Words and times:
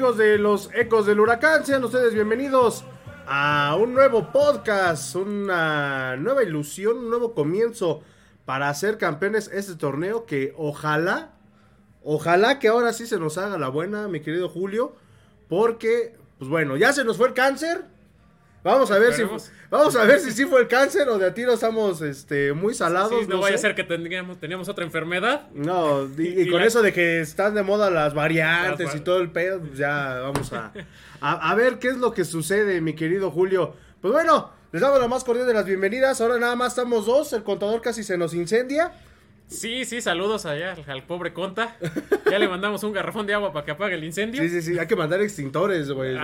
Amigos 0.00 0.16
de 0.16 0.38
los 0.38 0.70
Ecos 0.72 1.04
del 1.04 1.20
Huracán, 1.20 1.66
sean 1.66 1.84
ustedes 1.84 2.14
bienvenidos 2.14 2.86
a 3.26 3.76
un 3.78 3.92
nuevo 3.92 4.32
podcast, 4.32 5.14
una 5.14 6.16
nueva 6.16 6.42
ilusión, 6.42 6.96
un 6.96 7.10
nuevo 7.10 7.34
comienzo 7.34 8.00
para 8.46 8.70
hacer 8.70 8.96
campeones 8.96 9.50
este 9.52 9.74
torneo 9.74 10.24
que 10.24 10.54
ojalá, 10.56 11.32
ojalá 12.02 12.58
que 12.58 12.68
ahora 12.68 12.94
sí 12.94 13.06
se 13.06 13.18
nos 13.18 13.36
haga 13.36 13.58
la 13.58 13.68
buena, 13.68 14.08
mi 14.08 14.20
querido 14.20 14.48
Julio, 14.48 14.96
porque, 15.50 16.16
pues 16.38 16.48
bueno, 16.48 16.78
ya 16.78 16.94
se 16.94 17.04
nos 17.04 17.18
fue 17.18 17.28
el 17.28 17.34
cáncer, 17.34 17.84
Vamos 18.62 18.90
a 18.90 18.98
ver 18.98 19.14
si 19.14 19.22
vamos 19.70 19.96
a 19.96 20.04
ver 20.04 20.20
si 20.20 20.32
sí 20.32 20.44
fue 20.44 20.60
el 20.60 20.68
cáncer 20.68 21.08
o 21.08 21.18
de 21.18 21.26
a 21.26 21.34
tiro 21.34 21.54
estamos 21.54 22.02
este 22.02 22.52
muy 22.52 22.74
salados. 22.74 23.26
no, 23.26 23.40
vaya 23.40 23.54
a 23.54 23.58
ser 23.58 23.74
que 23.74 23.84
teníamos, 23.84 24.38
teníamos 24.38 24.68
otra 24.68 24.84
enfermedad. 24.84 25.48
No, 25.54 26.06
y, 26.18 26.48
con 26.50 26.62
eso 26.62 26.82
de 26.82 26.92
que 26.92 27.20
están 27.20 27.54
de 27.54 27.62
moda 27.62 27.90
las 27.90 28.12
variantes 28.12 28.94
y 28.94 29.00
todo 29.00 29.20
el 29.20 29.30
pedo, 29.30 29.60
pues 29.60 29.78
ya 29.78 30.18
vamos 30.22 30.52
a, 30.52 30.72
a, 31.20 31.54
ver 31.54 31.78
qué 31.78 31.88
es 31.88 31.96
lo 31.96 32.12
que 32.12 32.24
sucede, 32.24 32.80
mi 32.82 32.94
querido 32.94 33.30
Julio. 33.30 33.74
Pues 34.02 34.12
bueno, 34.12 34.50
les 34.72 34.82
damos 34.82 35.00
la 35.00 35.08
más 35.08 35.24
cordial 35.24 35.46
de 35.46 35.54
las 35.54 35.64
bienvenidas. 35.64 36.20
Ahora 36.20 36.38
nada 36.38 36.54
más 36.54 36.72
estamos 36.72 37.06
dos, 37.06 37.32
el 37.32 37.42
contador 37.42 37.80
casi 37.80 38.04
se 38.04 38.18
nos 38.18 38.34
incendia. 38.34 38.92
Sí, 39.50 39.84
sí, 39.84 40.00
saludos 40.00 40.46
allá 40.46 40.76
al, 40.86 41.02
pobre 41.02 41.32
Conta. 41.32 41.76
Ya 42.30 42.38
le 42.38 42.48
mandamos 42.48 42.84
un 42.84 42.92
garrafón 42.92 43.26
de 43.26 43.34
agua 43.34 43.52
para 43.52 43.64
que 43.64 43.72
apague 43.72 43.96
el 43.96 44.04
incendio. 44.04 44.40
Sí, 44.42 44.48
sí, 44.48 44.62
sí, 44.62 44.78
hay 44.78 44.86
que 44.86 44.94
mandar 44.94 45.20
extintores, 45.20 45.90
güey. 45.90 46.16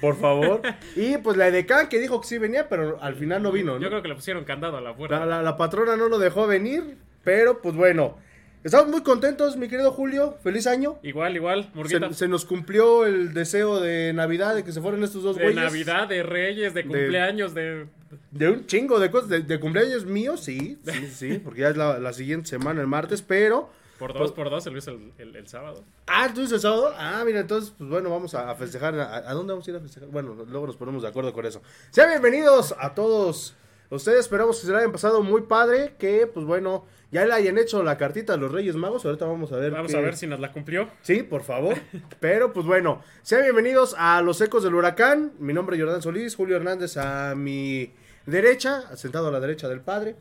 Por 0.00 0.16
favor. 0.20 0.60
Y 0.96 1.16
pues 1.18 1.36
la 1.36 1.48
Edecán 1.48 1.88
que 1.88 1.98
dijo 1.98 2.20
que 2.20 2.26
sí 2.28 2.38
venía, 2.38 2.68
pero 2.68 2.98
al 3.00 3.14
final 3.14 3.42
no 3.42 3.50
vino, 3.50 3.74
¿no? 3.74 3.80
Yo 3.80 3.88
creo 3.88 4.02
que 4.02 4.08
le 4.08 4.14
pusieron 4.14 4.44
candado 4.44 4.76
a 4.76 4.80
la 4.80 4.94
puerta. 4.94 5.24
La, 5.24 5.56
patrona 5.56 5.96
no 5.96 6.08
lo 6.08 6.18
dejó 6.18 6.46
venir, 6.46 6.98
pero 7.22 7.62
pues 7.62 7.74
bueno. 7.74 8.18
Estamos 8.64 8.88
muy 8.88 9.02
contentos, 9.02 9.58
mi 9.58 9.68
querido 9.68 9.92
Julio. 9.92 10.38
Feliz 10.42 10.66
año. 10.66 10.98
Igual, 11.02 11.36
igual, 11.36 11.70
Se, 11.86 12.14
se, 12.14 12.28
nos 12.28 12.46
cumplió 12.46 13.04
el 13.04 13.34
deseo 13.34 13.78
de 13.78 14.14
Navidad, 14.14 14.54
de 14.54 14.64
que 14.64 14.72
se 14.72 14.80
fueran 14.80 15.04
estos 15.04 15.22
dos 15.22 15.36
güeyes. 15.36 15.54
De 15.54 15.60
Navidad, 15.60 16.08
de 16.08 16.22
Reyes, 16.22 16.72
de 16.72 16.82
cumpleaños, 16.82 17.52
de 17.52 17.86
de 18.30 18.48
un 18.48 18.66
chingo 18.66 18.98
de 18.98 19.10
cosas. 19.10 19.46
De, 19.46 19.60
cumpleaños 19.60 20.06
míos, 20.06 20.40
sí, 20.40 20.78
sí, 20.82 21.06
sí, 21.12 21.38
porque 21.38 21.60
ya 21.60 21.68
es 21.68 21.76
la, 21.76 22.12
siguiente 22.12 22.48
semana, 22.48 22.80
el 22.80 22.86
martes, 22.86 23.22
pero. 23.22 23.68
Por 23.98 24.12
dos, 24.12 24.32
por 24.32 24.48
dos, 24.50 24.66
el, 24.66 24.76
el, 25.18 25.36
el, 25.36 25.46
sábado. 25.46 25.84
Ah, 26.06 26.30
¿tú 26.34 26.40
el 26.40 26.48
sábado? 26.48 26.92
Ah, 26.96 27.22
mira, 27.24 27.40
entonces, 27.40 27.72
pues 27.76 27.88
bueno, 27.88 28.10
vamos 28.10 28.34
a, 28.34 28.54
festejar. 28.54 28.98
¿A, 28.98 29.32
dónde 29.34 29.52
vamos 29.52 29.66
a 29.68 29.70
ir 29.70 29.76
a 29.76 29.80
festejar? 29.80 30.08
Bueno, 30.08 30.34
luego 30.34 30.66
nos 30.66 30.76
ponemos 30.76 31.02
de 31.02 31.08
acuerdo 31.08 31.32
con 31.32 31.46
eso. 31.46 31.62
Sean 31.90 32.08
bienvenidos 32.08 32.74
a 32.78 32.94
todos 32.94 33.54
ustedes. 33.90 34.20
Esperamos 34.20 34.58
que 34.58 34.66
se 34.66 34.72
la 34.72 34.78
hayan 34.78 34.92
pasado 34.92 35.22
muy 35.22 35.42
padre. 35.42 35.94
Que, 35.98 36.26
pues 36.26 36.44
bueno, 36.44 36.86
ya 37.14 37.24
le 37.24 37.32
hayan 37.32 37.58
hecho 37.58 37.84
la 37.84 37.96
cartita 37.96 38.34
a 38.34 38.36
los 38.36 38.50
Reyes 38.50 38.74
Magos. 38.74 39.04
Ahorita 39.04 39.24
vamos 39.24 39.52
a 39.52 39.56
ver. 39.56 39.70
Vamos 39.70 39.94
a 39.94 40.00
ver 40.00 40.16
si 40.16 40.26
nos 40.26 40.40
la 40.40 40.50
cumplió. 40.50 40.90
Sí, 41.02 41.22
por 41.22 41.44
favor. 41.44 41.76
Pero, 42.20 42.52
pues 42.52 42.66
bueno, 42.66 43.04
sean 43.22 43.44
bienvenidos 43.44 43.94
a 43.96 44.20
Los 44.20 44.40
Ecos 44.40 44.64
del 44.64 44.74
Huracán. 44.74 45.32
Mi 45.38 45.52
nombre 45.52 45.76
es 45.76 45.82
Jordán 45.82 46.02
Solís, 46.02 46.34
Julio 46.34 46.56
Hernández 46.56 46.96
a 46.96 47.36
mi 47.36 47.92
derecha, 48.26 48.96
sentado 48.96 49.28
a 49.28 49.30
la 49.30 49.38
derecha 49.38 49.68
del 49.68 49.80
padre. 49.80 50.16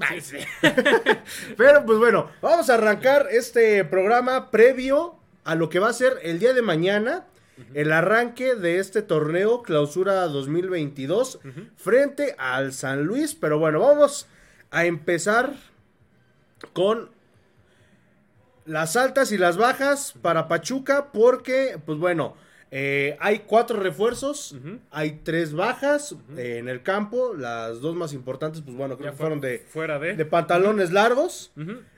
Pero 1.58 1.84
pues 1.84 1.98
bueno, 1.98 2.30
vamos 2.44 2.70
a 2.70 2.76
arrancar 2.76 3.28
este 3.32 3.84
programa 3.86 4.52
previo 4.52 5.16
a 5.46 5.56
lo 5.56 5.70
que 5.70 5.80
va 5.80 5.90
a 5.90 5.94
ser 5.94 6.20
el 6.22 6.38
día 6.38 6.54
de 6.54 6.62
mañana. 6.62 7.26
El 7.74 7.92
arranque 7.92 8.54
de 8.54 8.78
este 8.78 9.02
torneo 9.02 9.64
clausura 9.64 10.28
2022 10.28 11.40
frente 11.76 12.36
al 12.38 12.72
San 12.72 13.04
Luis. 13.06 13.34
Pero 13.34 13.58
bueno, 13.58 13.80
vamos 13.80 14.28
a 14.70 14.86
empezar 14.86 15.54
con 16.72 17.10
las 18.66 18.96
altas 18.96 19.32
y 19.32 19.38
las 19.38 19.58
bajas 19.58 20.14
para 20.22 20.48
Pachuca 20.48 21.12
porque, 21.12 21.78
pues 21.86 21.98
bueno, 21.98 22.36
eh, 22.72 23.18
hay 23.20 23.40
cuatro 23.40 23.80
refuerzos, 23.80 24.56
hay 24.90 25.20
tres 25.24 25.54
bajas 25.54 26.16
eh, 26.36 26.58
en 26.58 26.68
el 26.68 26.82
campo, 26.82 27.34
las 27.36 27.82
dos 27.82 27.96
más 27.96 28.14
importantes, 28.14 28.62
pues 28.62 28.76
bueno, 28.76 28.98
creo 28.98 29.12
que 29.12 29.18
fueron 29.18 29.42
de, 29.42 29.60
fuera 29.60 30.00
de. 30.00 30.16
de 30.16 30.26
pantalones 30.26 30.92
largos. 30.92 31.52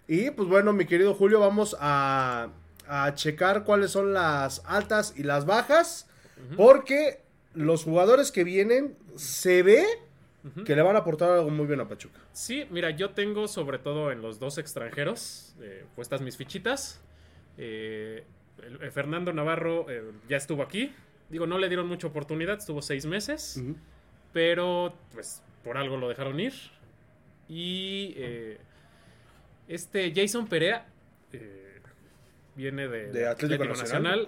Y 0.07 0.31
pues 0.31 0.49
bueno, 0.49 0.73
mi 0.73 0.85
querido 0.85 1.13
Julio, 1.13 1.39
vamos 1.39 1.77
a, 1.79 2.49
a, 2.87 3.13
checar 3.13 3.63
cuáles 3.63 3.91
son 3.91 4.13
las 4.13 4.63
altas 4.65 5.13
y 5.15 5.23
las 5.23 5.45
bajas, 5.45 6.07
porque 6.57 7.21
los 7.53 7.85
jugadores 7.85 8.33
que 8.33 8.43
vienen 8.43 8.97
se 9.15 9.63
ve 9.63 9.85
que 10.65 10.75
le 10.75 10.81
van 10.81 10.95
a 10.95 10.99
aportar 10.99 11.31
algo 11.31 11.49
muy 11.49 11.65
bien 11.65 11.79
a 11.79 11.87
Pachuca. 11.87 12.19
Sí, 12.33 12.65
mira, 12.69 12.91
yo 12.91 13.11
tengo 13.11 13.47
sobre 13.47 13.79
todo 13.79 14.11
en 14.11 14.21
los 14.21 14.39
dos 14.39 14.57
extranjeros 14.57 15.55
eh, 15.59 15.85
puestas 15.95 16.21
mis 16.21 16.37
fichitas. 16.37 17.01
Eh, 17.57 18.23
eh, 18.81 18.91
Fernando 18.91 19.33
Navarro 19.33 19.89
eh, 19.89 20.11
ya 20.27 20.37
estuvo 20.37 20.61
aquí. 20.61 20.93
Digo, 21.29 21.47
no 21.47 21.57
le 21.57 21.67
dieron 21.67 21.87
mucha 21.87 22.07
oportunidad, 22.07 22.57
estuvo 22.59 22.81
seis 22.81 23.05
meses. 23.05 23.61
Pero, 24.33 24.93
pues, 25.13 25.41
por 25.63 25.77
algo 25.77 25.97
lo 25.97 26.09
dejaron 26.09 26.39
ir. 26.39 26.53
Y 27.47 28.15
este 29.67 30.13
Jason 30.15 30.47
Perea 30.47 30.85
viene 32.55 32.87
de, 32.87 33.27
Atlético, 33.27 33.65
Nacional. 33.65 34.27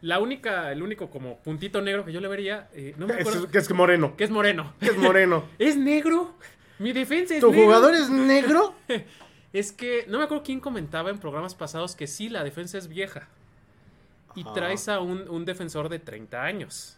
la 0.00 0.18
única, 0.18 0.72
el 0.72 0.82
único 0.82 1.10
como 1.10 1.38
puntito 1.38 1.80
negro 1.80 2.04
que 2.04 2.12
yo 2.12 2.20
le 2.20 2.28
vería, 2.28 2.68
no 2.96 3.06
me 3.06 3.14
acuerdo. 3.14 3.44
Es, 3.44 3.50
que 3.50 3.58
es 3.58 3.70
moreno. 3.70 4.16
Que 4.16 4.24
es 4.24 4.30
moreno. 4.30 4.74
Que 4.80 4.86
es 4.86 4.96
moreno. 4.96 5.44
¿Es 5.58 5.76
negro? 5.76 6.34
Mi 6.78 6.92
defensa 6.92 7.34
es 7.34 7.40
¿Tu 7.40 7.52
jugador 7.52 7.94
es 7.94 8.08
negro? 8.08 8.74
es 9.52 9.72
que 9.72 10.04
no 10.08 10.18
me 10.18 10.24
acuerdo 10.24 10.44
quién 10.44 10.60
comentaba 10.60 11.10
en 11.10 11.18
programas 11.18 11.54
pasados 11.54 11.96
que 11.96 12.06
sí, 12.06 12.28
la 12.28 12.44
defensa 12.44 12.78
es 12.78 12.88
vieja 12.88 13.28
y 14.34 14.44
traes 14.44 14.88
a 14.88 15.00
un, 15.00 15.44
defensor 15.44 15.88
de 15.88 15.98
30 15.98 16.42
años. 16.42 16.97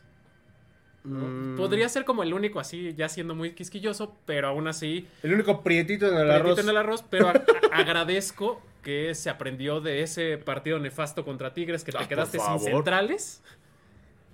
Mm. 1.05 1.57
Podría 1.57 1.89
ser 1.89 2.05
como 2.05 2.23
el 2.23 2.35
único 2.35 2.61
así, 2.61 2.95
ya 2.95 3.09
siendo 3.09 3.35
muy 3.35 3.53
quisquilloso, 3.53 4.17
pero 4.27 4.49
aún 4.49 4.69
así. 4.69 5.07
El 5.23 5.33
único 5.35 5.63
prietito 5.63 6.07
en 6.09 6.17
el 6.17 6.31
arroz. 6.31 6.59
en 6.59 6.69
el 6.69 6.77
arroz, 6.77 7.05
pero 7.09 7.33
agradezco 7.73 8.61
que 8.83 9.15
se 9.15 9.31
aprendió 9.31 9.81
de 9.81 10.03
ese 10.03 10.39
partido 10.39 10.79
nefasto 10.79 11.25
contra 11.25 11.55
Tigres 11.55 11.85
que 11.85 11.93
te 11.93 11.99
ah, 11.99 12.09
quedaste 12.09 12.39
sin 12.39 12.59
centrales 12.61 13.43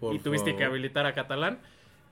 y 0.00 0.19
tuviste 0.19 0.56
que 0.56 0.65
habilitar 0.65 1.06
a 1.06 1.15
Catalán. 1.15 1.59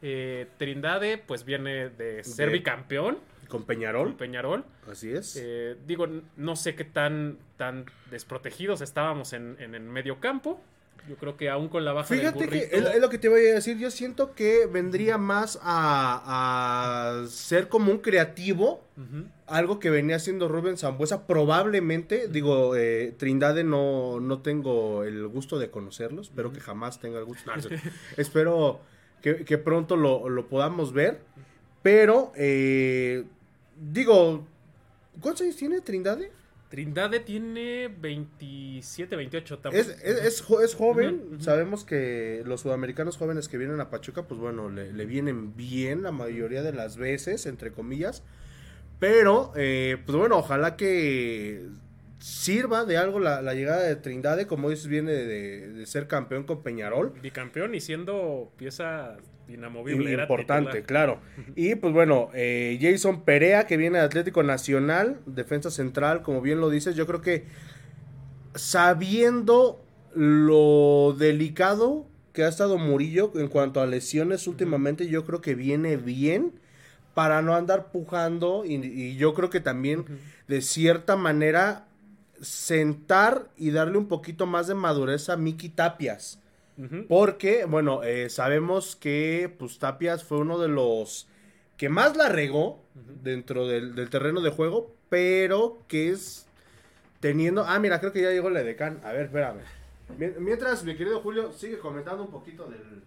Eh, 0.03 0.49
Trindade, 0.59 1.19
pues 1.19 1.45
viene 1.45 1.89
de 1.89 2.23
ser 2.25 2.51
bicampeón. 2.51 3.19
Con 3.49 3.65
Peñarol. 3.65 4.15
Peñarol. 4.15 4.65
Así 4.91 5.11
es. 5.11 5.37
Eh, 5.41 5.77
digo, 5.87 6.07
no 6.37 6.57
sé 6.57 6.75
qué 6.75 6.85
tan, 6.85 7.39
tan 7.57 7.87
desprotegidos 8.11 8.81
estábamos 8.81 9.33
en, 9.33 9.57
en 9.61 9.75
el 9.75 9.83
medio 9.83 10.21
campo. 10.21 10.61
Yo 11.09 11.17
creo 11.17 11.37
que 11.37 11.51
aún 11.51 11.69
con 11.69 11.85
la 11.85 11.93
baja 11.93 12.15
Fíjate 12.15 12.49
que 12.49 12.71
es, 12.73 13.01
lo 13.01 13.11
que 13.11 13.19
te 13.19 13.29
voy 13.29 13.41
a 13.47 13.55
decir. 13.55 13.79
Yo 13.79 13.91
siento 13.91 14.35
que 14.35 14.67
vendría 14.67 15.19
más 15.19 15.59
a, 15.63 17.25
ser 17.29 17.69
como 17.69 17.93
un 17.93 17.99
creativo. 17.99 18.83
Algo 19.47 19.79
que 19.79 19.91
venía 19.91 20.17
haciendo 20.17 20.49
Rubén 20.49 20.79
Zambuesa. 20.79 21.27
Probablemente, 21.27 22.29
digo, 22.29 22.77
eh, 22.77 23.13
Trindade 23.19 23.65
no, 23.65 24.21
no 24.21 24.41
tengo 24.41 25.05
el 25.05 25.27
gusto 25.29 25.59
de 25.59 25.71
conocerlos. 25.71 26.29
Espero 26.29 26.53
que 26.53 26.61
jamás 26.61 27.01
tenga 27.01 27.19
el 27.19 27.25
gusto. 27.25 27.51
espero 28.17 28.81
que, 29.21 29.59
pronto 29.59 29.97
lo, 29.97 30.49
podamos 30.49 30.93
ver. 30.93 31.21
Pero, 31.83 32.33
eh, 32.37 33.25
digo, 33.93 34.47
¿cuántos 35.21 35.43
años 35.43 35.57
tiene 35.57 35.81
Trindade? 35.81 36.31
Trindade 36.75 37.21
tiene 37.21 37.87
27, 37.87 39.15
28. 39.15 39.61
Es, 39.71 39.89
es, 40.03 40.45
es, 40.61 40.75
joven. 40.75 41.39
Sabemos 41.39 41.85
que 41.85 42.43
los 42.45 42.63
sudamericanos 42.63 43.17
jóvenes 43.17 43.47
que 43.47 43.59
vienen 43.59 43.81
a 43.81 43.91
Pachuca, 43.91 44.25
pues 44.25 44.41
bueno, 44.41 44.69
le, 44.69 45.07
vienen 45.07 45.55
bien 45.55 46.03
la 46.03 46.11
mayoría 46.11 46.65
de 46.65 46.73
las 46.73 46.97
veces, 46.97 47.47
entre 47.47 47.71
comillas. 47.71 48.25
Pero, 48.99 49.53
eh, 49.55 49.99
pues 50.05 50.19
bueno, 50.19 50.39
ojalá 50.39 50.75
que 50.75 51.65
sirva 52.19 52.85
de 52.85 52.97
algo 52.97 53.19
la, 53.19 53.41
llegada 53.55 53.83
de 53.83 53.97
Trindade, 53.97 54.47
como 54.47 54.71
dices, 54.71 54.87
viene 54.87 55.13
de, 55.13 55.87
ser 55.87 56.07
campeón 56.07 56.45
con 56.45 56.63
Peñarol. 56.63 57.13
Bicampeón 57.23 57.75
y 57.75 57.81
siendo 57.81 58.53
pieza 58.57 59.17
inamovible. 59.49 60.13
Importante, 60.13 60.83
claro. 60.83 61.21
Y 61.55 61.75
pues 61.75 61.93
bueno, 61.93 62.31
eh, 62.35 62.79
Jason 62.81 63.25
Perea, 63.25 63.67
que 63.67 63.77
viene 63.77 63.99
de 63.99 64.05
Atlético 64.05 64.43
Nacional, 64.43 65.21
defensa 65.27 65.71
central, 65.71 66.23
como 66.23 66.41
bien 66.41 66.61
lo 66.61 66.71
dices, 66.71 66.97
yo 66.97 67.07
creo 67.07 67.21
que 67.21 67.45
sabiendo 68.55 69.85
lo 70.15 71.15
delicado 71.19 72.07
que 72.33 72.45
ha 72.45 72.49
estado 72.49 72.79
Murillo 72.79 73.33
en 73.37 73.49
cuanto 73.49 73.81
a 73.81 73.87
lesiones 73.87 74.47
últimamente, 74.47 75.09
yo 75.09 75.25
creo 75.25 75.41
que 75.41 75.55
viene 75.55 75.97
bien 75.97 76.53
para 77.15 77.43
no 77.43 77.55
andar 77.55 77.93
pujando 77.93 78.65
y, 78.67 79.17
yo 79.17 79.35
creo 79.35 79.51
que 79.51 79.61
también 79.61 80.05
de 80.49 80.61
cierta 80.61 81.17
manera 81.17 81.87
sentar 82.45 83.49
y 83.57 83.71
darle 83.71 83.99
un 83.99 84.09
poquito 84.09 84.47
más 84.47 84.67
de 84.67 84.75
madurez 84.75 85.29
a 85.29 85.37
Miki 85.37 85.69
Tapias 85.69 86.39
porque, 87.09 87.65
bueno, 87.67 88.03
eh, 88.03 88.29
sabemos 88.31 88.97
que 88.97 89.55
pues, 89.59 89.79
Tapias 89.79 90.25
fue 90.25 90.39
uno 90.39 90.59
de 90.59 90.69
los 90.69 91.29
que 91.77 91.89
más 91.89 92.17
la 92.17 92.29
regó 92.29 92.83
dentro 93.23 93.67
del, 93.67 94.09
terreno 94.11 94.41
de 94.41 94.51
juego, 94.51 94.95
pero 95.09 95.79
que 95.89 96.11
es 96.11 96.47
teniendo... 97.21 97.65
Ah, 97.65 97.79
mira, 97.79 98.01
creo 98.01 98.13
que 98.13 98.23
ya 98.23 98.31
llegó 98.31 98.51
la 98.51 98.61
Edecán. 98.61 99.01
A 99.05 99.13
ver, 99.13 99.27
espérame. 99.27 99.61
Mientras, 100.39 100.85
mi 100.85 100.97
querido 100.97 101.21
Julio, 101.21 101.53
sigue 101.53 101.79
comentando 101.79 102.25
un 102.25 102.31
poquito 102.31 102.67
del... 102.67 103.03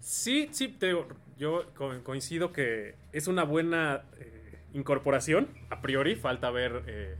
Sí, 0.00 0.48
sí, 0.52 0.68
te 0.68 0.86
digo, 0.86 1.06
yo 1.38 1.66
coincido 2.04 2.52
que 2.52 2.94
es 3.12 3.28
una 3.28 3.44
buena 3.44 4.02
eh, 4.18 4.58
incorporación. 4.74 5.48
A 5.70 5.80
priori, 5.80 6.16
falta 6.16 6.50
ver, 6.50 6.82
eh, 6.86 7.16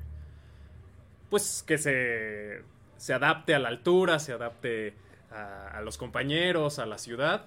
pues, 1.31 1.65
que 1.67 1.79
se, 1.79 2.63
se, 2.97 3.15
adapte 3.15 3.55
a 3.55 3.59
la 3.59 3.69
altura, 3.69 4.19
se 4.19 4.33
adapte 4.33 4.95
a, 5.31 5.81
los 5.83 5.99
compañeros, 5.99 6.79
a 6.79 6.87
la 6.87 6.99
ciudad. 6.99 7.47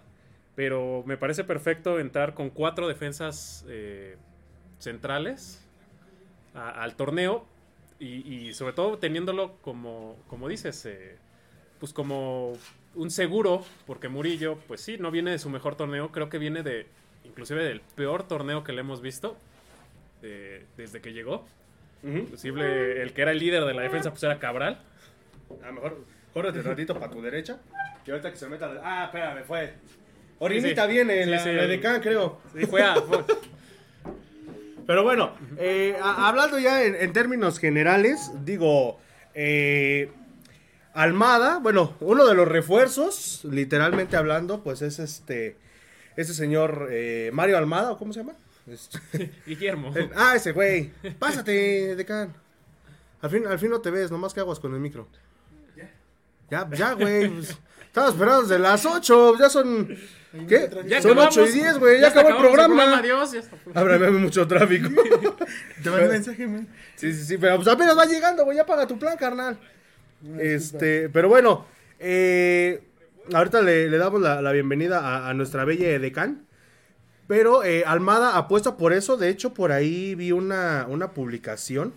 Pero 0.56 1.04
me 1.06 1.18
parece 1.18 1.44
perfecto 1.44 2.00
entrar 2.00 2.34
con 2.34 2.50
cuatro 2.50 2.88
defensas 2.88 3.66
eh, 3.70 4.18
centrales 4.80 5.66
al 6.54 6.96
torneo 6.96 7.46
y, 7.98 8.54
sobre 8.54 8.74
todo 8.74 8.98
teniéndolo 8.98 9.56
como, 9.62 10.18
como 10.28 10.50
dices, 10.50 10.90
pues 11.80 11.94
como 11.94 12.54
un 12.96 13.12
seguro, 13.12 13.64
porque 13.88 14.10
Murillo, 14.10 14.58
pues 14.68 14.82
sí, 14.82 14.98
no 14.98 15.12
viene 15.12 15.32
de 15.32 15.40
su 15.40 15.50
mejor 15.50 15.76
torneo, 15.76 16.12
creo 16.12 16.30
que 16.30 16.38
viene 16.38 16.64
de, 16.64 16.88
inclusive 17.24 17.64
del 17.64 17.82
peor 17.82 18.28
torneo 18.28 18.64
que 18.64 18.74
le 18.74 18.82
hemos 18.82 19.02
visto 19.02 19.38
desde 20.22 21.02
que 21.02 21.14
llegó. 21.14 21.46
Inclusive 22.04 23.02
el 23.02 23.14
que 23.14 23.22
era 23.22 23.32
el 23.32 23.40
líder 23.40 23.64
de 23.66 23.74
la 23.74 23.84
defensa, 23.84 24.10
pues 24.10 24.24
era 24.24 24.40
Cabral. 24.40 24.80
A 25.64 25.68
lo 25.68 25.74
mejor, 25.74 26.06
córrete 26.34 26.62
ratito 26.62 26.94
para 27.00 27.12
tu 27.12 27.22
derecha. 27.22 27.60
Y 28.06 28.12
ahorita 28.12 28.32
que 28.32 28.38
se 28.38 28.50
meta. 28.50 28.82
Ah, 28.84 29.06
espérame, 29.06 29.44
fue. 29.44 29.74
Orinita 30.40 30.88
viene, 30.88 31.26
la, 31.28 31.44
de 31.44 31.80
Can, 31.80 32.02
creo. 32.02 32.40
Sí, 32.56 32.66
fue 32.66 32.82
a. 32.82 32.96
Pero 34.88 35.04
bueno, 35.04 35.36
eh, 35.60 35.96
hablando 36.02 36.58
ya 36.58 36.84
en, 36.84 36.96
en, 36.96 37.14
términos 37.14 37.60
generales, 37.60 38.32
digo. 38.44 39.00
Eh, 39.34 40.10
Almada, 40.94 41.60
bueno, 41.60 41.96
uno 42.02 42.28
de 42.28 42.36
los 42.36 42.48
refuerzos, 42.48 43.46
literalmente 43.46 44.18
hablando, 44.18 44.62
pues 44.62 44.82
es 44.82 45.00
este, 45.00 45.56
ese 46.18 46.34
señor 46.34 46.90
eh, 46.92 47.30
Mario 47.32 47.58
Almada, 47.58 47.92
¿o 47.92 47.98
cómo 47.98 48.12
se 48.12 48.20
llama? 48.20 48.34
Este, 48.68 49.00
Guillermo. 49.46 49.94
ah, 50.16 50.36
ese 50.36 50.52
güey. 50.52 50.92
Pásate, 51.18 51.96
decán. 51.96 52.34
Al 53.22 53.30
fin, 53.30 53.46
al 53.46 53.60
fin 53.60 53.70
no 53.70 53.82
te 53.82 53.92
ves, 53.92 54.12
nomás 54.12 54.34
que 54.34 54.40
aguas 54.40 54.60
con 54.60 54.74
el 54.74 54.80
micro. 54.80 55.08
Ya, 56.50 56.70
ya, 56.70 56.94
güey. 56.94 57.30
Pues, 57.30 57.58
estaba 57.92 58.10
esperando 58.10 58.42
desde 58.44 58.60
las 58.60 58.86
8, 58.86 59.38
ya 59.38 59.50
son... 59.50 59.88
¿Qué? 60.48 60.70
Ya 60.88 61.02
son 61.02 61.18
8 61.18 61.46
y 61.46 61.52
10, 61.52 61.78
güey, 61.78 62.00
ya, 62.00 62.08
acabó 62.08 62.30
el 62.30 62.38
programa. 62.38 63.00
Adiós, 63.00 63.34
ya 63.34 63.42
Habrá 63.74 64.10
mucho 64.12 64.48
tráfico. 64.48 64.90
te 65.84 65.90
mandé 65.90 66.06
un 66.06 66.12
mensaje, 66.12 66.46
güey. 66.46 66.62
Sí, 66.96 67.14
sí, 67.14 67.26
sí, 67.26 67.38
pero 67.38 67.58
pues 67.58 67.68
apenas 67.68 67.98
va 67.98 68.06
llegando, 68.06 68.46
güey, 68.46 68.56
ya 68.56 68.66
paga 68.66 68.88
tu 68.88 68.98
plan, 68.98 69.18
carnal. 69.18 69.60
Este, 70.40 71.10
pero 71.10 71.28
bueno, 71.28 71.66
eh, 72.00 72.82
ahorita 73.34 73.62
le, 73.62 73.90
damos 73.90 74.22
la, 74.22 74.52
bienvenida 74.54 75.28
a, 75.28 75.34
nuestra 75.34 75.66
bella 75.66 75.90
Edecán. 75.90 76.46
Pero 77.32 77.64
eh, 77.64 77.86
Almada 77.86 78.36
apuesta 78.36 78.76
por 78.76 78.92
eso. 78.92 79.16
De 79.16 79.30
hecho, 79.30 79.54
por 79.54 79.72
ahí 79.72 80.16
vi 80.16 80.34
una, 80.34 80.86
una 80.90 81.14
publicación 81.14 81.94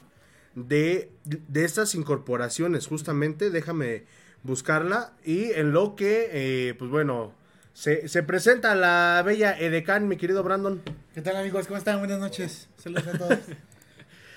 de, 0.55 1.11
de 1.25 1.65
estas 1.65 1.97
incorporaciones, 1.97 2.87
justamente. 2.87 3.51
Déjame 3.51 4.05
buscarla. 4.45 5.13
Y 5.25 5.51
en 5.51 5.73
lo 5.73 5.97
que, 5.97 6.29
eh, 6.31 6.75
pues 6.75 6.89
bueno, 6.89 7.35
se, 7.73 8.07
se, 8.07 8.23
presenta 8.23 8.77
la 8.77 9.25
bella 9.27 9.59
Edecán, 9.59 10.07
mi 10.07 10.17
querido 10.17 10.45
Brandon. 10.45 10.81
¿Qué 11.15 11.21
tal, 11.21 11.35
amigos? 11.35 11.67
¿Cómo 11.67 11.79
están? 11.79 11.99
Buenas 11.99 12.21
noches. 12.21 12.69
Saludos 12.77 13.09
a 13.09 13.19
todos. 13.19 13.39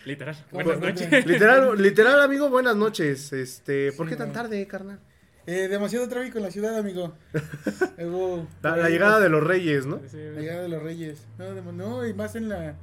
Literal. 0.04 0.36
Buenas 0.50 0.80
noches. 0.80 1.28
Literal, 1.28 1.80
literal, 1.80 2.22
amigo, 2.22 2.50
buenas 2.50 2.76
noches. 2.76 3.34
Este, 3.34 3.92
¿por 3.92 4.10
qué 4.10 4.16
tan 4.16 4.34
tarde, 4.34 4.66
carnal? 4.66 5.00
Eh, 5.50 5.70
demasiado 5.70 6.10
tráfico 6.10 6.40
en 6.40 6.44
la 6.44 6.52
ciudad, 6.52 6.78
amigo. 6.78 7.14
la, 8.62 8.90
llegada 8.90 9.22
de 9.22 9.30
los 9.30 9.42
reyes, 9.42 9.86
¿no? 9.86 10.02
La 10.14 10.42
llegada 10.42 10.64
de 10.64 10.68
los 10.68 10.84
reyes. 10.84 11.26
No, 11.38 11.72
no, 11.72 12.06
y 12.06 12.14
más 12.14 12.36
en 12.36 12.50
la. 12.50 12.76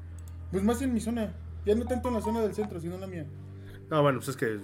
Pues 0.51 0.65
más 0.65 0.81
en 0.81 0.95
mi 0.95 1.01
zona. 1.01 1.31
Ya 1.67 1.75
no 1.75 1.85
tanto 1.85 2.09
en 2.09 2.15
la 2.15 2.23
zona 2.23 2.41
del 2.41 2.55
centro, 2.55 2.81
sino 2.81 2.95
en 2.95 3.03
la 3.03 3.07
mía. 3.07 3.27
No, 3.91 4.01
bueno, 4.01 4.19
pues 4.19 4.31
es 4.31 4.37
que 4.39 4.59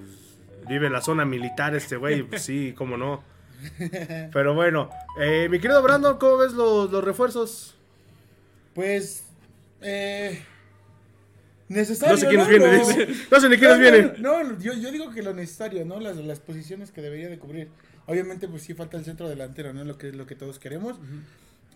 vive 0.67 0.87
en 0.87 0.95
la 0.95 1.03
zona 1.03 1.27
militar 1.27 1.75
este 1.75 1.97
güey. 1.97 2.23
Pues 2.23 2.41
sí, 2.41 2.75
cómo 2.77 2.97
no. 2.97 3.23
Pero 4.33 4.55
bueno, 4.55 4.89
eh, 5.21 5.49
mi 5.51 5.61
querido 5.61 5.83
Brandon, 5.83 6.17
¿cómo 6.17 6.39
ves 6.39 6.55
los, 6.55 6.91
los 6.91 7.05
refuerzos? 7.05 7.77
Pues. 8.75 9.27
Eh, 9.83 10.43
necesario. 11.69 12.15
No 12.15 12.19
sé 12.19 12.29
quiénes 12.29 12.49
vienen, 12.49 13.17
No 13.31 13.41
sé 13.41 13.49
ni 13.51 13.59
quiénes 13.59 13.79
vienen. 13.79 14.15
No, 14.21 14.59
yo, 14.59 14.73
yo, 14.73 14.91
digo 14.91 15.11
que 15.11 15.23
lo 15.23 15.35
necesario, 15.35 15.85
¿no? 15.85 16.01
Las, 16.01 16.17
las 16.17 16.41
posiciones 16.41 16.93
que 16.93 17.03
debería 17.03 17.29
de 17.29 17.39
cubrir. 17.39 17.69
Obviamente, 18.11 18.49
pues 18.49 18.63
sí 18.63 18.75
falta 18.75 18.97
el 18.97 19.05
centro 19.05 19.29
delantero, 19.29 19.73
¿no? 19.73 19.85
Lo 19.85 19.97
que 19.97 20.09
es 20.09 20.15
lo 20.15 20.27
que 20.27 20.35
todos 20.35 20.59
queremos. 20.59 20.99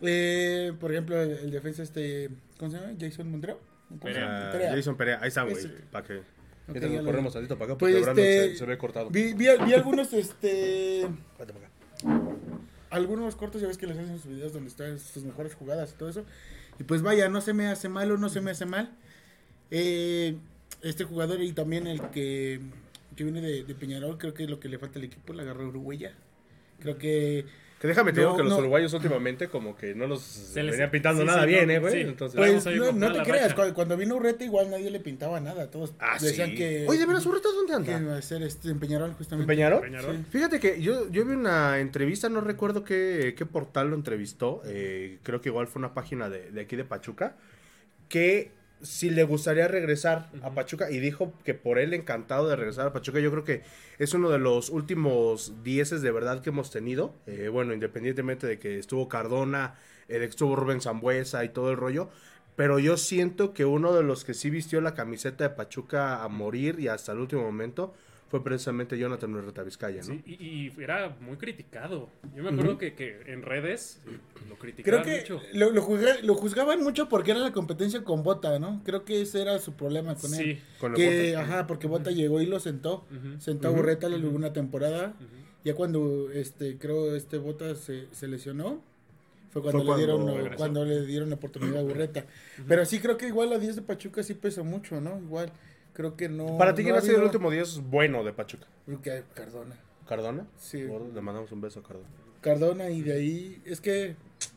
eh, 0.02 0.72
por 0.80 0.90
ejemplo, 0.90 1.20
el, 1.20 1.50
defensa 1.50 1.82
este, 1.82 2.30
¿cómo 2.58 2.70
se 2.70 2.78
llama? 2.78 2.92
Jason 2.98 3.30
Montreo. 3.30 3.60
Jason 4.02 4.96
Perea, 4.96 5.20
ahí 5.22 5.28
está, 5.28 5.44
güey, 5.44 5.56
para 5.92 6.06
que 6.06 6.22
okay, 6.68 6.98
corremos 7.04 7.32
tantito 7.32 7.56
para 7.56 7.72
acá 7.72 7.78
porque 7.78 8.00
pues 8.00 8.08
este, 8.08 8.56
se, 8.56 8.64
ve 8.64 8.78
cortado. 8.78 9.10
Vi, 9.10 9.34
vi, 9.34 9.46
vi 9.64 9.74
algunos, 9.74 10.12
este... 10.12 11.06
algunos 12.90 13.36
cortos, 13.36 13.60
ya 13.60 13.68
ves 13.68 13.78
que 13.78 13.86
les 13.86 13.98
hacen 13.98 14.18
sus 14.18 14.26
videos 14.26 14.52
donde 14.52 14.70
están 14.70 14.98
sus 14.98 15.22
mejores 15.22 15.54
jugadas 15.54 15.92
y 15.92 15.98
todo 15.98 16.08
eso. 16.08 16.24
Y 16.80 16.84
pues 16.84 17.02
vaya, 17.02 17.28
no 17.28 17.40
se 17.40 17.52
me 17.52 17.68
hace 17.68 17.88
mal 17.88 18.10
o 18.10 18.16
no 18.16 18.28
se 18.28 18.40
me 18.40 18.50
hace 18.50 18.66
mal. 18.66 18.90
Eh, 19.70 20.36
este 20.82 21.04
jugador 21.04 21.42
y 21.42 21.52
también 21.52 21.86
el 21.86 22.00
que, 22.10 22.60
viene 23.16 23.40
de, 23.40 23.74
Peñarol, 23.74 24.18
creo 24.18 24.34
que 24.34 24.44
es 24.44 24.50
lo 24.50 24.60
que 24.60 24.68
le 24.68 24.78
falta 24.78 24.98
al 24.98 25.04
equipo, 25.04 25.32
la 25.32 25.44
garra 25.44 25.64
uruguaya. 25.64 26.14
Creo 26.84 26.98
que... 26.98 27.46
Que 27.80 27.88
déjame 27.88 28.12
te 28.12 28.20
digo 28.20 28.36
que 28.36 28.42
los 28.42 28.58
uruguayos 28.58 28.92
últimamente 28.94 29.48
como 29.48 29.76
que 29.76 29.94
no 29.94 30.06
los 30.06 30.22
Se 30.22 30.62
venían 30.62 30.90
pintando 30.90 31.22
nada 31.24 31.44
bien, 31.44 31.70
¿eh, 31.70 31.78
güey? 31.78 32.02
Entonces, 32.02 32.62
pues 32.64 32.94
no, 32.94 33.12
te 33.12 33.22
creas, 33.22 33.52
cuando, 33.74 33.96
vino 33.96 34.16
Urreta 34.16 34.42
igual 34.42 34.70
nadie 34.70 34.90
le 34.90 35.00
pintaba 35.00 35.38
nada, 35.40 35.70
todos 35.70 35.92
ah, 35.98 36.16
decían 36.18 36.54
que... 36.54 36.86
Oye, 36.88 36.98
de 36.98 37.06
veras, 37.06 37.26
¿Urreta 37.26 37.48
dónde 37.54 37.74
anda? 37.74 37.98
Que 37.98 38.04
iba 38.04 38.16
a 38.16 38.22
ser 38.22 38.42
este, 38.42 38.70
en 38.70 38.78
Peñarol, 38.78 39.12
justamente. 39.12 39.52
¿En 39.52 39.58
Peñarol? 39.58 40.24
Fíjate 40.30 40.60
que 40.60 40.80
yo, 40.80 41.10
yo 41.10 41.26
vi 41.26 41.34
una 41.34 41.78
entrevista, 41.78 42.30
no 42.30 42.40
recuerdo 42.40 42.84
qué, 42.84 43.34
qué 43.36 43.44
portal 43.44 43.90
lo 43.90 43.96
entrevistó, 43.96 44.62
eh, 44.64 45.18
creo 45.22 45.42
que 45.42 45.50
igual 45.50 45.66
fue 45.66 45.80
una 45.80 45.92
página 45.92 46.30
de, 46.30 46.50
de 46.52 46.60
aquí 46.62 46.76
de 46.76 46.84
Pachuca, 46.84 47.36
que 48.08 48.50
si 48.84 49.10
le 49.10 49.24
gustaría 49.24 49.66
regresar 49.66 50.30
a 50.42 50.50
Pachuca 50.50 50.90
y 50.90 51.00
dijo 51.00 51.32
que 51.44 51.54
por 51.54 51.78
él 51.78 51.94
encantado 51.94 52.48
de 52.48 52.56
regresar 52.56 52.86
a 52.86 52.92
Pachuca. 52.92 53.18
Yo 53.18 53.30
creo 53.30 53.44
que 53.44 53.62
es 53.98 54.14
uno 54.14 54.30
de 54.30 54.38
los 54.38 54.68
últimos 54.70 55.54
dieces 55.64 56.02
de 56.02 56.12
verdad 56.12 56.42
que 56.42 56.50
hemos 56.50 56.70
tenido. 56.70 57.14
Eh, 57.26 57.48
bueno, 57.48 57.72
independientemente 57.72 58.46
de 58.46 58.58
que 58.58 58.78
estuvo 58.78 59.08
Cardona, 59.08 59.74
eh, 60.08 60.14
de 60.14 60.20
que 60.20 60.30
estuvo 60.30 60.54
Rubén 60.54 60.80
Zambuesa 60.80 61.44
y 61.44 61.48
todo 61.48 61.70
el 61.70 61.76
rollo. 61.76 62.10
Pero 62.56 62.78
yo 62.78 62.96
siento 62.96 63.52
que 63.52 63.64
uno 63.64 63.92
de 63.92 64.02
los 64.02 64.24
que 64.24 64.34
sí 64.34 64.50
vistió 64.50 64.80
la 64.80 64.94
camiseta 64.94 65.44
de 65.44 65.50
Pachuca 65.50 66.22
a 66.22 66.28
morir 66.28 66.78
y 66.78 66.88
hasta 66.88 67.12
el 67.12 67.18
último 67.18 67.42
momento 67.42 67.94
fue 68.34 68.42
precisamente 68.42 68.98
Jonathan 68.98 69.32
Urreta 69.32 69.62
Vizcaya, 69.62 70.00
¿no? 70.00 70.06
Sí, 70.06 70.24
y, 70.26 70.82
era 70.82 71.16
muy 71.20 71.36
criticado. 71.36 72.10
Yo 72.34 72.42
me 72.42 72.50
acuerdo 72.50 72.78
que, 72.78 73.22
en 73.26 73.42
redes 73.42 74.02
lo 74.48 74.56
criticaban 74.56 75.04
Creo 75.04 75.14
que 75.14 75.20
mucho. 75.20 75.46
Lo, 75.52 75.70
lo, 75.70 76.34
juzgaban 76.34 76.82
mucho 76.82 77.08
porque 77.08 77.30
era 77.30 77.38
la 77.38 77.52
competencia 77.52 78.02
con 78.02 78.24
Bota, 78.24 78.58
¿no? 78.58 78.82
Creo 78.84 79.04
que 79.04 79.22
ese 79.22 79.40
era 79.40 79.60
su 79.60 79.74
problema 79.74 80.16
con 80.16 80.34
él. 80.34 80.40
Sí, 80.40 80.62
con 80.80 80.94
que, 80.94 81.36
Ajá, 81.36 81.68
porque 81.68 81.86
Bota 81.86 82.10
llegó 82.10 82.40
y 82.40 82.46
lo 82.46 82.58
sentó. 82.58 83.06
Sentó 83.38 83.68
a 83.68 83.70
Urreta 83.70 84.08
una 84.08 84.52
temporada. 84.52 85.14
Ya 85.62 85.76
cuando, 85.76 86.28
este, 86.32 86.76
creo, 86.76 87.14
este 87.14 87.38
Bota 87.38 87.76
se, 87.76 88.08
se 88.10 88.26
lesionó, 88.26 88.82
fue 89.50 89.62
cuando, 89.62 89.84
le 89.84 89.96
dieron 89.96 90.50
cuando 90.56 90.84
le 90.84 91.06
dieron 91.06 91.30
la 91.30 91.36
oportunidad 91.36 91.78
a 91.78 91.82
Burreta. 91.84 92.26
Pero 92.66 92.84
sí 92.84 92.98
creo 92.98 93.16
que 93.16 93.28
igual 93.28 93.50
la 93.50 93.60
10 93.60 93.76
de 93.76 93.82
Pachuca 93.82 94.24
sí 94.24 94.34
pesa 94.34 94.64
mucho, 94.64 95.00
¿no? 95.00 95.20
Igual. 95.20 95.52
Creo 95.94 96.16
que 96.16 96.28
no. 96.28 96.58
¿Para 96.58 96.74
ti 96.74 96.82
quién 96.82 96.96
ha 96.96 97.00
sido 97.00 97.18
el 97.18 97.24
último 97.24 97.50
10 97.50 97.88
bueno 97.88 98.22
de 98.24 98.32
Pachuca? 98.32 98.66
que 99.02 99.22
Cardona. 99.32 99.76
¿Cardona? 100.06 100.46
Sí. 100.58 100.82
le 100.82 101.20
mandamos 101.20 101.50
un 101.52 101.60
beso 101.60 101.80
a 101.80 101.82
Cardona. 101.82 102.08
Cardona 102.40 102.90
y 102.90 103.02
de 103.02 103.12
ahí. 103.14 103.62
Es 103.64 103.80
que. 103.80 104.16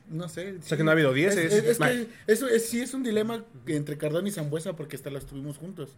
No 0.10 0.28
sé. 0.28 0.58
O 0.58 0.62
sea 0.62 0.78
que 0.78 0.84
no 0.84 0.90
ha 0.90 0.94
habido 0.94 1.14
10. 1.14 1.38
Es, 1.38 1.54
es, 1.54 1.78
que 1.78 2.08
eso 2.28 2.48
es, 2.48 2.68
sí 2.68 2.82
es 2.82 2.94
un 2.94 3.04
dilema 3.04 3.46
entre 3.68 3.98
Cardona 3.98 4.28
y 4.28 4.32
Zambuesa 4.32 4.76
porque 4.76 4.96
hasta 4.96 5.10
las 5.10 5.26
tuvimos 5.26 5.58
juntos. 5.58 5.96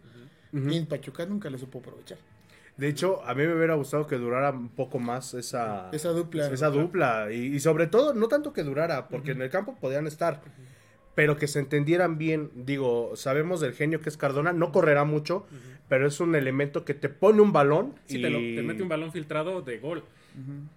Y 0.52 0.76
en 0.76 0.86
Pachuca 0.86 1.26
nunca 1.26 1.48
lo 1.48 1.58
supo 1.58 1.78
aprovechar. 1.78 2.18
De 2.76 2.88
hecho, 2.88 3.22
a 3.24 3.34
mí 3.34 3.46
me 3.46 3.54
hubiera 3.54 3.74
gustado 3.74 4.06
que 4.06 4.16
durara 4.16 4.50
un 4.50 4.70
poco 4.70 4.98
más 4.98 5.34
esa, 5.34 5.90
esa 5.92 6.10
dupla. 6.10 6.48
Esa 6.48 6.70
dupla. 6.70 7.30
Y, 7.30 7.60
sobre 7.60 7.86
todo, 7.86 8.14
no 8.14 8.26
tanto 8.26 8.52
que 8.52 8.62
durara, 8.62 9.08
porque 9.08 9.32
en 9.32 9.42
el 9.42 9.50
campo 9.50 9.76
podían 9.78 10.06
estar 10.06 10.40
pero 11.14 11.36
que 11.36 11.46
se 11.46 11.58
entendieran 11.58 12.18
bien. 12.18 12.50
Digo, 12.54 13.12
sabemos 13.16 13.60
del 13.60 13.74
genio 13.74 14.00
que 14.00 14.08
es 14.08 14.16
Cardona, 14.16 14.52
no 14.52 14.72
correrá 14.72 15.04
mucho, 15.04 15.46
pero 15.88 16.06
es 16.06 16.20
un 16.20 16.34
elemento 16.34 16.84
que 16.84 16.94
te 16.94 17.08
pone 17.08 17.40
un 17.40 17.52
balón. 17.52 17.94
Sí, 18.06 18.18
y... 18.18 18.22
te, 18.22 18.30
te, 18.30 18.62
mete 18.62 18.82
un 18.82 18.88
balón 18.88 19.12
filtrado 19.12 19.62
de 19.62 19.78
gol. 19.78 20.04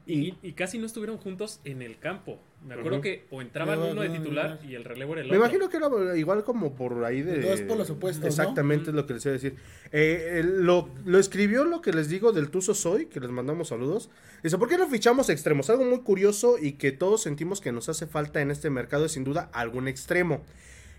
y, 0.06 0.32
casi 0.54 0.78
no 0.78 0.86
estuvieron 0.86 1.18
juntos 1.18 1.62
en 1.63 1.82
el 1.82 1.98
campo. 2.00 2.40
Me 2.65 2.75
acuerdo 2.75 3.01
que 3.01 3.25
o 3.29 3.41
entraban 3.41 3.79
uno 3.79 4.01
de 4.01 4.10
titular 4.10 4.60
y 4.67 4.75
el 4.75 4.84
relevo 4.84 5.13
era 5.13 5.22
el 5.22 5.27
otro. 5.27 5.39
Me 5.39 5.46
imagino 5.46 5.70
que 5.70 5.77
era 5.77 6.17
igual 6.17 6.43
como 6.43 6.75
por 6.75 7.03
ahí 7.03 7.22
de... 7.22 7.41
Dos 7.41 7.62
por 7.62 7.77
los 7.77 7.89
opuestos, 7.89 8.25
Exactamente 8.25 8.91
es 8.91 8.96
lo 8.96 9.05
que 9.05 9.15
les 9.15 9.25
iba 9.25 9.32
a 9.32 9.34
decir. 9.34 9.55
Eh, 9.91 10.41
lo, 10.46 10.89
lo, 11.05 11.20
escribió 11.20 11.65
lo 11.65 11.82
que 11.82 11.91
les 11.91 12.10
digo 12.10 12.32
del 12.32 12.50
Tuzo 12.50 12.74
Soy, 12.74 13.08
que 13.08 13.20
les 13.20 13.29
mandamos 13.29 13.70
saludos. 13.70 14.10
Dice, 14.43 14.58
¿por 14.58 14.70
qué 14.70 14.77
no 14.77 14.88
fichamos 14.88 15.29
extremos? 15.29 15.70
Algo 15.70 15.84
muy 15.84 16.00
curioso 16.00 16.58
y 16.60 16.74
que 16.74 16.91
todos 16.91 17.22
sentimos 17.22 17.62
que 17.62 17.72
nos 17.72 17.89
hace 17.89 18.08
falta 18.08 18.41
en 18.41 18.51
este 18.51 18.70
mercado 18.70 19.05
es 19.05 19.12
sin 19.12 19.24
duda 19.24 19.50
algún 19.53 19.88
extremo. 19.88 20.43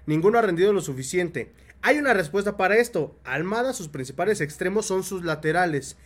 Ninguno 0.06 0.38
ha 0.38 0.42
rendido 0.42 0.73
lo 0.73 0.80
suficiente. 0.80 1.52
Hay 1.80 1.99
una 1.99 2.14
respuesta 2.14 2.56
para 2.56 2.76
esto. 2.76 3.16
Almada, 3.25 3.73
sus 3.73 3.88
principales 3.88 4.40
extremos 4.40 4.87
son 4.87 5.02
sus 5.02 5.25
laterales. 5.25 5.97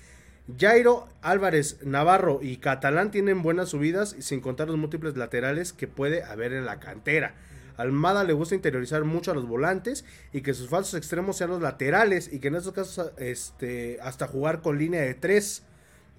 Jairo, 0.57 1.09
Álvarez, 1.21 1.79
Navarro 1.83 2.41
y 2.43 2.57
Catalán 2.57 3.11
tienen 3.11 3.43
buenas 3.43 3.71
subidas 3.71 4.17
sin 4.21 4.41
contar 4.41 4.69
los 4.69 4.79
múltiples 4.79 5.17
laterales 5.17 5.73
que 5.73 5.89
puede 5.89 6.23
haber 6.23 6.53
en 6.53 6.65
la 6.65 6.81
cantera. 6.81 7.35
Almada 7.77 8.25
le 8.25 8.33
gusta 8.33 8.55
interiorizar 8.55 9.05
mucho 9.05 9.31
a 9.31 9.35
los 9.35 9.47
volantes 9.47 10.05
y 10.33 10.41
que 10.41 10.55
sus 10.55 10.69
falsos 10.69 10.95
extremos 10.95 11.37
sean 11.37 11.51
los 11.51 11.63
laterales 11.63 12.33
y 12.33 12.41
que 12.41 12.49
en 12.49 12.57
estos 12.57 12.73
casos 12.73 13.13
este, 13.19 13.99
hasta 14.03 14.27
jugar 14.27 14.63
con 14.63 14.79
línea 14.79 15.03
de 15.03 15.15
tres. 15.15 15.65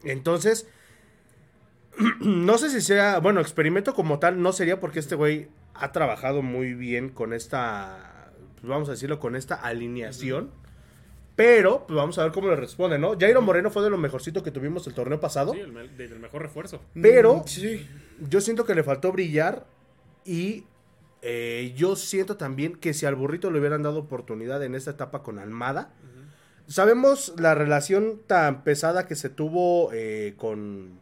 Entonces, 0.03 0.67
no 2.21 2.57
sé 2.57 2.69
si 2.69 2.81
sea, 2.81 3.19
bueno, 3.19 3.41
experimento 3.41 3.93
como 3.93 4.19
tal 4.19 4.41
no 4.41 4.53
sería 4.53 4.79
porque 4.79 4.99
este 4.99 5.15
güey 5.15 5.49
ha 5.73 5.91
trabajado 5.91 6.41
muy 6.41 6.75
bien 6.75 7.09
con 7.09 7.33
esta, 7.33 8.31
pues 8.55 8.67
vamos 8.67 8.87
a 8.89 8.93
decirlo, 8.93 9.19
con 9.19 9.35
esta 9.35 9.55
alineación. 9.55 10.51
Pero, 11.39 11.85
pues 11.87 11.95
vamos 11.95 12.17
a 12.17 12.23
ver 12.23 12.33
cómo 12.33 12.49
le 12.49 12.57
responde, 12.57 12.99
¿no? 12.99 13.17
Jairo 13.17 13.41
Moreno 13.41 13.71
fue 13.71 13.81
de 13.81 13.89
lo 13.89 13.97
mejorcito 13.97 14.43
que 14.43 14.51
tuvimos 14.51 14.85
el 14.87 14.93
torneo 14.93 15.21
pasado. 15.21 15.53
Sí, 15.53 15.61
el, 15.61 16.19
mejor 16.19 16.41
refuerzo. 16.41 16.81
Pero, 17.01 17.37
mm, 17.37 17.47
sí. 17.47 17.87
yo 18.29 18.41
siento 18.41 18.65
que 18.65 18.75
le 18.75 18.83
faltó 18.83 19.13
brillar. 19.13 19.65
Y 20.25 20.65
eh, 21.21 21.73
yo 21.77 21.95
siento 21.95 22.35
también 22.35 22.75
que 22.75 22.93
si 22.93 23.05
al 23.05 23.15
burrito 23.15 23.51
le 23.51 23.59
hubieran 23.59 23.83
dado 23.83 23.99
oportunidad 23.99 24.61
en 24.63 24.75
esta 24.75 24.91
etapa 24.91 25.23
con 25.23 25.39
Almada. 25.39 25.93
Sabemos 26.67 27.33
la 27.37 27.55
relación 27.55 28.19
tan 28.27 28.65
pesada 28.65 29.07
que 29.07 29.15
se 29.15 29.29
tuvo 29.29 29.91
eh, 29.93 30.33
con, 30.35 30.99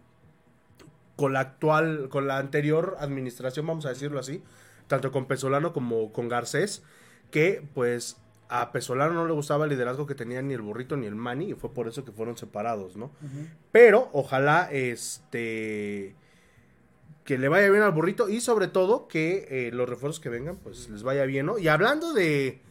con 1.16 1.34
la 1.34 1.40
actual, 1.40 2.10
con 2.10 2.28
la 2.28 2.38
anterior 2.38 2.96
administración, 3.00 3.66
vamos 3.66 3.88
a 3.88 3.90
decirlo 3.90 4.20
así, 4.20 4.44
tanto 4.86 5.12
con 5.12 5.26
Pesolano 5.26 5.74
como 5.74 6.14
con 6.14 6.30
Garcés, 6.30 6.84
que 7.32 7.68
pues 7.74 8.18
a 8.50 8.72
Pesolano 8.72 9.14
no 9.14 9.28
le 9.28 9.34
gustaba 9.34 9.66
el 9.66 9.72
liderazgo 9.72 10.06
que 10.06 10.16
tenía 10.16 10.42
ni 10.42 10.54
el 10.54 10.62
burrito 10.62 10.96
ni 10.98 11.06
el 11.06 11.16
mani 11.16 11.52
y 11.52 11.54
fue 11.54 11.74
por 11.74 11.88
eso 11.88 12.06
que 12.06 12.12
fueron 12.12 12.38
separados, 12.38 12.96
¿no? 12.96 13.12
Pero 13.72 14.10
ojalá 14.14 14.70
este 14.72 16.16
que 17.24 17.38
le 17.38 17.50
vaya 17.50 17.70
bien 17.70 17.84
al 17.84 17.92
burrito 17.92 18.30
y 18.30 18.40
sobre 18.40 18.70
todo 18.70 19.10
que 19.10 19.48
eh, 19.50 19.72
los 19.74 19.90
refuerzos 19.90 20.22
que 20.22 20.30
vengan 20.30 20.56
pues 20.56 20.90
les 20.90 21.04
vaya 21.04 21.26
bien, 21.26 21.46
¿no? 21.46 21.58
Y 21.58 21.68
hablando 21.68 22.14
de, 22.14 22.62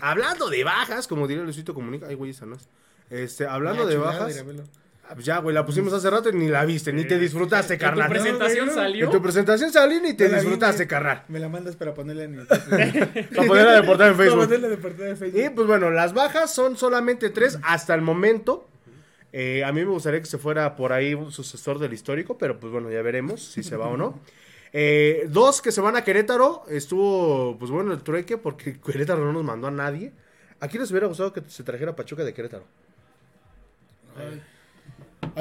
hablando 0.00 0.50
de 0.50 0.64
bajas, 0.64 1.08
como 1.08 1.26
diría 1.26 1.42
Luisito 1.44 1.72
Comunica, 1.72 2.06
ay 2.06 2.14
güey, 2.14 2.32
esa 2.32 2.44
no 2.44 2.56
es. 2.56 2.68
Este, 3.08 3.46
hablando 3.46 3.86
de 3.86 3.96
bajas. 3.96 4.44
Ya, 5.18 5.38
güey, 5.38 5.54
la 5.54 5.64
pusimos 5.64 5.92
hace 5.92 6.10
rato 6.10 6.30
y 6.30 6.32
ni 6.32 6.48
la 6.48 6.64
viste, 6.64 6.92
ni 6.92 7.04
te 7.04 7.18
disfrutaste, 7.18 7.78
carnal. 7.78 8.06
¿En 8.06 8.08
tu 8.08 8.22
presentación 8.22 8.70
salió? 8.70 9.04
En 9.04 9.10
tu 9.10 9.22
presentación 9.22 9.72
salió 9.72 10.00
ni 10.00 10.14
te 10.14 10.28
disfrutaste, 10.28 10.86
carnal. 10.86 11.22
Me 11.28 11.38
la 11.38 11.48
mandas 11.48 11.76
para 11.76 11.94
ponerla 11.94 12.24
en 12.24 12.46
Para 12.46 13.46
ponerla 13.46 13.72
de 13.72 13.82
portada 13.82 14.10
en 14.10 14.16
Facebook. 14.16 14.38
Para 14.38 14.46
ponerla 14.46 14.68
de 14.68 14.76
portada 14.76 15.08
en 15.10 15.16
Facebook. 15.16 15.42
Y 15.44 15.50
pues 15.50 15.66
bueno, 15.66 15.90
las 15.90 16.12
bajas 16.12 16.54
son 16.54 16.76
solamente 16.76 17.30
tres 17.30 17.58
hasta 17.62 17.94
el 17.94 18.02
momento. 18.02 18.68
Eh, 19.32 19.64
a 19.64 19.72
mí 19.72 19.84
me 19.84 19.90
gustaría 19.90 20.20
que 20.20 20.26
se 20.26 20.38
fuera 20.38 20.76
por 20.76 20.92
ahí 20.92 21.14
un 21.14 21.30
sucesor 21.30 21.78
del 21.78 21.92
histórico, 21.92 22.38
pero 22.38 22.58
pues 22.58 22.72
bueno, 22.72 22.90
ya 22.90 23.02
veremos 23.02 23.42
si 23.42 23.62
se 23.62 23.76
va 23.76 23.88
o 23.88 23.96
no. 23.96 24.20
Eh, 24.78 25.26
dos 25.30 25.62
que 25.62 25.72
se 25.72 25.80
van 25.80 25.96
a 25.96 26.04
Querétaro. 26.04 26.64
Estuvo, 26.68 27.56
pues 27.58 27.70
bueno, 27.70 27.94
el 27.94 28.02
trueque 28.02 28.36
porque 28.36 28.78
Querétaro 28.78 29.24
no 29.24 29.32
nos 29.32 29.44
mandó 29.44 29.68
a 29.68 29.70
nadie. 29.70 30.12
¿A 30.60 30.68
quién 30.68 30.82
les 30.82 30.90
hubiera 30.90 31.06
gustado 31.06 31.32
que 31.32 31.40
se 31.48 31.62
trajera 31.62 31.96
Pachuca 31.96 32.24
de 32.24 32.34
Querétaro? 32.34 32.66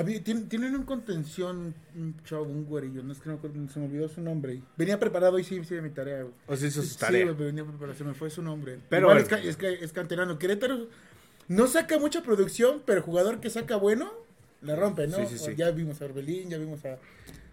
Tienen 0.03 0.75
un 0.75 0.83
contención, 0.83 1.73
un 1.95 2.21
chavo, 2.25 2.43
un 2.43 2.65
güerillo, 2.65 3.01
no 3.01 3.13
es 3.13 3.19
que 3.19 3.29
no 3.29 3.39
se 3.69 3.79
me 3.79 3.85
olvidó 3.85 4.09
su 4.09 4.19
nombre. 4.19 4.61
Venía 4.75 4.99
preparado 4.99 5.39
y 5.39 5.45
sí 5.45 5.55
hice 5.55 5.81
mi 5.81 5.89
tarea. 5.89 6.25
O 6.47 6.55
sea, 6.57 6.67
hizo 6.67 6.83
su 6.83 6.97
tarea. 6.97 7.25
Sí, 7.25 7.33
venía 7.33 7.63
preparado, 7.63 7.97
se 7.97 8.03
me 8.03 8.13
fue 8.13 8.29
su 8.29 8.41
nombre. 8.41 8.79
Pero 8.89 9.17
es, 9.17 9.55
que, 9.55 9.73
es, 9.81 9.93
canterano. 9.93 10.37
Querétaro 10.37 10.89
no 11.47 11.67
saca 11.67 11.97
mucha 11.97 12.23
producción, 12.23 12.81
pero 12.85 13.01
jugador 13.03 13.39
que 13.39 13.49
saca 13.49 13.77
bueno, 13.77 14.11
la 14.61 14.75
rompe, 14.75 15.07
¿no? 15.07 15.17
Sí, 15.29 15.37
sí, 15.37 15.55
ya 15.55 15.71
vimos 15.71 16.01
a 16.01 16.05
Arbelín, 16.05 16.49
ya 16.49 16.57
vimos 16.57 16.83
a... 16.83 16.97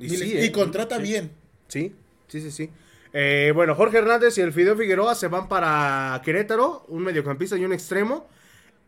Y, 0.01 0.45
y, 0.45 0.51
contrata 0.51 0.99
bien. 0.99 1.31
Sí, 1.69 1.95
sí, 2.27 2.41
sí, 2.41 2.51
sí. 2.51 2.71
Eh, 3.13 3.53
bueno, 3.55 3.77
Jorge 3.77 3.99
Hernández 3.99 4.37
y 4.39 4.41
el 4.41 4.53
Fideo 4.53 4.77
Figueroa 4.77 5.15
se 5.15 5.29
van 5.29 5.49
para 5.49 6.21
Querétaro, 6.25 6.87
un 6.89 7.05
mediocampista 7.05 7.57
y 7.57 7.65
un 7.65 7.73
extremo. 7.73 8.27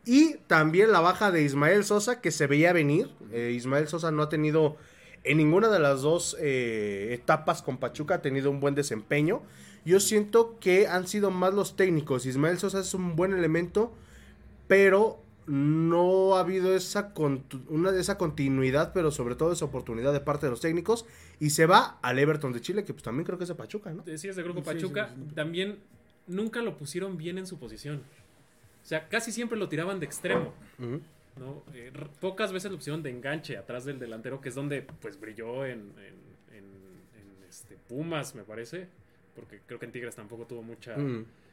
Y 0.05 0.35
también 0.47 0.91
la 0.91 0.99
baja 0.99 1.31
de 1.31 1.43
Ismael 1.43 1.83
Sosa, 1.83 2.21
que 2.21 2.31
se 2.31 2.45
veía 2.47 2.73
venir. 2.73 3.09
Eh, 3.31 3.53
Ismael 3.55 3.87
Sosa 3.87 4.11
no 4.11 4.23
ha 4.23 4.29
tenido 4.29 4.77
en 5.23 5.37
ninguna 5.37 5.69
de 5.69 5.79
las 5.79 6.01
dos 6.01 6.37
eh, 6.39 7.09
etapas 7.11 7.63
con 7.63 7.77
Pachuca, 7.77 8.15
ha 8.15 8.21
tenido 8.21 8.51
un 8.51 8.59
buen 8.59 8.75
desempeño. 8.75 9.41
Yo 9.83 9.99
siento 9.99 10.57
que 10.59 10.87
han 10.87 11.07
sido 11.07 11.31
más 11.31 11.53
los 11.53 11.75
técnicos. 11.75 12.25
Ismael 12.25 12.59
Sosa 12.59 12.79
es 12.79 12.93
un 12.93 13.15
buen 13.15 13.33
elemento, 13.33 13.91
pero 14.67 15.19
no 15.47 16.35
ha 16.35 16.41
habido 16.41 16.75
esa, 16.75 17.13
una, 17.69 17.89
esa 17.91 18.17
continuidad, 18.17 18.93
pero 18.93 19.11
sobre 19.11 19.35
todo 19.35 19.51
esa 19.51 19.65
oportunidad 19.65 20.13
de 20.13 20.19
parte 20.19 20.45
de 20.45 20.51
los 20.51 20.61
técnicos. 20.61 21.05
Y 21.39 21.49
se 21.51 21.65
va 21.65 21.99
al 22.01 22.19
Everton 22.19 22.53
de 22.53 22.61
Chile, 22.61 22.83
que 22.83 22.93
pues 22.93 23.03
también 23.03 23.25
creo 23.25 23.37
que 23.37 23.43
es 23.43 23.49
de 23.49 23.55
Pachuca, 23.55 23.91
¿no? 23.93 24.03
Sí, 24.05 24.27
es 24.27 24.35
de 24.35 24.43
Grupo 24.43 24.63
Pachuca. 24.63 25.13
También 25.33 25.79
nunca 26.27 26.61
lo 26.61 26.77
pusieron 26.77 27.17
bien 27.17 27.37
en 27.37 27.47
su 27.47 27.59
posición. 27.59 28.01
O 28.85 28.87
sea, 28.87 29.09
casi 29.09 29.31
siempre 29.31 29.57
lo 29.57 29.67
tiraban 29.67 29.99
de 29.99 30.05
extremo. 30.05 30.53
¿no? 30.77 31.63
Eh, 31.73 31.91
pocas 32.21 32.53
veces 32.53 32.69
lo 32.69 32.77
pusieron 32.77 33.01
de 33.01 33.09
enganche 33.09 33.57
atrás 33.57 33.83
del 33.83 33.97
delantero, 33.97 34.39
que 34.39 34.49
es 34.49 34.55
donde 34.55 34.83
pues 34.83 35.19
brilló 35.19 35.65
en, 35.65 35.91
este, 37.49 37.77
Pumas, 37.89 38.35
me 38.35 38.43
parece. 38.43 38.87
Porque 39.35 39.59
creo 39.65 39.79
que 39.79 39.87
en 39.87 39.91
Tigres 39.91 40.15
tampoco 40.15 40.45
tuvo 40.45 40.61
mucha. 40.61 40.95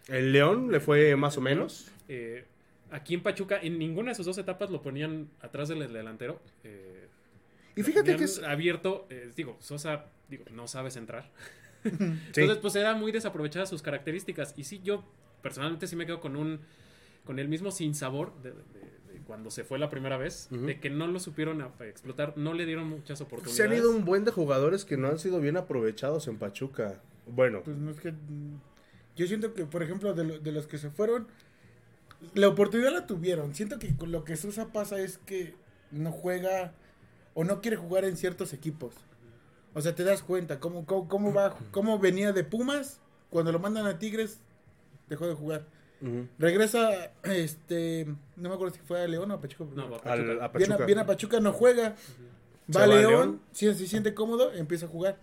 El 0.09 0.33
León 0.33 0.71
le 0.71 0.79
fue 0.79 1.17
más 1.17 1.39
o 1.39 1.41
menos. 1.41 1.91
Eh, 2.07 2.45
aquí 2.91 3.15
en 3.15 3.23
Pachuca, 3.23 3.59
en 3.63 3.79
ninguna 3.79 4.11
de 4.11 4.15
sus 4.15 4.27
dos 4.27 4.37
etapas 4.37 4.69
lo 4.69 4.83
ponían 4.83 5.31
atrás 5.41 5.71
del 5.71 5.91
delantero. 5.91 6.39
Eh, 6.65 7.09
y 7.77 7.83
fíjate 7.83 8.15
que 8.19 8.25
es. 8.25 8.43
Abierto, 8.43 9.09
digo, 9.35 9.57
Sosa, 9.59 10.05
digo, 10.29 10.45
no 10.53 10.69
sabes 10.69 10.97
entrar. 10.97 11.31
Entonces, 11.85 12.59
pues 12.59 12.77
era 12.77 12.95
muy 12.95 13.11
desaprovechada 13.11 13.65
sus 13.65 13.81
características. 13.81 14.53
Y 14.59 14.65
sí, 14.65 14.83
yo 14.85 15.03
personalmente 15.41 15.87
sí 15.87 15.97
me 15.97 16.05
quedo 16.05 16.21
con 16.21 16.37
un 16.37 16.61
con 17.25 17.39
el 17.39 17.49
mismo 17.49 17.71
sinsabor 17.71 18.33
de, 18.43 18.51
de, 18.51 18.57
cuando 19.27 19.51
se 19.51 19.65
fue 19.65 19.79
la 19.79 19.89
primera 19.89 20.17
vez, 20.17 20.49
de 20.51 20.81
que 20.81 20.91
no 20.91 21.07
lo 21.07 21.21
supieron 21.21 21.63
explotar, 21.81 22.37
no 22.37 22.53
le 22.53 22.67
dieron 22.67 22.89
muchas 22.89 23.21
oportunidades. 23.21 23.57
Se 23.57 23.63
han 23.63 23.73
ido 23.73 23.91
un 23.91 24.05
buen 24.05 24.25
de 24.25 24.31
jugadores 24.31 24.85
que 24.85 24.97
no 24.97 25.09
han 25.09 25.19
sido 25.19 25.41
bien 25.41 25.57
aprovechados 25.57 26.29
en 26.29 26.39
Pachuca. 26.39 27.01
Bueno. 27.27 27.63
Pues 27.65 27.77
no 27.77 27.91
es 27.91 28.01
que... 28.01 28.13
Yo 29.17 29.27
siento 29.27 29.55
que, 29.55 29.65
por 29.65 29.83
ejemplo, 29.83 30.13
de, 30.15 30.39
de 30.41 30.53
los 30.53 30.67
que 30.67 30.79
se 30.79 30.91
fueron, 30.91 31.29
la 32.35 32.49
oportunidad 32.49 32.93
la 32.93 33.07
tuvieron. 33.07 33.55
Siento 33.55 33.79
que 33.79 33.95
lo 34.07 34.25
que 34.25 34.37
Susa 34.37 34.73
pasa 34.73 35.01
es 35.01 35.19
que 35.19 35.55
no 35.91 36.11
juega 36.11 36.75
o 37.35 37.45
no 37.45 37.61
quiere 37.61 37.77
jugar 37.77 38.05
en 38.05 38.17
ciertos 38.17 38.53
equipos. 38.53 38.95
O 39.75 39.81
sea, 39.81 39.95
te 39.95 40.05
das 40.05 40.23
cuenta 40.23 40.61
cómo, 40.61 40.85
cómo, 40.85 41.09
cómo 41.09 41.33
va, 41.33 41.57
cómo 41.71 41.99
venía 41.99 42.33
de 42.33 42.45
Pumas, 42.45 43.01
cuando 43.31 43.53
lo 43.53 43.59
mandan 43.59 43.87
a 43.87 43.99
Tigres, 43.99 44.41
dejó 45.09 45.27
de 45.27 45.35
jugar. 45.35 45.67
Regresa, 46.39 47.13
este, 47.23 48.07
no 48.37 48.49
me 48.49 48.55
acuerdo 48.55 48.75
si 48.75 48.81
fue 48.81 49.03
a 49.03 49.07
León 49.07 49.31
o 49.31 49.35
a 49.35 49.41
Pachuca. 49.41 49.65
No, 49.75 49.95
a 49.95 50.01
Pachuca. 50.01 50.85
Viene, 50.87 51.01
a, 51.01 51.07
Pachuca, 51.07 51.41
no 51.41 51.53
juega. 51.53 51.95
Va 52.75 52.85
a 52.85 52.87
León, 52.87 53.41
Si 53.53 53.73
se 53.73 53.87
siente 53.87 54.15
cómodo, 54.15 54.53
empieza 54.53 54.87
a 54.87 54.89
jugar. 54.89 55.19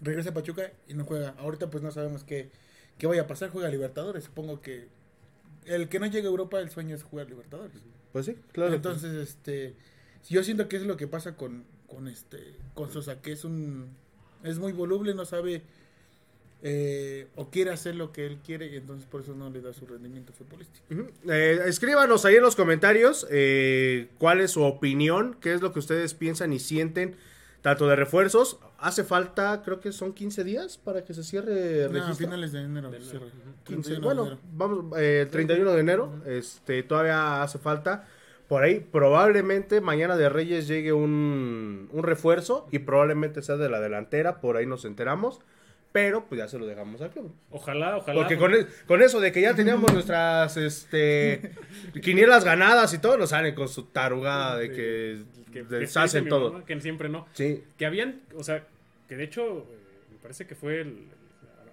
Regresa 0.00 0.30
a 0.30 0.34
Pachuca 0.34 0.72
y 0.86 0.94
no 0.94 1.04
juega. 1.04 1.34
Ahorita 1.38 1.70
pues 1.70 1.82
no 1.82 1.90
sabemos 1.90 2.24
qué, 2.24 2.50
qué 2.98 3.06
vaya 3.06 3.22
a 3.22 3.26
pasar. 3.26 3.50
Juega 3.50 3.68
a 3.68 3.70
Libertadores. 3.70 4.24
Supongo 4.24 4.60
que 4.60 4.88
el 5.64 5.88
que 5.88 5.98
no 5.98 6.06
llega 6.06 6.28
a 6.28 6.30
Europa, 6.30 6.60
el 6.60 6.70
sueño 6.70 6.94
es 6.94 7.02
jugar 7.02 7.28
Libertadores. 7.28 7.80
Pues 8.12 8.26
sí, 8.26 8.36
claro. 8.52 8.74
Entonces, 8.74 9.14
este, 9.14 9.74
yo 10.28 10.42
siento 10.44 10.68
que 10.68 10.76
es 10.76 10.82
lo 10.82 10.96
que 10.96 11.06
pasa 11.06 11.36
con, 11.36 11.64
con 11.86 12.08
este, 12.08 12.56
con 12.74 12.90
Sosa, 12.90 13.20
que 13.20 13.32
es 13.32 13.44
un, 13.44 13.88
es 14.42 14.58
muy 14.58 14.72
voluble, 14.72 15.14
no 15.14 15.24
sabe 15.24 15.62
eh, 16.60 17.28
o 17.36 17.50
quiere 17.50 17.70
hacer 17.70 17.94
lo 17.94 18.10
que 18.10 18.26
él 18.26 18.38
quiere 18.44 18.66
y 18.66 18.76
entonces 18.76 19.06
por 19.06 19.20
eso 19.20 19.32
no 19.32 19.48
le 19.48 19.60
da 19.60 19.72
su 19.72 19.86
rendimiento 19.86 20.32
futbolístico. 20.32 20.86
Eh, 21.28 21.60
escríbanos 21.66 22.24
ahí 22.24 22.34
en 22.34 22.42
los 22.42 22.56
comentarios 22.56 23.26
eh, 23.30 24.08
cuál 24.18 24.40
es 24.40 24.50
su 24.52 24.62
opinión, 24.62 25.36
qué 25.40 25.54
es 25.54 25.62
lo 25.62 25.72
que 25.72 25.78
ustedes 25.78 26.14
piensan 26.14 26.52
y 26.52 26.58
sienten, 26.58 27.14
tanto 27.62 27.86
de 27.86 27.94
refuerzos. 27.94 28.58
Hace 28.78 29.04
falta, 29.04 29.62
creo 29.64 29.78
que 29.80 29.92
son 29.92 30.12
15 30.12 30.42
días 30.42 30.78
para 30.78 31.04
que 31.04 31.14
se 31.14 31.22
cierre 31.22 31.88
no, 31.90 32.14
finales 32.16 32.50
de 32.50 32.62
enero. 32.62 32.90
bueno, 34.02 34.38
vamos, 34.52 34.98
el 34.98 35.28
31 35.28 35.72
de 35.72 35.80
enero, 35.80 36.12
este, 36.26 36.82
todavía 36.82 37.42
hace 37.42 37.58
falta 37.58 38.08
por 38.48 38.62
ahí 38.62 38.80
probablemente 38.80 39.80
mañana 39.80 40.16
de 40.16 40.28
Reyes 40.30 40.66
llegue 40.66 40.92
un, 40.94 41.88
un 41.92 42.02
refuerzo 42.02 42.66
y 42.72 42.80
probablemente 42.80 43.42
sea 43.42 43.58
de 43.58 43.68
la 43.68 43.78
delantera, 43.78 44.40
por 44.40 44.56
ahí 44.56 44.66
nos 44.66 44.84
enteramos. 44.86 45.40
Pero 45.92 46.26
pues 46.26 46.38
ya 46.38 46.48
se 46.48 46.58
lo 46.58 46.66
dejamos 46.66 47.00
al 47.00 47.10
club. 47.10 47.34
Ojalá, 47.50 47.96
ojalá. 47.96 48.20
Porque 48.20 48.36
con, 48.36 48.52
con 48.86 49.02
eso 49.02 49.20
de 49.20 49.32
que 49.32 49.40
ya 49.40 49.54
teníamos 49.54 49.92
nuestras 49.94 50.56
este 50.56 51.52
quinielas 52.02 52.44
ganadas 52.44 52.92
y 52.92 52.98
todo, 52.98 53.16
nos 53.16 53.30
salen 53.30 53.54
con 53.54 53.68
su 53.68 53.84
tarugada 53.84 54.58
de 54.58 54.70
que, 54.70 55.22
que, 55.52 55.62
deshacen 55.64 56.28
todo. 56.28 56.64
que 56.64 56.80
siempre 56.80 57.08
no. 57.08 57.26
Sí. 57.32 57.64
Que 57.76 57.86
habían, 57.86 58.20
o 58.36 58.44
sea, 58.44 58.66
que 59.08 59.16
de 59.16 59.24
hecho, 59.24 59.66
eh, 59.70 59.78
me 60.12 60.18
parece 60.18 60.46
que 60.46 60.54
fue 60.54 60.82
el, 60.82 61.06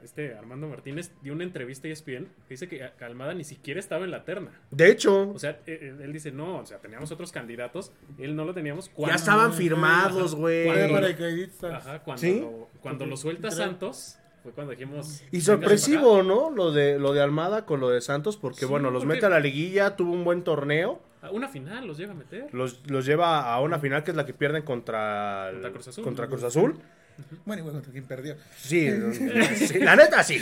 este 0.05 0.35
Armando 0.35 0.67
Martínez 0.67 1.11
dio 1.21 1.33
una 1.33 1.43
entrevista 1.43 1.87
a 1.87 1.91
ESPN 1.91 2.25
que 2.47 2.49
dice 2.49 2.67
que 2.67 2.83
Almada 3.01 3.33
ni 3.33 3.43
siquiera 3.43 3.79
estaba 3.79 4.05
en 4.05 4.11
la 4.11 4.23
terna. 4.23 4.51
De 4.71 4.89
hecho. 4.89 5.29
O 5.31 5.39
sea, 5.39 5.59
e, 5.65 5.71
e, 5.71 6.03
él, 6.03 6.13
dice, 6.13 6.31
no, 6.31 6.59
o 6.59 6.65
sea, 6.65 6.79
teníamos 6.79 7.11
otros 7.11 7.31
candidatos, 7.31 7.91
él 8.17 8.35
no 8.35 8.45
lo 8.45 8.53
teníamos. 8.53 8.91
ya 8.97 9.15
estaban 9.15 9.53
firmados, 9.53 10.35
güey. 10.35 10.69
Ajá, 10.69 11.99
cuando, 12.03 12.69
cuando 12.81 13.05
lo 13.05 13.17
suelta 13.17 13.51
Santos, 13.51 14.17
fue 14.43 14.51
cuando 14.51 14.71
dijimos... 14.71 15.23
Y 15.31 15.41
sorpresivo, 15.41 16.23
¿no? 16.23 16.51
Lo 16.51 16.71
de, 16.71 16.99
lo 16.99 17.13
de 17.13 17.21
Almada 17.21 17.65
con 17.65 17.79
lo 17.79 17.89
de 17.89 18.01
Santos, 18.01 18.37
porque 18.37 18.65
bueno, 18.65 18.91
los 18.91 19.05
mete 19.05 19.25
a 19.25 19.29
la 19.29 19.39
liguilla, 19.39 19.95
tuvo 19.95 20.13
un 20.13 20.23
buen 20.23 20.43
torneo. 20.43 21.01
A 21.21 21.31
una 21.31 21.47
final 21.47 21.87
los 21.87 21.97
lleva 21.97 22.11
a 22.11 22.15
meter. 22.15 22.53
Los, 22.53 22.87
los 22.87 23.05
lleva 23.05 23.51
a 23.51 23.59
una 23.61 23.79
final 23.79 24.03
que 24.03 24.11
es 24.11 24.17
la 24.17 24.25
que 24.27 24.33
pierden 24.33 24.61
contra, 24.61 25.49
contra 25.51 25.71
Cruz 25.71 25.87
Azul. 25.87 26.03
Contra 26.03 26.27
Cruz 26.27 26.43
Azul. 26.43 26.79
Bueno, 27.45 27.61
igual 27.61 27.75
contra 27.75 27.91
quien 27.91 28.05
perdió. 28.05 28.35
Sí, 28.57 28.89
la 29.79 29.95
neta 29.95 30.23
sí. 30.23 30.41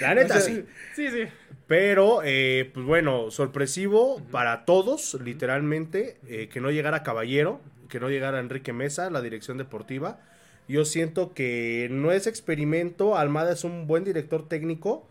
La 0.00 0.14
neta 0.14 0.40
sí. 0.40 0.64
Sí, 0.94 1.08
sí. 1.10 1.24
Pero, 1.66 2.22
eh, 2.24 2.70
pues 2.74 2.84
bueno, 2.84 3.30
sorpresivo 3.30 4.20
para 4.32 4.64
todos, 4.64 5.14
literalmente, 5.22 6.18
eh, 6.26 6.48
que 6.48 6.60
no 6.60 6.70
llegara 6.70 7.04
Caballero, 7.04 7.60
que 7.88 8.00
no 8.00 8.08
llegara 8.08 8.40
Enrique 8.40 8.72
Mesa, 8.72 9.08
la 9.10 9.20
dirección 9.22 9.56
deportiva. 9.56 10.18
Yo 10.66 10.84
siento 10.84 11.32
que 11.32 11.88
no 11.90 12.12
es 12.12 12.26
experimento, 12.26 13.16
Almada 13.16 13.52
es 13.52 13.64
un 13.64 13.86
buen 13.86 14.04
director 14.04 14.48
técnico, 14.48 15.08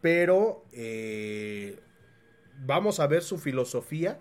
pero 0.00 0.64
eh, 0.72 1.78
vamos 2.64 3.00
a 3.00 3.06
ver 3.06 3.22
su 3.22 3.38
filosofía, 3.38 4.18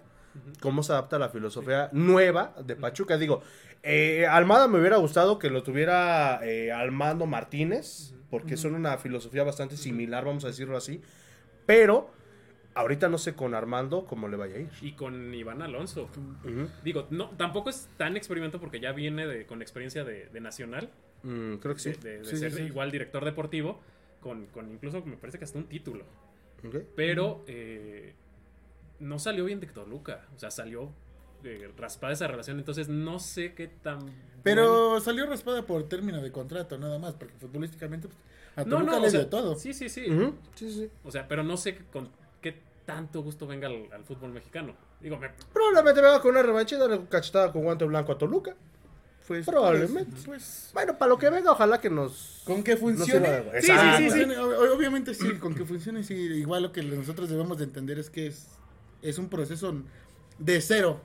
cómo 0.61 0.83
se 0.83 0.93
adapta 0.93 1.15
a 1.15 1.19
la 1.19 1.29
filosofía 1.29 1.89
nueva 1.93 2.55
de 2.63 2.75
Pachuca. 2.75 3.17
Digo, 3.17 3.41
eh, 3.89 4.27
Almada 4.27 4.67
me 4.67 4.79
hubiera 4.79 4.97
gustado 4.97 5.39
que 5.39 5.49
lo 5.49 5.63
tuviera 5.63 6.41
eh, 6.43 6.73
Almando 6.73 7.25
Martínez, 7.25 8.13
porque 8.29 8.57
son 8.57 8.75
una 8.75 8.97
filosofía 8.97 9.43
bastante 9.43 9.77
similar, 9.77 10.25
vamos 10.25 10.43
a 10.43 10.47
decirlo 10.47 10.75
así. 10.75 11.01
Pero 11.65 12.11
ahorita 12.75 13.07
no 13.07 13.17
sé 13.17 13.33
con 13.33 13.53
Armando 13.53 14.05
cómo 14.05 14.27
le 14.27 14.35
vaya 14.35 14.55
a 14.55 14.59
ir. 14.59 14.69
Y 14.81 14.91
con 14.91 15.33
Iván 15.33 15.61
Alonso. 15.61 16.09
Digo, 16.83 17.07
no, 17.11 17.29
tampoco 17.31 17.69
es 17.69 17.89
tan 17.95 18.17
experimento 18.17 18.59
porque 18.59 18.81
ya 18.81 18.91
viene 18.91 19.25
de, 19.25 19.45
con 19.45 19.61
experiencia 19.61 20.03
de, 20.03 20.37
Nacional. 20.41 20.89
Mm, 21.23 21.55
creo 21.55 21.73
que 21.73 21.79
sí. 21.79 21.93
De, 21.93 22.25
ser 22.25 22.59
igual 22.59 22.91
director 22.91 23.23
deportivo, 23.23 23.79
con, 24.19 24.47
incluso 24.69 25.01
me 25.05 25.15
parece 25.15 25.37
que 25.37 25.45
hasta 25.45 25.57
un 25.59 25.67
título. 25.67 26.03
Pero 26.95 27.45
eh, 27.47 28.15
no 28.99 29.17
salió 29.17 29.45
bien 29.45 29.61
de 29.61 29.67
Toluca. 29.67 30.27
O 30.35 30.39
sea, 30.39 30.51
salió 30.51 30.91
raspada 31.77 32.13
esa 32.13 32.27
relación, 32.27 32.59
entonces 32.59 32.89
no 32.89 33.19
sé 33.19 33.53
qué 33.53 33.67
tan... 33.67 33.99
Pero 34.43 34.99
salió 35.01 35.25
raspada 35.25 35.65
por 35.65 35.83
término 35.89 36.21
de 36.21 36.31
contrato, 36.31 36.77
nada 36.77 36.99
más, 36.99 37.15
porque 37.15 37.33
futbolísticamente 37.35 38.07
pues, 38.07 38.19
a 38.55 38.63
no, 38.63 38.81
no, 38.81 38.99
le 38.99 39.11
dio 39.11 39.27
todo. 39.27 39.55
Sí, 39.55 39.73
sí, 39.73 39.89
sí. 39.89 40.05
sí, 40.55 40.71
sí. 40.71 40.89
O 41.03 41.11
sea, 41.11 41.27
pero 41.27 41.43
no 41.43 41.57
sé 41.57 41.77
con 41.91 42.09
qué 42.41 42.55
tanto 42.85 43.21
gusto 43.21 43.45
venga 43.45 43.67
al, 43.67 44.03
fútbol 44.05 44.31
mexicano. 44.31 44.75
Digo, 44.99 45.19
Probablemente 45.53 46.01
venga 46.01 46.21
con 46.21 46.31
una 46.31 46.41
revancha 46.41 46.75
y 46.75 46.79
darle 46.79 47.05
cachetada 47.07 47.51
con 47.51 47.63
guante 47.63 47.85
blanco 47.85 48.13
a 48.13 48.17
Toluca. 48.17 48.55
Pues, 49.27 49.45
Probablemente. 49.45 50.11
Pues, 50.11 50.25
pues, 50.25 50.69
bueno, 50.73 50.97
para 50.97 51.09
lo 51.09 51.17
que 51.17 51.29
venga, 51.29 51.51
ojalá 51.51 51.81
que 51.81 51.89
nos. 51.89 52.41
Con 52.45 52.63
que 52.63 52.77
funcione. 52.77 53.43
sí, 53.61 53.71
sí, 53.97 54.09
sí, 54.09 54.23
Obviamente 54.23 55.13
sí, 55.13 55.33
con 55.33 55.53
que 55.53 55.65
funcione, 55.65 56.03
sí. 56.03 56.15
Igual 56.15 56.63
lo 56.63 56.71
que 56.71 56.81
nosotros 56.81 57.29
debemos 57.29 57.57
de 57.57 57.65
entender 57.65 57.99
es 57.99 58.09
que 58.09 58.27
es, 58.27 58.47
es 59.01 59.17
un 59.17 59.27
proceso 59.27 59.75
de 60.39 60.61
cero. 60.61 61.01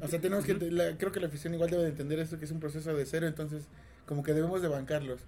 O 0.00 0.08
sea, 0.08 0.20
tenemos 0.20 0.44
que, 0.44 0.56
creo 0.98 1.12
que 1.12 1.20
la 1.20 1.26
afición 1.26 1.54
igual 1.54 1.70
debe 1.70 1.82
de 1.82 1.90
entender 1.90 2.18
esto, 2.18 2.38
que 2.38 2.44
es 2.44 2.50
un 2.50 2.60
proceso 2.60 2.94
de 2.94 3.04
cero, 3.04 3.26
entonces 3.26 3.64
como 4.06 4.22
que 4.22 4.32
debemos 4.32 4.62
de 4.62 4.68
bancarlos. 4.68 5.20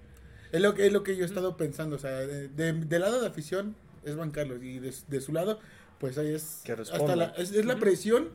Es 0.52 0.60
lo 0.60 0.74
que, 0.74 0.86
es 0.86 0.92
lo 0.92 1.02
que 1.02 1.16
yo 1.16 1.24
he 1.24 1.26
estado 1.26 1.56
pensando, 1.56 1.96
o 1.96 1.98
sea, 1.98 2.12
de, 2.12 2.48
del 2.48 3.00
lado 3.00 3.20
de 3.20 3.26
afición 3.26 3.74
es 4.04 4.16
bancarlos 4.16 4.62
y 4.62 4.78
de, 4.78 5.20
su 5.20 5.32
lado, 5.32 5.58
pues 5.98 6.18
ahí 6.18 6.34
es, 6.34 6.62
hasta 6.92 7.16
la, 7.16 7.24
es, 7.36 7.52
la 7.64 7.76
presión, 7.76 8.30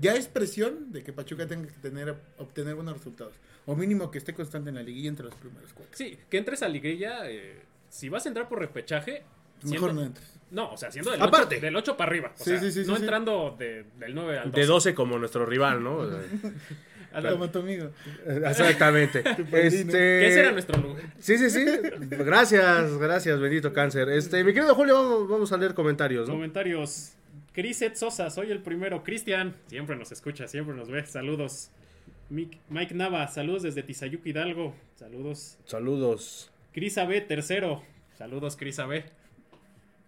ya 0.00 0.14
es 0.14 0.28
presión 0.28 0.92
de 0.92 1.02
que 1.02 1.12
Pachuca 1.12 1.46
tenga 1.46 1.66
que 1.66 1.80
tener, 1.80 2.14
obtener 2.38 2.74
buenos 2.74 2.94
resultados, 2.94 3.34
o 3.66 3.74
mínimo 3.74 4.10
que 4.10 4.18
esté 4.18 4.34
constante 4.34 4.68
en 4.68 4.76
la 4.76 4.82
liguilla 4.82 5.08
entre 5.08 5.26
los 5.26 5.34
primeros 5.34 5.72
cuatro. 5.72 5.96
Sí, 5.96 6.18
que 6.30 6.38
entres 6.38 6.62
a 6.62 6.68
liguilla, 6.68 7.30
eh, 7.30 7.62
si 7.88 8.08
vas 8.08 8.26
a 8.26 8.28
entrar 8.28 8.48
por 8.48 8.60
repechaje, 8.60 9.24
Mejor 9.64 9.94
no 9.94 10.02
entres. 10.02 10.38
No, 10.50 10.72
o 10.72 10.76
sea, 10.76 10.90
siendo 10.90 11.10
del, 11.10 11.20
Aparte. 11.20 11.56
8, 11.56 11.66
del 11.66 11.76
8 11.76 11.96
para 11.96 12.10
arriba. 12.10 12.32
O 12.38 12.42
sea, 12.42 12.60
no 12.86 12.96
entrando 12.96 13.56
de, 13.58 13.84
del 13.98 14.14
9 14.14 14.38
al 14.38 14.50
12. 14.50 14.60
De 14.60 14.66
12 14.66 14.94
como 14.94 15.18
nuestro 15.18 15.44
rival, 15.44 15.82
¿no? 15.82 16.08
como 17.30 17.50
tu 17.50 17.58
amigo. 17.58 17.90
Exactamente. 18.26 19.18
este... 19.52 19.92
Que 19.92 20.28
ese 20.28 20.40
era 20.40 20.52
nuestro 20.52 20.80
lugar. 20.80 21.02
Sí, 21.18 21.36
sí, 21.36 21.50
sí. 21.50 21.64
Gracias, 22.10 22.96
gracias, 22.98 23.38
bendito 23.40 23.72
cáncer. 23.72 24.08
Este, 24.08 24.42
mi 24.42 24.54
querido 24.54 24.74
Julio, 24.74 25.26
vamos, 25.26 25.52
a 25.52 25.58
leer 25.58 25.74
comentarios, 25.74 26.28
¿no? 26.28 26.34
Comentarios. 26.34 27.12
Criset 27.52 27.96
Sosa, 27.96 28.30
soy 28.30 28.50
el 28.50 28.62
primero. 28.62 29.02
Cristian, 29.02 29.54
siempre 29.66 29.96
nos 29.96 30.12
escucha, 30.12 30.46
siempre 30.48 30.74
nos 30.74 30.88
ve. 30.88 31.04
Saludos. 31.04 31.70
Mike 32.30 32.94
Nava, 32.94 33.26
saludos 33.28 33.62
desde 33.62 33.82
Tizayuca 33.82 34.28
Hidalgo. 34.28 34.74
Saludos. 34.96 35.58
Saludos. 35.64 36.50
Cris 36.72 36.98
AB, 36.98 37.26
tercero. 37.26 37.82
Saludos, 38.16 38.56
Cris 38.56 38.78
AB. 38.78 39.02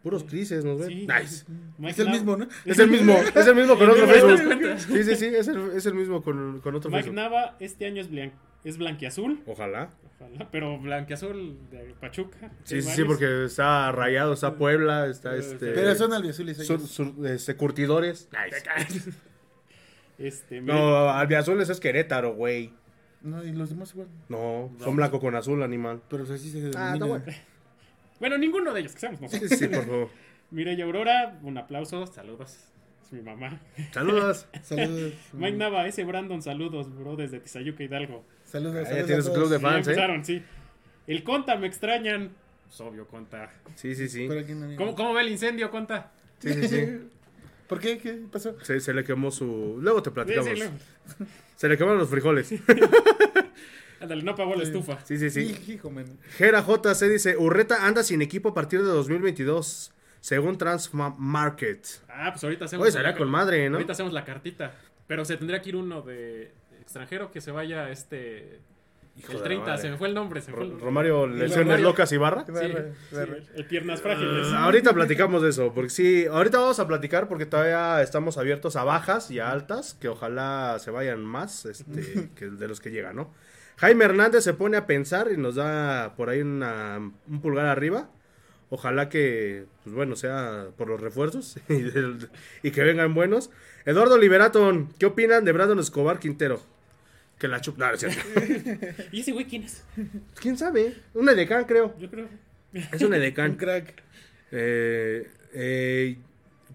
Puros 0.03 0.25
crisis, 0.25 0.65
¿no? 0.65 0.79
Sí. 0.83 1.07
Nice. 1.07 1.45
Es 1.87 1.99
el 1.99 2.09
mismo, 2.11 2.37
¿no? 2.37 2.47
Es 2.65 2.79
el 2.79 2.89
mismo, 2.89 3.13
es 3.13 3.47
el 3.47 3.55
mismo 3.55 3.77
con 3.79 3.91
otro 3.91 4.07
Facebook. 4.07 4.79
Sí, 4.79 5.05
sí, 5.05 5.17
sí, 5.17 5.27
es 5.27 5.49
el, 5.49 5.71
es 5.73 5.85
el 5.87 5.95
mismo 5.95 6.23
con, 6.23 6.61
con 6.61 6.75
otro 6.75 6.91
Mike 6.91 7.11
Nava, 7.11 7.57
este 7.61 7.85
año 7.87 8.01
es, 8.01 8.09
es 8.65 8.79
blanquiazul. 8.79 9.43
Ojalá. 9.47 9.91
Ojalá, 10.19 10.49
pero 10.51 10.79
blanquiazul 10.79 11.59
de 11.71 11.95
Pachuca. 12.01 12.51
Sí, 12.65 12.81
sí, 12.81 12.91
sí, 12.91 13.05
porque 13.05 13.45
está 13.45 13.93
rayado, 13.93 14.33
está 14.33 14.55
Puebla, 14.55 15.07
está 15.07 15.37
este... 15.37 15.73
Pero 15.73 15.95
son 15.95 16.13
albiazules 16.13 16.57
Son 16.67 17.27
este, 17.27 17.57
curtidores. 17.57 18.29
Nice. 18.33 19.11
Este, 20.19 20.61
no, 20.61 21.09
albiazules 21.09 21.71
es 21.71 21.81
Querétaro, 21.81 22.35
güey. 22.35 22.75
No, 23.23 23.43
y 23.43 23.53
los 23.53 23.71
demás 23.71 23.93
igual. 23.93 24.09
No, 24.29 24.71
son 24.79 24.97
blanco 24.97 25.19
con 25.19 25.35
azul, 25.35 25.63
animal. 25.63 26.03
Pero 26.11 26.25
así 26.25 26.51
se 26.51 26.71
Ah, 26.77 26.93
está 26.93 27.07
bueno. 27.07 27.25
Bueno, 28.21 28.37
ninguno 28.37 28.73
de 28.73 28.81
ellos, 28.81 28.93
que 28.93 29.01
seamos 29.01 29.21
nosotros. 29.21 29.51
Sí, 29.51 29.67
por 29.67 29.87
favor. 29.87 30.09
Mireya 30.51 30.85
Aurora, 30.85 31.39
un 31.43 31.57
aplauso, 31.59 32.07
saludos. 32.07 32.59
Es 33.03 33.13
mi 33.13 33.23
mamá. 33.23 33.61
Saludos. 33.93 34.47
saludos. 34.63 35.15
Mike 35.33 35.57
Nava, 35.57 35.87
ese 35.87 36.05
Brandon, 36.05 36.43
saludos, 36.43 36.95
bro, 36.95 37.17
desde 37.17 37.41
Tizayuca 37.41 37.83
Hidalgo. 37.83 38.25
Saludos. 38.45 38.87
Ah, 38.91 38.97
ya 38.97 39.07
tienes 39.07 39.27
un 39.27 39.35
club 39.35 39.49
de 39.49 39.59
fans, 39.59 39.89
¿eh? 39.89 40.21
sí. 40.23 40.43
El 41.07 41.25
Conta, 41.25 41.57
me 41.57 41.67
extrañan. 41.67 42.31
Pues 42.67 42.81
obvio, 42.83 43.07
Conta. 43.09 43.51
Sí, 43.75 43.95
sí, 43.95 44.09
sí. 44.09 44.29
¿Cómo, 44.77 44.95
¿Cómo, 44.95 45.15
ve 45.15 45.23
el 45.23 45.31
incendio, 45.31 45.71
Conta? 45.71 46.13
Sí, 46.41 46.53
sí, 46.53 46.69
sí. 46.69 46.87
¿Por 47.69 47.81
qué? 47.81 47.99
¿Qué 47.99 48.21
pasó? 48.31 48.57
Se, 48.63 48.81
se 48.81 48.93
le 48.93 49.05
quemó 49.05 49.31
su... 49.31 49.79
Luego 49.81 50.03
te 50.03 50.11
platicamos. 50.11 50.49
Sí, 50.49 50.57
sí, 50.57 50.59
luego. 50.59 51.31
Se 51.55 51.69
le 51.69 51.79
quemaron 51.79 51.99
los 51.99 52.11
frijoles. 52.11 52.53
Ándale, 54.01 54.23
no 54.23 54.33
apagó 54.33 54.55
la 54.55 54.63
estufa. 54.63 54.99
Sí, 55.05 55.19
sí, 55.19 55.29
sí. 55.31 55.55
Hijo, 55.69 55.93
Gera 56.37 56.63
JC 56.63 57.03
dice, 57.09 57.37
Urreta 57.37 57.87
anda 57.87 58.03
sin 58.03 58.23
equipo 58.23 58.49
a 58.49 58.55
partir 58.55 58.81
de 58.81 58.87
2022, 58.87 59.93
según 60.21 60.57
Transmarket. 60.57 61.87
Ah, 62.09 62.31
pues 62.33 62.43
ahorita 62.43 62.65
hacemos... 62.65 62.89
Con 63.19 63.31
madre, 63.31 63.69
¿no? 63.69 63.77
Ahorita 63.77 63.93
hacemos 63.93 64.13
la 64.13 64.25
cartita. 64.25 64.73
Pero 65.07 65.25
se 65.25 65.37
tendría 65.37 65.61
que 65.61 65.71
ir 65.71 65.77
uno 65.77 66.01
de 66.01 66.53
extranjero 66.81 67.31
que 67.31 67.43
se 67.43 67.51
vaya 67.51 67.91
este... 67.91 68.61
el 69.29 69.43
30, 69.43 69.77
se 69.77 69.91
me 69.91 69.99
fue 69.99 70.09
el 70.09 70.15
nombre. 70.15 70.41
Se 70.41 70.51
fue 70.51 70.65
el... 70.65 70.81
Romario 70.81 71.27
Lesiones 71.27 71.81
Locas 71.81 72.11
y 72.13 72.17
Barra. 72.17 72.47
Sí, 72.47 72.73
el, 73.55 73.67
Piernas 73.67 74.01
Frágiles. 74.01 74.47
Uh, 74.51 74.55
ahorita 74.55 74.95
platicamos 74.95 75.43
de 75.43 75.51
eso, 75.51 75.75
porque 75.75 75.91
sí, 75.91 76.25
ahorita 76.25 76.59
vamos 76.59 76.81
a 76.81 76.87
platicar 76.87 77.29
porque 77.29 77.45
todavía 77.45 78.01
estamos 78.01 78.39
abiertos 78.39 78.77
a 78.77 78.85
bajas 78.85 79.31
y 79.31 79.41
a 79.41 79.51
altas, 79.51 79.93
que 79.93 80.09
ojalá 80.09 80.79
se 80.81 80.91
vayan 80.91 81.23
más 81.23 81.67
este, 81.67 82.31
que 82.35 82.47
de 82.49 82.69
los 82.69 82.81
que 82.81 82.91
llegan, 82.91 83.17
¿no? 83.17 83.35
Jaime 83.81 84.05
Hernández 84.05 84.45
se 84.45 84.53
pone 84.53 84.77
a 84.77 84.87
pensar 84.87 85.29
y 85.33 85.39
nos 85.39 85.55
da 85.55 86.15
por 86.15 86.29
ahí 86.29 86.43
un 86.43 87.41
pulgar 87.41 87.65
arriba. 87.65 88.11
Ojalá 88.69 89.09
que, 89.09 89.65
pues 89.83 89.97
bueno, 89.97 90.17
sea 90.17 90.69
por 90.77 90.87
los 90.87 91.01
refuerzos 91.01 91.59
y, 92.63 92.71
que 92.71 92.83
vengan 92.83 93.15
buenos. 93.15 93.51
Eduardo 93.87 94.19
Liberaton, 94.19 94.93
¿qué 94.99 95.07
opinan 95.07 95.47
de 95.47 95.53
Brandon 95.53 95.79
Escobar 95.79 96.19
Quintero? 96.19 96.63
Que 97.39 97.49
la 97.49 97.63
chup... 97.63 97.79
No, 97.79 97.97
cierto. 97.97 98.21
¿Y 99.13 99.23
ese 99.23 99.33
güey 99.33 99.47
quién 99.47 99.63
es? 99.63 99.83
¿Quién 100.39 100.59
sabe? 100.59 100.95
Un 101.15 101.31
edecán, 101.31 101.65
creo. 101.65 101.99
Yo 101.99 102.11
creo. 102.11 102.29
Es 102.75 103.01
un 103.01 103.15
edecán. 103.15 103.51
un 103.53 103.57
crack. 103.57 103.95
Eh, 104.53 105.27
eh, 105.55 106.19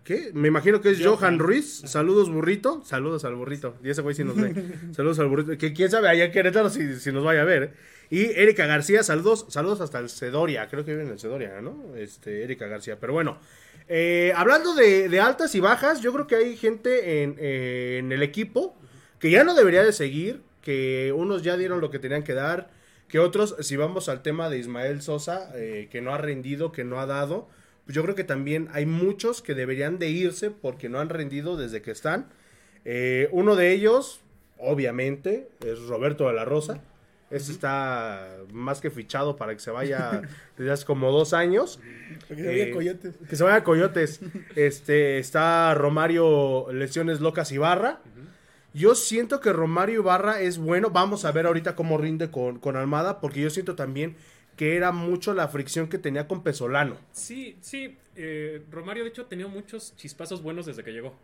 ¿Qué? 0.06 0.30
Me 0.36 0.50
imagino 0.50 0.82
que 0.82 0.92
es 0.92 1.04
Johan, 1.04 1.40
Ruiz. 1.40 1.82
Saludos, 1.86 2.30
burrito. 2.30 2.84
Saludos 2.86 3.26
al 3.26 3.34
burrito. 3.34 3.76
Y 3.84 3.90
ese 3.90 4.04
güey 4.04 4.14
sí 4.14 4.24
nos 4.24 4.36
ve. 4.36 4.54
saludos 4.96 5.18
al 5.18 5.28
burrito. 5.28 5.58
Que 5.58 5.74
quién 5.74 5.90
sabe 5.90 6.08
allá 6.08 6.26
en 6.26 6.32
Querétaro 6.32 6.70
si, 6.70 7.00
si 7.00 7.12
nos 7.12 7.24
vaya 7.24 7.42
a 7.42 7.46
ver. 7.46 7.64
¿eh? 7.64 7.72
Y 8.12 8.26
Erika 8.40 8.68
García, 8.68 9.02
saludos, 9.02 9.48
saludos 9.50 9.82
hasta 9.82 9.98
el 9.98 10.10
Cedoria. 10.10 10.68
Creo 10.68 10.86
que 10.86 10.92
vive 10.92 11.06
en 11.06 11.10
el 11.10 11.20
Cedoria, 11.20 11.60
¿no? 11.60 11.96
Este, 11.96 12.44
Erika 12.44 12.68
García. 12.68 13.00
Pero 13.00 13.14
bueno, 13.14 13.40
eh, 13.88 14.32
hablando 14.36 14.76
de, 14.76 15.20
altas 15.20 15.56
y 15.56 15.60
bajas, 15.60 16.02
yo 16.02 16.14
creo 16.14 16.28
que 16.28 16.36
hay 16.36 16.56
gente 16.56 17.24
en, 17.24 17.38
en, 17.40 18.12
el 18.12 18.22
equipo 18.22 18.78
que 19.18 19.32
ya 19.32 19.44
no 19.44 19.56
debería 19.56 19.84
de 19.84 19.92
seguir. 19.92 20.44
Que 20.62 21.14
unos 21.16 21.42
ya 21.42 21.58
dieron 21.58 21.82
lo 21.82 21.90
que 21.90 21.98
tenían 21.98 22.24
que 22.24 22.36
dar. 22.36 22.70
Que 23.08 23.18
otros, 23.18 23.56
si 23.62 23.76
vamos 23.76 24.08
al 24.08 24.22
tema 24.22 24.52
de 24.52 24.60
Ismael 24.60 25.02
Sosa, 25.02 25.50
eh, 25.56 25.88
que 25.92 26.02
no 26.02 26.14
ha 26.14 26.20
rendido, 26.20 26.72
que 26.72 26.84
no 26.84 27.00
ha 27.00 27.08
dado 27.08 27.48
pues 27.86 27.96
yo 27.96 28.04
creo 28.04 28.16
que 28.16 28.24
también 28.24 28.68
hay 28.74 28.86
muchos 28.86 29.42
que 29.42 29.54
deberían 29.54 30.00
de 30.00 30.10
irse 30.10 30.50
porque 30.50 30.90
no 30.90 31.00
han 31.00 31.10
rendido 31.10 31.56
desde 31.56 31.82
que 31.82 31.92
están. 31.92 32.28
Eh, 32.84 33.30
uno 33.32 33.56
de 33.56 33.72
ellos, 33.72 34.22
obviamente, 34.58 35.50
es 35.64 35.80
Roberto 35.88 36.28
de 36.28 36.34
la 36.34 36.46
Rosa. 36.46 36.82
Ese 37.30 37.52
está 37.52 38.38
más 38.52 38.82
que 38.82 38.90
fichado 38.90 39.36
para 39.36 39.54
que 39.54 39.60
se 39.60 39.70
vaya 39.70 40.22
desde 40.58 40.72
hace 40.72 40.86
como 40.86 41.12
dos 41.12 41.34
años. 41.34 41.80
Que 42.28 42.36
se 42.36 42.46
vaya 42.46 42.64
a 42.64 42.68
eh, 42.68 42.72
Coyotes. 42.72 43.16
Que 43.30 43.36
se 43.36 43.44
vaya 43.44 43.58
a 43.58 43.64
Coyotes. 43.64 44.20
Este, 44.56 45.20
está 45.20 45.74
Romario 45.76 46.72
Lesiones 46.72 47.20
Locas 47.20 47.52
Ibarra. 47.52 48.02
Yo 48.74 48.96
siento 48.96 49.40
que 49.40 49.54
Romario 49.54 50.02
Ibarra 50.02 50.42
es 50.42 50.58
bueno. 50.58 50.90
Vamos 50.90 51.24
a 51.24 51.32
ver 51.32 51.46
ahorita 51.46 51.76
cómo 51.76 51.98
rinde 51.98 52.32
con, 52.32 52.60
con 52.60 52.76
Almada, 52.76 53.22
porque 53.22 53.42
yo 53.42 53.50
siento 53.50 53.76
también 53.76 54.16
que 54.56 54.76
era 54.76 54.92
mucho 54.92 55.34
la 55.34 55.48
fricción 55.48 55.88
que 55.88 55.98
tenía 55.98 56.28
con 56.28 56.44
Pesolano. 56.44 56.98
Sí, 57.12 57.58
sí. 57.62 57.98
Eh, 58.16 58.64
Romario, 58.72 59.04
de 59.04 59.10
hecho, 59.10 59.24
ha 59.24 59.30
tenido 59.30 59.50
muchos 59.50 59.96
chispazos 59.96 60.42
buenos 60.42 60.66
desde 60.66 60.84
que 60.84 60.92
llegó. 60.92 61.18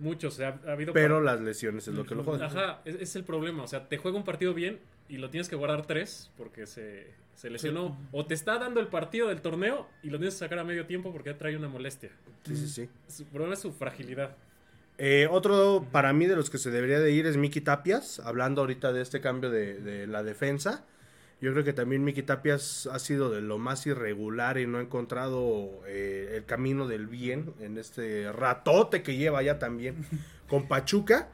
Muchos, 0.00 0.40
ha, 0.40 0.58
habido... 0.66 0.92
Pero 0.92 1.20
las 1.20 1.40
lesiones 1.40 1.86
es 1.86 1.94
lo 1.94 2.04
que 2.04 2.16
lo 2.16 2.24
jode. 2.24 2.44
Ajá, 2.44 2.80
es, 2.84 3.14
el 3.14 3.24
problema. 3.24 3.62
O 3.62 3.68
sea, 3.68 3.88
te 3.88 3.96
juega 3.96 4.16
un 4.18 4.24
partido 4.24 4.52
bien 4.52 4.80
y 5.08 5.18
lo 5.18 5.30
tienes 5.30 5.48
que 5.48 5.54
guardar 5.54 5.86
tres 5.86 6.30
porque 6.36 6.66
se, 6.66 7.06
lesionó. 7.48 7.96
O 8.10 8.26
te 8.26 8.34
está 8.34 8.58
dando 8.58 8.80
el 8.80 8.88
partido 8.88 9.28
del 9.28 9.40
torneo 9.40 9.86
y 10.02 10.10
lo 10.10 10.18
tienes 10.18 10.34
que 10.34 10.40
sacar 10.40 10.58
a 10.58 10.64
medio 10.64 10.86
tiempo 10.86 11.12
porque 11.12 11.30
ya 11.30 11.38
trae 11.38 11.56
una 11.56 11.68
molestia. 11.68 12.10
Sí, 12.44 12.56
sí, 12.56 12.68
sí. 12.68 12.88
Su 13.06 13.24
problema 13.26 13.54
es 13.54 13.60
su 13.60 13.72
fragilidad. 13.72 14.36
Eh, 14.98 15.28
otro 15.30 15.86
para 15.90 16.12
mí 16.12 16.26
de 16.26 16.36
los 16.36 16.50
que 16.50 16.58
se 16.58 16.70
debería 16.70 17.00
de 17.00 17.10
ir 17.10 17.26
es 17.26 17.36
Miki 17.36 17.60
Tapias, 17.60 18.20
hablando 18.20 18.60
ahorita 18.60 18.92
de 18.92 19.02
este 19.02 19.20
cambio 19.20 19.50
de, 19.50 19.80
de 19.80 20.06
la 20.08 20.24
defensa. 20.24 20.84
Yo 21.44 21.52
creo 21.52 21.62
que 21.62 21.74
también 21.74 22.02
Miki 22.02 22.22
Tapias 22.22 22.86
ha 22.86 22.98
sido 22.98 23.28
de 23.28 23.42
lo 23.42 23.58
más 23.58 23.86
irregular 23.86 24.56
y 24.56 24.66
no 24.66 24.78
ha 24.78 24.80
encontrado 24.80 25.82
eh, 25.86 26.36
el 26.36 26.46
camino 26.46 26.88
del 26.88 27.06
bien 27.06 27.52
en 27.60 27.76
este 27.76 28.32
ratote 28.32 29.02
que 29.02 29.18
lleva 29.18 29.42
ya 29.42 29.58
también 29.58 30.06
con 30.48 30.68
Pachuca. 30.68 31.28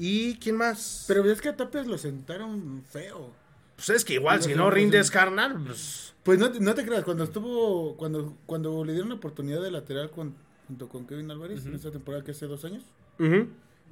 ¿Y 0.00 0.34
quién 0.38 0.56
más? 0.56 1.04
Pero 1.06 1.22
ves 1.22 1.40
que 1.40 1.48
a 1.48 1.54
Tapias 1.54 1.86
lo 1.86 1.96
sentaron 1.96 2.82
feo. 2.90 3.30
Pues 3.76 3.90
es 3.90 4.04
que 4.04 4.14
igual, 4.14 4.42
si 4.42 4.52
no 4.56 4.68
rindes 4.68 5.12
carnal, 5.12 5.62
pues... 5.64 6.12
Pues 6.24 6.40
no, 6.40 6.50
no, 6.58 6.74
te 6.74 6.84
creas, 6.84 7.04
cuando 7.04 7.22
estuvo, 7.22 7.96
cuando, 7.96 8.36
cuando 8.46 8.84
le 8.84 8.94
dieron 8.94 9.10
la 9.10 9.14
oportunidad 9.14 9.62
de 9.62 9.70
lateral 9.70 10.10
con, 10.10 10.34
junto 10.66 10.88
con 10.88 11.06
Kevin 11.06 11.30
Álvarez 11.30 11.64
en 11.66 11.76
esta 11.76 11.92
temporada 11.92 12.24
que 12.24 12.32
hace 12.32 12.48
dos 12.48 12.64
años, 12.64 12.82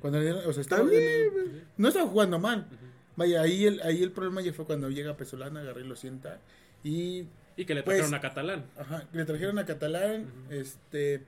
cuando 0.01 0.19
le 0.19 0.25
dieron, 0.25 0.43
o 0.49 0.53
sea, 0.53 0.63
estaba, 0.63 0.83
no 1.77 1.89
estaba 1.89 2.09
jugando 2.09 2.41
mal, 2.41 2.67
Vaya, 3.17 3.43
ahí 3.43 3.67
el, 3.67 3.81
ahí 3.83 4.03
el 4.03 4.13
problema 4.13 4.41
ya 4.41 4.53
fue 4.53 4.65
cuando 4.65 4.91
llega 4.91 5.17
Pesolana, 5.17 5.61
agarré 5.61 5.83
y 5.83 5.89
lo 5.89 5.97
sienta. 5.97 6.41
Y, 6.83 7.27
y 7.57 7.65
que 7.65 7.75
le 7.75 7.83
trajeron 7.83 8.11
pues, 8.11 8.19
a 8.19 8.21
Catalán. 8.21 8.65
Ajá, 8.79 9.07
le 9.13 9.25
trajeron 9.25 9.59
a 9.59 9.67
Catalán. 9.67 10.27
este 10.51 11.23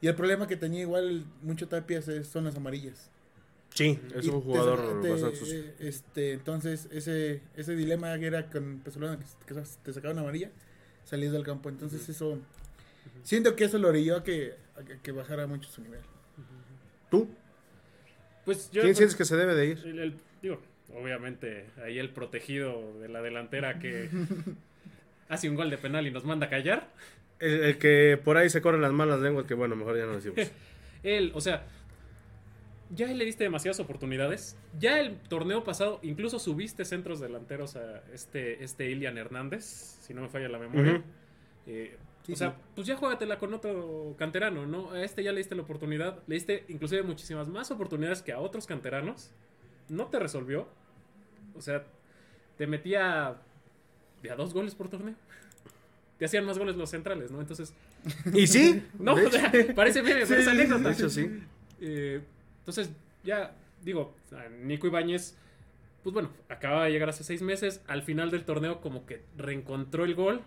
Y 0.00 0.08
el 0.08 0.14
problema 0.14 0.46
que 0.46 0.56
tenía 0.56 0.80
igual 0.80 1.24
mucho 1.42 1.68
Tapias 1.68 2.10
son 2.26 2.44
las 2.44 2.56
amarillas. 2.56 3.10
Sí, 3.74 3.98
es 4.14 4.26
un 4.26 4.42
jugador 4.42 5.00
bastante 5.02 5.74
Este, 5.78 6.32
entonces, 6.34 6.88
ese, 6.92 7.40
ese 7.56 7.74
dilema 7.74 8.18
que 8.18 8.26
era 8.26 8.50
con 8.50 8.80
Pesolana, 8.84 9.18
que, 9.46 9.54
te 9.54 9.92
sacaban 9.94 10.18
amarilla, 10.18 10.50
salías 11.04 11.32
del 11.32 11.42
campo. 11.42 11.70
Entonces, 11.70 12.06
eso. 12.08 12.38
Siento 13.22 13.56
que 13.56 13.64
eso 13.64 13.78
lo 13.78 13.88
orilló 13.88 14.16
a 14.16 14.24
que, 14.24 14.54
que 15.02 15.12
bajara 15.12 15.46
mucho 15.46 15.70
su 15.70 15.80
nivel. 15.80 16.00
¿Tú? 17.10 17.28
Pues 18.44 18.70
yo, 18.70 18.82
¿Quién 18.82 18.94
sientes 18.94 19.16
que 19.16 19.24
se 19.24 19.36
debe 19.36 19.54
de 19.54 19.66
ir? 19.66 19.78
el, 19.86 20.18
digo, 20.40 20.60
obviamente 20.94 21.66
ahí 21.84 21.98
el 21.98 22.10
protegido 22.10 22.98
de 23.00 23.08
la 23.08 23.22
delantera 23.22 23.78
que 23.78 24.08
hace 25.28 25.48
un 25.48 25.56
gol 25.56 25.70
de 25.70 25.78
penal 25.78 26.06
y 26.06 26.10
nos 26.10 26.24
manda 26.24 26.46
a 26.46 26.50
callar. 26.50 26.88
El, 27.38 27.78
que 27.78 28.20
por 28.22 28.36
ahí 28.36 28.48
se 28.50 28.62
corren 28.62 28.82
las 28.82 28.92
malas 28.92 29.20
lenguas, 29.20 29.46
que 29.46 29.54
bueno, 29.54 29.74
mejor 29.74 29.96
ya 29.96 30.06
no 30.06 30.14
decimos. 30.14 30.38
Él, 31.02 31.32
o 31.34 31.40
sea, 31.40 31.66
ya 32.94 33.06
le 33.06 33.24
diste 33.24 33.44
demasiadas 33.44 33.80
oportunidades. 33.80 34.56
Ya 34.78 35.00
el 35.00 35.16
torneo 35.16 35.64
pasado, 35.64 35.98
incluso 36.02 36.38
subiste 36.38 36.84
centros 36.84 37.20
delanteros 37.20 37.76
a 37.76 38.02
este, 38.12 38.62
este 38.62 38.90
Ilian 38.90 39.18
Hernández, 39.18 39.64
si 39.64 40.14
no 40.14 40.22
me 40.22 40.28
falla 40.28 40.48
la 40.48 40.58
memoria. 40.58 41.02
Eh, 41.66 41.96
o 42.30 42.36
sea, 42.36 42.54
pues 42.74 42.86
ya 42.86 42.96
juégatela 42.96 43.38
con 43.38 43.52
otro 43.54 44.14
canterano, 44.16 44.66
¿no? 44.66 44.92
A 44.92 45.02
este 45.02 45.24
ya 45.24 45.32
le 45.32 45.38
diste 45.38 45.54
la 45.54 45.62
oportunidad. 45.62 46.22
Le 46.26 46.34
diste 46.34 46.64
inclusive 46.68 47.02
muchísimas 47.02 47.48
más 47.48 47.70
oportunidades 47.70 48.22
que 48.22 48.32
a 48.32 48.38
otros 48.38 48.66
canteranos. 48.66 49.32
No 49.88 50.06
te 50.06 50.20
resolvió. 50.20 50.68
O 51.56 51.60
sea, 51.60 51.84
te 52.56 52.66
metía 52.66 53.36
de 54.22 54.30
a 54.30 54.36
dos 54.36 54.54
goles 54.54 54.74
por 54.74 54.88
torneo. 54.88 55.14
Te 56.18 56.26
hacían 56.26 56.44
más 56.44 56.58
goles 56.58 56.76
los 56.76 56.90
centrales, 56.90 57.30
¿no? 57.30 57.40
Entonces. 57.40 57.74
¿Y 58.34 58.46
sí? 58.46 58.82
No, 58.98 59.14
o 59.14 59.30
sea, 59.30 59.52
parece 59.74 60.02
bien, 60.02 60.26
sí, 60.26 60.34
anécdota. 60.34 60.88
De 60.88 60.94
hecho, 60.94 61.10
sí. 61.10 61.42
Eh, 61.80 62.20
entonces, 62.60 62.90
ya, 63.24 63.56
digo, 63.82 64.14
Nico 64.62 64.86
Ibáñez, 64.86 65.36
pues 66.02 66.14
bueno, 66.14 66.30
acaba 66.48 66.84
de 66.84 66.92
llegar 66.92 67.08
hace 67.08 67.24
seis 67.24 67.42
meses. 67.42 67.82
Al 67.86 68.02
final 68.02 68.30
del 68.30 68.44
torneo, 68.44 68.80
como 68.80 69.06
que 69.06 69.22
reencontró 69.36 70.04
el 70.04 70.14
gol. 70.14 70.42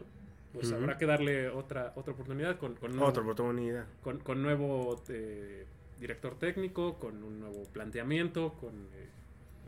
Pues 0.53 0.71
habrá 0.71 0.97
que 0.97 1.05
darle 1.05 1.49
otra, 1.49 1.91
otra 1.97 2.13
oportunidad 2.13 2.57
con, 2.57 2.75
con 2.75 2.97
otra 3.01 3.21
oportunidad. 3.21 3.85
Con, 4.01 4.19
con 4.19 4.41
nuevo 4.41 5.03
eh, 5.09 5.65
director 5.99 6.39
técnico, 6.39 6.97
con 6.97 7.21
un 7.23 7.41
nuevo 7.41 7.63
planteamiento, 7.73 8.53
con. 8.53 8.73
Eh, 8.93 9.09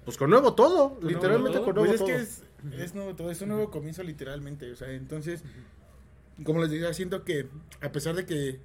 pues 0.07 0.15
con 0.15 0.29
nuevo 0.29 0.53
todo, 0.53 0.97
literalmente 1.01 1.59
con 1.59 1.75
nuevo 1.75 1.89
pues 1.89 1.99
es 1.99 2.01
Que 2.01 2.15
es, 2.15 2.81
es, 2.81 2.95
nuevo 2.95 3.13
todo, 3.13 3.29
es 3.29 3.41
un 3.41 3.49
nuevo 3.49 3.69
comienzo 3.69 4.03
literalmente, 4.03 4.71
o 4.71 4.75
sea, 4.77 4.89
entonces, 4.93 5.43
como 6.45 6.61
les 6.61 6.71
decía, 6.71 6.93
siento 6.93 7.25
que 7.25 7.49
a 7.81 7.91
pesar 7.91 8.15
de 8.15 8.25
que 8.25 8.61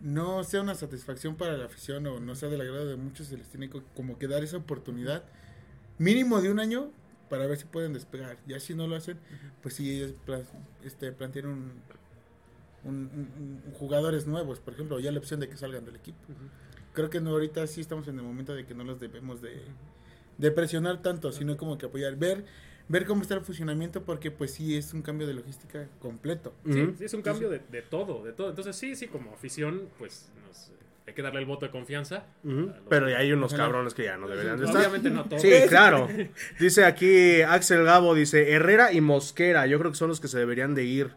no 0.00 0.42
sea 0.42 0.62
una 0.62 0.74
satisfacción 0.76 1.36
para 1.36 1.58
la 1.58 1.66
afición 1.66 2.06
o 2.06 2.20
no 2.20 2.34
sea 2.36 2.48
del 2.48 2.62
agrado 2.62 2.86
de 2.86 2.96
muchos, 2.96 3.26
se 3.26 3.36
les 3.36 3.50
tiene 3.50 3.68
como 3.68 4.18
que 4.18 4.26
dar 4.26 4.42
esa 4.42 4.56
oportunidad 4.56 5.24
mínimo 5.98 6.40
de 6.40 6.50
un 6.50 6.58
año 6.58 6.90
para 7.28 7.46
ver 7.46 7.58
si 7.58 7.66
pueden 7.66 7.92
despegar. 7.92 8.38
Ya 8.46 8.58
si 8.60 8.74
no 8.74 8.86
lo 8.86 8.96
hacen, 8.96 9.18
pues 9.60 9.74
sí, 9.74 10.16
este, 10.82 11.12
plantean 11.12 11.48
un, 11.48 11.72
un, 12.84 13.62
jugadores 13.78 14.26
nuevos, 14.26 14.58
por 14.58 14.72
ejemplo, 14.72 14.98
ya 15.00 15.12
la 15.12 15.18
opción 15.18 15.38
de 15.38 15.50
que 15.50 15.58
salgan 15.58 15.84
del 15.84 15.96
equipo. 15.96 16.18
Creo 16.94 17.10
que 17.10 17.20
no, 17.20 17.32
ahorita 17.32 17.66
sí 17.66 17.82
estamos 17.82 18.08
en 18.08 18.18
el 18.18 18.24
momento 18.24 18.54
de 18.54 18.64
que 18.64 18.74
no 18.74 18.84
los 18.84 19.00
debemos 19.00 19.42
de 19.42 19.60
de 20.38 20.50
presionar 20.50 21.02
tanto, 21.02 21.32
sino 21.32 21.56
como 21.56 21.78
que 21.78 21.86
apoyar, 21.86 22.16
ver 22.16 22.44
ver 22.88 23.06
cómo 23.06 23.22
está 23.22 23.34
el 23.34 23.40
funcionamiento 23.40 24.02
porque 24.04 24.30
pues 24.30 24.52
sí 24.52 24.76
es 24.76 24.92
un 24.92 25.02
cambio 25.02 25.26
de 25.26 25.34
logística 25.34 25.88
completo. 26.00 26.54
Sí, 26.70 26.94
es 27.00 27.14
un 27.14 27.22
cambio 27.22 27.48
de, 27.50 27.58
todo, 27.82 28.24
de 28.24 28.32
todo. 28.32 28.50
Entonces 28.50 28.76
sí, 28.76 28.94
sí, 28.96 29.06
como 29.06 29.32
afición 29.32 29.88
pues 29.98 30.30
hay 31.06 31.12
que 31.12 31.22
darle 31.22 31.40
el 31.40 31.46
voto 31.46 31.66
de 31.66 31.72
confianza. 31.72 32.24
Pero 32.88 33.06
hay 33.06 33.32
unos 33.32 33.54
cabrones 33.54 33.94
que 33.94 34.04
ya 34.04 34.16
no 34.16 34.28
deberían 34.28 34.58
de 34.58 34.66
estar. 34.66 34.80
Obviamente 34.80 35.10
no 35.10 35.24
todos. 35.24 35.42
Sí, 35.42 35.52
claro. 35.68 36.08
Dice 36.58 36.84
aquí 36.84 37.42
Axel 37.42 37.84
Gabo, 37.84 38.14
dice 38.14 38.52
Herrera 38.52 38.92
y 38.92 39.00
Mosquera, 39.00 39.66
yo 39.66 39.78
creo 39.78 39.90
que 39.90 39.98
son 39.98 40.08
los 40.08 40.20
que 40.20 40.28
se 40.28 40.38
deberían 40.38 40.74
de 40.74 40.84
ir. 40.84 41.10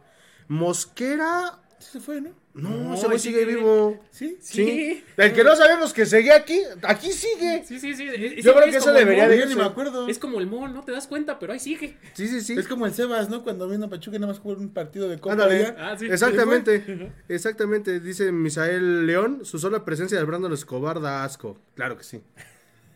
Mosquera... 0.47 1.59
Se 1.79 1.99
fue, 1.99 2.19
¿no? 2.21 2.31
No, 2.55 2.95
ese 2.95 3.05
güey 3.05 3.19
sigue 3.19 3.45
vivo. 3.45 4.03
¿Sí? 4.09 4.37
¿Sí? 4.41 5.03
El 5.15 5.33
que 5.33 5.43
no 5.43 5.55
sabemos 5.55 5.93
que 5.93 6.07
sigue 6.07 6.31
aquí, 6.31 6.59
aquí 6.81 7.11
sigue. 7.11 7.63
Sí, 7.63 7.79
sí, 7.79 7.93
sí. 7.93 8.07
Yo 8.41 8.55
creo 8.55 8.71
que 8.71 8.77
eso 8.77 8.91
debería 8.91 9.27
de 9.27 9.37
ir. 9.37 9.55
me 9.55 9.63
acuerdo. 9.63 10.07
Es 10.07 10.17
como 10.17 10.39
el 10.39 10.47
Mon, 10.47 10.73
no 10.73 10.83
te 10.83 10.91
das 10.91 11.05
cuenta, 11.05 11.37
pero 11.37 11.53
ahí 11.53 11.59
sigue. 11.59 11.97
Sí, 12.13 12.27
sí, 12.27 12.41
sí. 12.41 12.53
Es 12.57 12.67
como 12.67 12.87
el 12.87 12.93
Sebas, 12.93 13.29
¿no? 13.29 13.43
Cuando 13.43 13.69
vino 13.69 13.85
a 13.85 13.89
Pachuca 13.89 14.17
y 14.17 14.19
nada 14.19 14.33
más 14.33 14.41
jugó 14.41 14.55
un 14.55 14.69
partido 14.69 15.07
de 15.07 15.19
Copa. 15.19 15.33
Ándale. 15.33 15.75
Ah, 15.77 15.95
sí. 15.97 16.07
Exactamente. 16.07 17.11
Exactamente. 17.29 17.99
Dice 17.99 18.31
Misael 18.31 19.05
León, 19.05 19.45
su 19.45 19.59
sola 19.59 19.85
presencia 19.85 20.17
de 20.17 20.23
Brandon 20.23 20.51
Escobar 20.53 20.99
da 20.99 21.23
asco. 21.23 21.59
Claro 21.75 21.97
que 21.97 22.03
sí. 22.03 22.23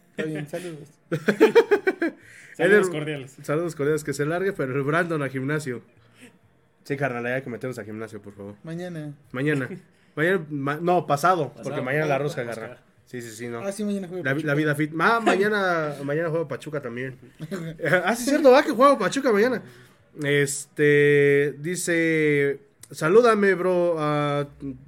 Está 0.09 0.23
bien, 0.23 0.49
saludos. 0.49 0.89
saludos 2.57 2.89
cordiales. 2.89 3.37
Saludos 3.43 3.75
cordiales, 3.75 4.03
que 4.03 4.13
se 4.13 4.25
largue, 4.25 4.53
pero 4.53 4.75
el 4.75 4.81
Brandon 4.81 5.21
a 5.21 5.29
gimnasio. 5.29 5.83
Sí, 6.83 6.97
carnal, 6.97 7.25
hay 7.25 7.41
que 7.41 7.49
meternos 7.49 7.77
al 7.77 7.85
gimnasio, 7.85 8.21
por 8.21 8.33
favor. 8.33 8.55
Mañana. 8.63 9.13
Mañana. 9.31 9.69
mañana 10.15 10.45
no, 10.81 11.07
pasado, 11.07 11.53
porque 11.63 11.81
mañana 11.81 12.05
la 12.05 12.17
rosca 12.17 12.41
agarra. 12.41 12.79
Sí, 13.05 13.21
sí, 13.21 13.31
sí, 13.31 13.47
no. 13.47 13.59
Ah, 13.59 13.71
sí, 13.73 13.83
mañana 13.83 14.07
juego 14.07 14.23
la, 14.23 14.33
la, 14.33 14.55
vida 14.55 14.73
fit. 14.73 14.93
Ah, 14.97 15.19
mañana, 15.25 15.95
mañana 16.03 16.29
juego 16.29 16.47
Pachuca 16.47 16.81
también. 16.81 17.17
ah, 18.05 18.15
sí, 18.15 18.25
cierto, 18.25 18.51
va 18.51 18.63
que 18.63 18.71
juego 18.71 18.97
Pachuca 18.97 19.31
mañana. 19.31 19.61
Este, 20.23 21.55
dice, 21.59 22.59
salúdame, 22.89 23.53
bro. 23.53 23.95
Uh, 23.95 24.45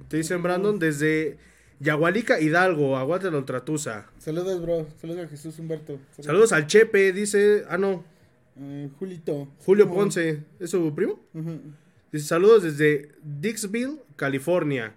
te 0.08 0.18
dicen 0.18 0.42
Brandon 0.42 0.78
desde 0.78 1.36
Yagualica 1.80 2.40
Hidalgo, 2.40 2.96
aguante 2.96 3.30
la 3.30 3.38
ultratusa. 3.38 4.06
Saludos, 4.18 4.60
bro. 4.62 4.86
Saludos 5.00 5.26
a 5.26 5.28
Jesús 5.28 5.58
Humberto. 5.58 5.98
Saludos, 6.20 6.52
al 6.52 6.66
Chepe, 6.66 7.12
dice. 7.12 7.64
Ah, 7.68 7.76
no. 7.76 8.04
Eh, 8.56 8.88
Julito. 8.98 9.48
Julio 9.66 9.92
Ponce. 9.92 10.44
¿Es 10.60 10.70
su 10.70 10.94
primo? 10.94 11.20
Dice: 12.14 12.28
Saludos 12.28 12.62
desde 12.62 13.10
Dixville, 13.24 13.98
California. 14.14 14.94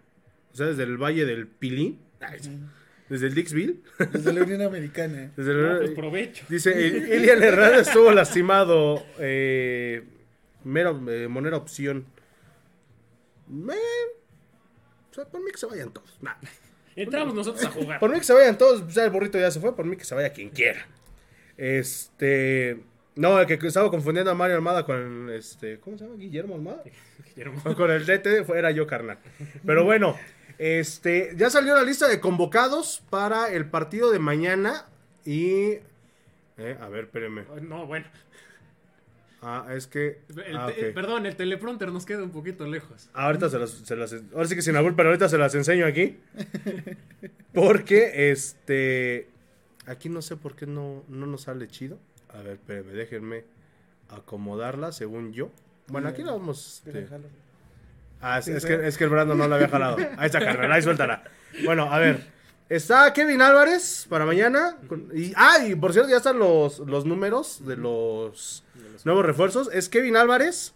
O 0.53 0.55
sea, 0.55 0.67
desde 0.67 0.83
el 0.83 1.01
Valle 1.01 1.25
del 1.25 1.47
Pilín. 1.47 1.99
Desde 3.09 3.25
el 3.25 3.33
Dixville. 3.33 3.79
Desde 4.13 4.33
la 4.33 4.43
Unión 4.43 4.61
Americana. 4.73 5.31
Desde 5.35 5.51
la... 5.55 5.79
pues 5.79 5.91
provecho. 5.95 6.45
Dice: 6.47 6.79
Ilian 6.79 7.41
Hernández 7.41 7.87
estuvo 7.87 8.11
lastimado. 8.11 9.03
Eh, 9.17 10.03
mero, 10.63 11.03
eh, 11.09 11.27
monera 11.27 11.57
opción. 11.57 12.05
Me... 13.47 13.73
O 15.09 15.13
sea, 15.15 15.25
por 15.25 15.43
mí 15.43 15.49
que 15.49 15.57
se 15.57 15.65
vayan 15.65 15.91
todos. 15.91 16.19
Nah. 16.21 16.35
Entramos 16.95 17.33
nosotros 17.33 17.65
a 17.65 17.71
jugar. 17.71 17.99
Por 17.99 18.11
mí 18.11 18.19
que 18.19 18.25
se 18.25 18.33
vayan 18.33 18.59
todos, 18.59 18.83
pues, 18.83 18.93
ya 18.93 19.05
el 19.05 19.09
burrito 19.09 19.39
ya 19.39 19.49
se 19.49 19.59
fue, 19.59 19.75
por 19.75 19.85
mí 19.85 19.97
que 19.97 20.05
se 20.05 20.13
vaya 20.13 20.31
quien 20.31 20.51
quiera. 20.51 20.85
Este. 21.57 22.77
No, 23.17 23.39
el 23.39 23.47
que 23.47 23.67
estaba 23.67 23.89
confundiendo 23.89 24.31
a 24.31 24.35
Mario 24.35 24.55
Armada 24.57 24.85
con 24.85 25.29
este. 25.31 25.79
¿Cómo 25.79 25.97
se 25.97 26.05
llama? 26.05 26.17
Guillermo 26.17 26.55
Armada. 26.55 26.83
Guillermo. 27.35 27.61
Con 27.75 27.91
el 27.91 28.05
DT 28.05 28.47
era 28.55 28.71
yo, 28.71 28.85
carnal. 28.85 29.17
Pero 29.65 29.83
bueno, 29.83 30.15
este. 30.57 31.33
Ya 31.35 31.49
salió 31.49 31.75
la 31.75 31.83
lista 31.83 32.07
de 32.07 32.19
convocados 32.19 33.03
para 33.09 33.51
el 33.51 33.65
partido 33.65 34.11
de 34.11 34.19
mañana. 34.19 34.85
Y. 35.25 35.79
Eh, 36.57 36.77
a 36.79 36.89
ver, 36.89 37.05
espérenme. 37.05 37.43
No, 37.61 37.87
bueno. 37.87 38.05
Ah, 39.41 39.67
es 39.71 39.87
que. 39.87 40.19
ah, 40.55 40.69
Perdón, 40.93 41.25
el 41.25 41.35
teleprompter 41.35 41.91
nos 41.91 42.05
queda 42.05 42.23
un 42.23 42.31
poquito 42.31 42.67
lejos. 42.67 43.09
Ahorita 43.13 43.49
se 43.49 43.57
las, 43.57 43.71
se 43.71 43.95
las. 43.95 44.13
Ahora 44.33 44.47
sí 44.47 44.55
que 44.55 44.61
sin 44.61 44.75
abur, 44.75 44.95
pero 44.95 45.09
ahorita 45.09 45.27
se 45.27 45.37
las 45.37 45.53
enseño 45.55 45.85
aquí. 45.85 46.17
Porque, 47.53 48.31
este. 48.31 49.27
Aquí 49.85 50.09
no 50.09 50.21
sé 50.21 50.35
por 50.35 50.55
qué 50.55 50.67
no, 50.67 51.03
no 51.07 51.25
nos 51.25 51.43
sale 51.43 51.67
chido. 51.67 51.97
A 52.37 52.41
ver, 52.41 52.53
espérenme, 52.53 52.93
déjenme 52.93 53.45
acomodarla 54.09 54.91
según 54.91 55.33
yo. 55.33 55.49
Bueno, 55.87 56.09
aquí 56.09 56.21
la 56.21 56.33
vamos. 56.33 56.83
Este... 56.85 57.07
Ah, 58.21 58.39
es, 58.39 58.47
es, 58.47 58.65
que, 58.65 58.87
es 58.87 58.97
que 58.97 59.03
el 59.03 59.09
Brando 59.09 59.35
no 59.35 59.47
la 59.47 59.55
había 59.55 59.69
jalado. 59.69 59.97
Ahí 60.17 60.25
está, 60.27 60.39
carnal, 60.39 60.71
ahí 60.71 60.81
suéltala. 60.81 61.23
Bueno, 61.65 61.91
a 61.91 61.99
ver. 61.99 62.25
Está 62.69 63.13
Kevin 63.13 63.41
Álvarez 63.41 64.05
para 64.09 64.25
mañana. 64.25 64.77
Y, 65.13 65.33
ah, 65.35 65.65
y 65.65 65.75
por 65.75 65.93
cierto, 65.93 66.09
ya 66.09 66.17
están 66.17 66.37
los, 66.37 66.79
los 66.79 67.05
números 67.05 67.65
de 67.65 67.77
los 67.77 68.63
nuevos 69.05 69.25
refuerzos. 69.25 69.69
Es 69.71 69.87
Kevin 69.87 70.17
Álvarez 70.17 70.73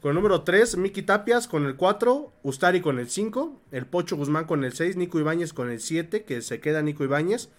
con 0.00 0.10
el 0.10 0.14
número 0.14 0.42
3, 0.42 0.76
Miki 0.78 1.02
Tapias 1.02 1.48
con 1.48 1.66
el 1.66 1.76
4, 1.76 2.32
Ustari 2.42 2.80
con 2.80 2.98
el 2.98 3.10
5, 3.10 3.60
el 3.72 3.86
Pocho 3.86 4.16
Guzmán 4.16 4.46
con 4.46 4.64
el 4.64 4.72
6, 4.72 4.96
Nico 4.96 5.18
Ibáñez 5.18 5.52
con 5.52 5.70
el 5.70 5.80
7, 5.80 6.24
que 6.24 6.40
se 6.40 6.60
queda 6.60 6.82
Nico 6.82 7.04
Ibáñez. 7.04 7.50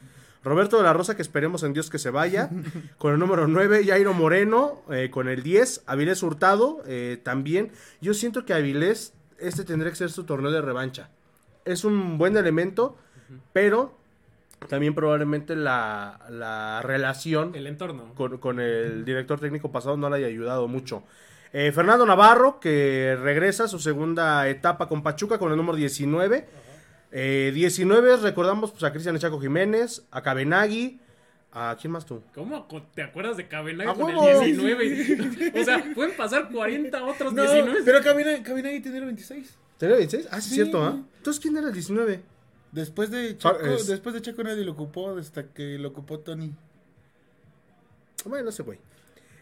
Roberto 0.44 0.78
de 0.78 0.84
la 0.84 0.94
Rosa, 0.94 1.16
que 1.16 1.22
esperemos 1.22 1.64
en 1.64 1.74
Dios 1.74 1.90
que 1.90 2.00
se 2.00 2.10
vaya, 2.10 2.50
con 2.98 3.14
el 3.14 3.20
número 3.20 3.48
9, 3.48 3.86
Jairo 3.86 4.14
Moreno 4.14 4.82
eh, 4.92 5.10
con 5.12 5.28
el 5.28 5.44
10, 5.44 5.84
Avilés 5.86 6.24
Hurtado 6.24 6.82
eh, 6.86 7.20
también. 7.22 7.72
Yo 8.02 8.14
siento 8.14 8.46
que 8.46 8.54
Avilés, 8.54 9.14
este 9.38 9.64
tendría 9.64 9.92
que 9.92 9.98
ser 9.98 10.12
su 10.12 10.24
torneo 10.24 10.52
de 10.52 10.62
revancha. 10.62 11.10
Es 11.66 11.84
un 11.84 12.18
buen 12.18 12.36
elemento 12.38 12.98
pero 13.54 13.98
también 14.68 14.94
probablemente 14.94 15.56
la, 15.56 16.20
la 16.30 16.82
relación 16.84 17.56
el 17.56 17.68
entorno 17.68 18.14
con, 18.16 18.38
con, 18.38 18.60
el 18.60 19.06
director 19.06 19.40
técnico 19.40 19.72
pasado 19.72 19.98
no 19.98 20.10
le 20.10 20.18
haya 20.18 20.28
ayudado 20.28 20.68
mucho. 20.68 21.04
Eh, 21.52 21.72
Fernando 21.72 22.06
Navarro, 22.06 22.60
que 22.60 23.18
regresa 23.20 23.64
a 23.64 23.68
su 23.68 23.80
segunda 23.80 24.48
etapa 24.48 24.88
con 24.88 25.02
Pachuca 25.02 25.40
con 25.40 25.52
el 25.52 25.58
número 25.58 25.78
19. 25.78 26.48
Eh, 27.12 27.52
19 27.54 28.18
recordamos 28.18 28.72
pues, 28.72 28.84
a 28.84 28.92
Cristian 28.92 29.16
Echaco 29.16 29.40
Jiménez, 29.40 30.04
a 30.12 30.22
Cabenagui. 30.22 31.00
¿A 31.52 31.76
quién 31.82 31.92
más 31.92 32.06
tú? 32.06 32.22
¿Cómo 32.36 32.68
te 32.94 33.02
acuerdas 33.02 33.36
de 33.36 33.48
Cabenagui 33.48 34.00
con 34.00 34.12
el 34.12 34.56
19? 34.56 35.60
o 35.60 35.64
sea, 35.64 35.84
pueden 35.96 36.16
pasar 36.16 36.50
40 36.52 37.04
otros 37.04 37.34
no, 37.34 37.42
19. 37.42 37.82
Pero 37.84 38.04
Cabenagui, 38.04 38.82
tiene 38.82 39.00
el 39.00 39.06
26. 39.06 39.58
¿Tiene 39.80 39.94
el 39.96 40.00
26? 40.00 40.28
Ah, 40.30 40.42
sí, 40.42 40.50
es 40.50 40.54
cierto, 40.56 40.84
¿ah? 40.84 41.02
Entonces, 41.18 41.42
¿quién 41.42 41.58
era 41.58 41.68
el 41.68 41.74
19? 41.74 42.22
Después 42.72 43.10
de 43.10 43.36
Chaco, 43.36 43.58
después 43.88 44.14
de 44.14 44.22
Chaco 44.22 44.44
nadie 44.44 44.64
lo 44.64 44.74
ocupó 44.74 45.18
hasta 45.18 45.48
que 45.48 45.80
lo 45.80 45.90
ocupó 45.90 46.20
Tony. 46.20 46.54
Bueno, 48.26 48.46
no 48.46 48.52
sé, 48.52 48.62
güey. 48.62 48.78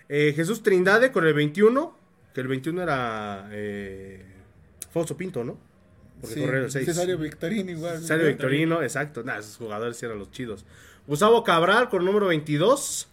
Eh, 0.08 0.32
Jesús 0.34 0.64
Trindade 0.64 1.12
con 1.12 1.26
el 1.28 1.34
21, 1.34 1.98
que 2.34 2.42
el 2.42 2.48
21 2.48 2.84
era 2.84 3.50
eh, 3.52 4.26
Fausto 4.92 5.18
Pinto, 5.18 5.44
¿no? 5.44 5.58
Porque 6.22 6.36
sí, 6.36 6.44
el 6.44 6.72
6. 6.72 6.86
Cesario 6.86 7.18
Victorino 7.18 7.72
igual. 7.72 8.00
Cesario 8.00 8.28
Victorino, 8.28 8.82
exacto. 8.82 9.24
Nah, 9.24 9.38
esos 9.38 9.58
jugadores 9.58 10.02
eran 10.02 10.20
los 10.20 10.32
chidos. 10.32 10.66
Gustavo 11.06 11.44
Cabral 11.44 11.90
con 11.90 12.02
el 12.02 12.06
número 12.06 12.28
22. 12.28 13.08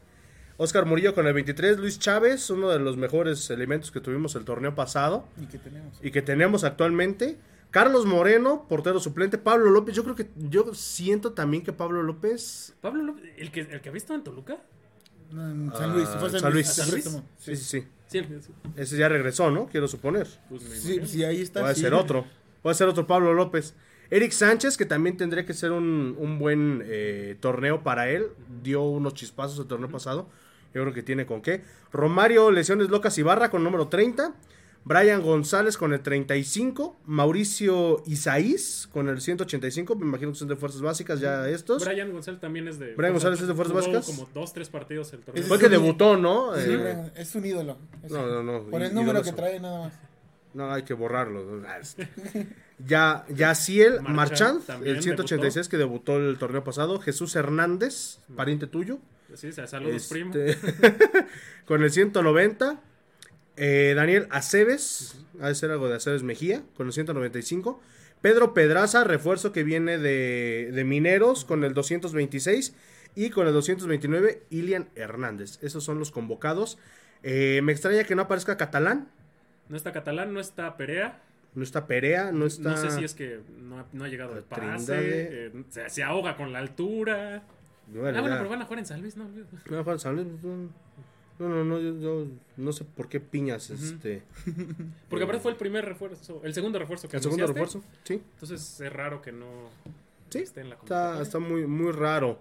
Oscar 0.56 0.86
Murillo 0.86 1.14
con 1.14 1.26
el 1.26 1.34
23, 1.34 1.78
Luis 1.78 1.98
Chávez, 1.98 2.48
uno 2.48 2.70
de 2.70 2.78
los 2.78 2.96
mejores 2.96 3.50
elementos 3.50 3.90
que 3.90 4.00
tuvimos 4.00 4.36
el 4.36 4.44
torneo 4.44 4.74
pasado. 4.74 5.26
Y 5.40 5.46
que 5.46 5.58
tenemos. 5.58 5.98
Y 6.02 6.10
que 6.10 6.22
tenemos 6.22 6.64
actualmente. 6.64 7.38
Carlos 7.70 8.06
Moreno, 8.06 8.66
portero 8.68 9.00
suplente. 9.00 9.36
Pablo 9.36 9.70
López, 9.70 9.96
yo 9.96 10.04
creo 10.04 10.14
que 10.14 10.28
yo 10.36 10.72
siento 10.74 11.32
también 11.32 11.64
que 11.64 11.72
Pablo 11.72 12.04
López. 12.04 12.74
¿Pablo 12.80 13.02
López? 13.02 13.24
¿El 13.36 13.50
que, 13.50 13.62
el 13.62 13.80
que 13.80 13.88
ha 13.88 13.92
visto 13.92 14.14
en 14.14 14.22
Toluca? 14.22 14.58
en 15.32 15.72
San 15.72 15.92
Luis. 15.92 16.08
Fue 16.08 16.30
San, 16.30 16.52
Luis. 16.52 16.68
San 16.68 16.90
Luis. 16.90 17.04
Sí, 17.36 17.56
sí, 17.56 17.56
sí. 17.56 17.86
sí. 18.08 18.52
Ese 18.76 18.96
ya 18.96 19.08
regresó, 19.08 19.50
¿no? 19.50 19.66
Quiero 19.66 19.88
suponer. 19.88 20.28
Pues 20.48 20.62
sí, 20.62 21.00
sí, 21.04 21.24
ahí 21.24 21.40
está. 21.40 21.62
Puede 21.62 21.74
ser 21.74 21.94
otro. 21.94 22.24
Puede 22.64 22.76
ser 22.76 22.88
otro 22.88 23.06
Pablo 23.06 23.34
López. 23.34 23.74
Eric 24.08 24.32
Sánchez, 24.32 24.78
que 24.78 24.86
también 24.86 25.18
tendría 25.18 25.44
que 25.44 25.52
ser 25.52 25.70
un, 25.70 26.16
un 26.18 26.38
buen 26.38 26.82
eh, 26.86 27.36
torneo 27.38 27.82
para 27.82 28.08
él. 28.08 28.28
Dio 28.62 28.80
unos 28.84 29.12
chispazos 29.12 29.58
el 29.58 29.66
torneo 29.66 29.90
pasado. 29.90 30.30
Yo 30.72 30.80
creo 30.80 30.94
que 30.94 31.02
tiene 31.02 31.26
con 31.26 31.42
qué. 31.42 31.62
Romario 31.92 32.50
Lesiones 32.50 32.88
Locas 32.88 33.18
Ibarra 33.18 33.50
con 33.50 33.62
número 33.64 33.88
30. 33.88 34.32
Brian 34.86 35.20
González 35.20 35.76
con 35.76 35.92
el 35.92 36.00
35, 36.00 36.96
Mauricio 37.04 38.02
Isaís 38.06 38.88
con 38.92 39.08
el 39.08 39.20
185, 39.20 39.96
me 39.96 40.06
imagino 40.06 40.32
que 40.32 40.38
son 40.38 40.48
de 40.48 40.56
fuerzas 40.56 40.80
básicas 40.80 41.20
ya 41.20 41.46
estos. 41.48 41.84
Brian 41.84 42.12
González 42.12 42.40
también 42.40 42.68
es 42.68 42.78
de 42.78 42.94
Brian 42.94 43.12
González 43.12 43.40
es 43.42 43.48
de 43.48 43.54
fuerzas 43.54 43.76
básicas. 43.76 44.06
como 44.06 44.28
dos, 44.32 44.52
tres 44.54 44.70
partidos 44.70 45.12
el 45.12 45.20
torneo. 45.20 45.44
Fue 45.44 45.58
que 45.58 45.68
debutó, 45.68 46.16
¿no? 46.16 46.54
Sí, 46.56 46.70
eh, 46.70 47.12
es 47.16 47.34
un 47.34 47.44
ídolo. 47.44 47.76
no, 48.08 48.26
no, 48.26 48.42
no. 48.42 48.70
Por 48.70 48.82
el 48.82 48.94
número 48.94 49.22
que 49.22 49.32
trae 49.32 49.60
nada 49.60 49.80
más. 49.80 50.13
No, 50.54 50.72
hay 50.72 50.84
que 50.84 50.94
borrarlo. 50.94 51.62
ya, 52.86 53.26
Yaciel 53.28 54.00
Marchand, 54.02 54.62
el 54.84 55.02
186 55.02 55.68
que 55.68 55.76
debutó 55.76 56.16
el 56.16 56.38
torneo 56.38 56.62
pasado. 56.62 57.00
Jesús 57.00 57.34
Hernández, 57.34 58.20
pariente 58.34 58.68
tuyo. 58.68 59.00
Sí, 59.34 59.52
saludos, 59.52 59.96
este, 59.96 60.14
primo. 60.14 60.32
con 61.66 61.82
el 61.82 61.90
190. 61.90 62.80
Eh, 63.56 63.92
Daniel 63.94 64.26
Aceves, 64.30 65.24
ha 65.40 65.48
de 65.48 65.54
ser 65.54 65.70
algo 65.70 65.88
de 65.88 65.96
Aceves 65.96 66.22
Mejía, 66.22 66.62
con 66.76 66.86
el 66.86 66.92
195. 66.92 67.80
Pedro 68.20 68.54
Pedraza, 68.54 69.04
refuerzo 69.04 69.52
que 69.52 69.64
viene 69.64 69.98
de, 69.98 70.82
Mineros, 70.86 71.44
con 71.44 71.64
el 71.64 71.74
226. 71.74 72.74
Y 73.16 73.30
con 73.30 73.46
el 73.46 73.52
229, 73.52 74.42
Ilian 74.50 74.88
Hernández. 74.96 75.58
Esos 75.62 75.84
son 75.84 75.98
los 75.98 76.10
convocados. 76.10 76.78
Eh, 77.22 77.60
me 77.62 77.72
extraña 77.72 78.04
que 78.04 78.16
no 78.16 78.22
aparezca 78.22 78.56
Catalán. 78.56 79.08
No 79.68 79.76
está 79.76 79.92
Catalán, 79.92 80.32
no 80.32 80.40
está 80.40 80.76
Perea. 80.76 81.20
No 81.54 81.62
está 81.62 81.86
Perea, 81.86 82.32
no 82.32 82.46
está. 82.46 82.70
No 82.70 82.76
sé 82.76 82.90
si 82.90 83.04
es 83.04 83.14
que 83.14 83.40
no 83.60 84.04
ha, 84.04 84.08
llegado 84.08 84.36
el 84.36 84.42
pase. 84.42 85.46
Eh, 85.46 85.64
se, 85.88 86.02
ahoga 86.02 86.36
con 86.36 86.52
la 86.52 86.58
altura. 86.58 87.42
ah, 87.44 87.90
bueno, 87.92 88.22
pero 88.22 88.48
van 88.48 88.62
a 88.62 88.64
jugar 88.64 88.80
en 88.80 88.86
San 88.86 89.00
Luis, 89.00 89.16
¿no? 89.16 89.26
Van 89.26 89.78
a 89.78 89.82
jugar 89.82 89.94
en 89.94 90.00
San 90.00 90.16
Luis. 90.16 90.26
No, 91.38 91.48
no, 91.48 91.64
no, 91.64 91.80
yo, 91.80 92.26
no 92.56 92.72
sé 92.72 92.84
por 92.84 93.08
qué 93.08 93.18
piñas, 93.18 93.68
este... 93.70 94.22
Porque 95.08 95.24
aparte 95.24 95.42
fue 95.42 95.50
el 95.50 95.56
primer 95.56 95.84
refuerzo, 95.84 96.40
el 96.44 96.54
segundo 96.54 96.78
refuerzo 96.78 97.08
que 97.08 97.16
El 97.16 97.22
segundo 97.24 97.48
refuerzo, 97.48 97.82
sí. 98.04 98.22
Entonces 98.34 98.80
es 98.80 98.92
raro 98.92 99.20
que 99.20 99.32
no 99.32 99.68
sí, 100.30 100.38
esté 100.38 100.60
en 100.60 100.70
la 100.70 100.76
convocatoria. 100.76 101.22
Está, 101.22 101.22
está 101.22 101.38
muy, 101.40 101.66
muy 101.66 101.90
raro. 101.90 102.38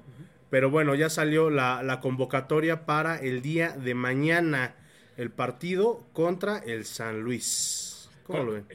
Pero 0.52 0.70
bueno, 0.70 0.94
ya 0.94 1.10
salió 1.10 1.50
la, 1.50 1.82
la, 1.82 2.00
convocatoria 2.00 2.86
para 2.86 3.18
el 3.18 3.42
día 3.42 3.70
de 3.70 3.96
mañana. 3.96 4.76
El 5.18 5.32
partido 5.32 6.06
contra 6.14 6.60
el 6.60 6.86
San 6.86 7.22
Luis. 7.22 8.10
¿Cómo 8.26 8.44
lo 8.44 8.52
ven? 8.54 8.66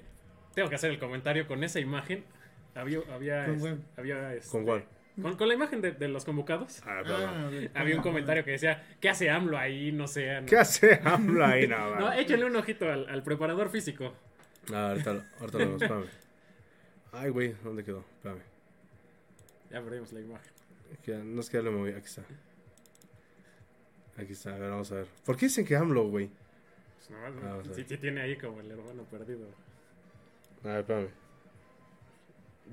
Tengo 0.54 0.68
que 0.68 0.74
hacer 0.74 0.90
el 0.90 0.98
comentario 0.98 1.46
con 1.46 1.64
esa 1.64 1.80
imagen. 1.80 2.24
Había... 2.74 3.00
había, 3.12 3.46
¿Con, 3.46 3.84
había 3.96 4.34
este, 4.34 4.50
¿Con 4.50 4.64
cuál? 4.64 4.84
Con, 5.36 5.48
la 5.48 5.54
imagen 5.54 5.80
de, 5.80 6.08
los 6.08 6.24
convocados. 6.24 6.80
Ah, 6.86 7.02
ah, 7.04 7.50
había 7.74 7.96
un 7.96 8.02
comentario 8.02 8.44
que 8.44 8.52
decía, 8.52 8.86
¿qué 9.00 9.08
hace 9.08 9.30
AMLO 9.30 9.58
ahí? 9.58 9.90
No 9.90 10.06
sé. 10.06 10.42
¿Qué 10.46 10.56
hace 10.56 11.00
AMLO 11.02 11.44
ahí? 11.44 11.66
No, 11.66 11.96
no 11.98 12.12
échenle 12.12 12.46
un 12.46 12.54
ojito 12.54 12.90
al, 12.90 13.22
preparador 13.24 13.68
físico. 13.68 14.14
Ah, 14.72 14.90
ahorita, 14.90 15.10
ahorita 15.40 15.58
lo 15.58 15.64
vemos, 15.64 15.82
espérame. 15.82 16.06
Ay, 17.12 17.30
güey, 17.30 17.54
¿dónde 17.64 17.82
quedó? 17.82 18.04
Espérame. 18.16 18.42
Ya 19.70 19.82
perdimos 19.82 20.12
la 20.12 20.20
imagen. 20.20 20.52
no 21.34 21.40
es 21.40 21.50
que 21.50 21.56
ya 21.56 21.62
lo 21.62 21.72
moví, 21.72 21.90
aquí 21.90 22.06
está. 22.06 22.22
Aquí 24.18 24.32
está, 24.32 24.54
a 24.54 24.58
ver, 24.58 24.70
vamos 24.70 24.90
a 24.90 24.96
ver. 24.96 25.06
¿Por 25.24 25.36
qué 25.36 25.46
dicen 25.46 25.64
que 25.64 25.76
AMLO, 25.76 26.08
güey? 26.08 26.28
Pues 27.08 27.10
no, 27.42 27.74
sí, 27.74 27.84
sí, 27.88 27.96
tiene 27.96 28.20
ahí 28.20 28.36
como 28.36 28.60
el 28.60 28.70
hermano 28.70 29.04
perdido. 29.04 29.46
A 30.64 30.68
ver, 30.68 30.80
espérame. 30.80 31.08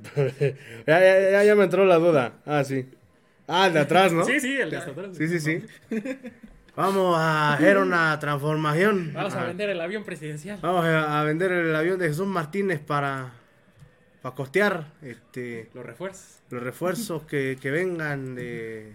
ya, 0.87 0.99
ya, 1.31 1.43
ya, 1.43 1.55
me 1.55 1.63
entró 1.63 1.85
la 1.85 1.97
duda. 1.97 2.33
Ah, 2.45 2.63
sí. 2.63 2.89
Ah, 3.47 3.67
el 3.67 3.73
de 3.73 3.79
atrás, 3.79 4.11
¿no? 4.11 4.25
Sí, 4.25 4.39
sí, 4.39 4.57
el 4.57 4.71
de 4.71 4.77
atrás. 4.77 5.15
Sí, 5.15 5.27
sí, 5.27 5.39
sí. 5.39 5.65
Vamos 6.75 7.15
a 7.17 7.53
hacer 7.53 7.77
una 7.77 8.19
transformación. 8.19 9.13
Vamos 9.13 9.35
a, 9.35 9.45
vender 9.45 9.69
el 9.69 9.79
avión 9.79 10.03
presidencial. 10.03 10.59
Vamos 10.61 10.83
a, 10.83 11.23
vender 11.23 11.51
el 11.51 11.75
avión 11.75 11.97
de 11.97 12.07
Jesús 12.09 12.27
Martínez 12.27 12.81
para, 12.81 13.31
para 14.21 14.35
costear 14.35 14.91
este, 15.01 15.69
los 15.73 15.85
refuerzos. 15.85 16.39
Los 16.49 16.61
refuerzos 16.61 17.23
que, 17.23 17.57
que 17.61 17.71
vengan 17.71 18.35
de, 18.35 18.93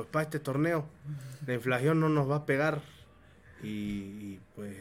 pues 0.00 0.08
para 0.12 0.22
este 0.22 0.38
torneo. 0.38 0.86
La 1.46 1.52
inflación 1.52 2.00
no 2.00 2.08
nos 2.08 2.30
va 2.30 2.36
a 2.36 2.46
pegar. 2.46 2.80
Y, 3.62 4.38
pues. 4.56 4.74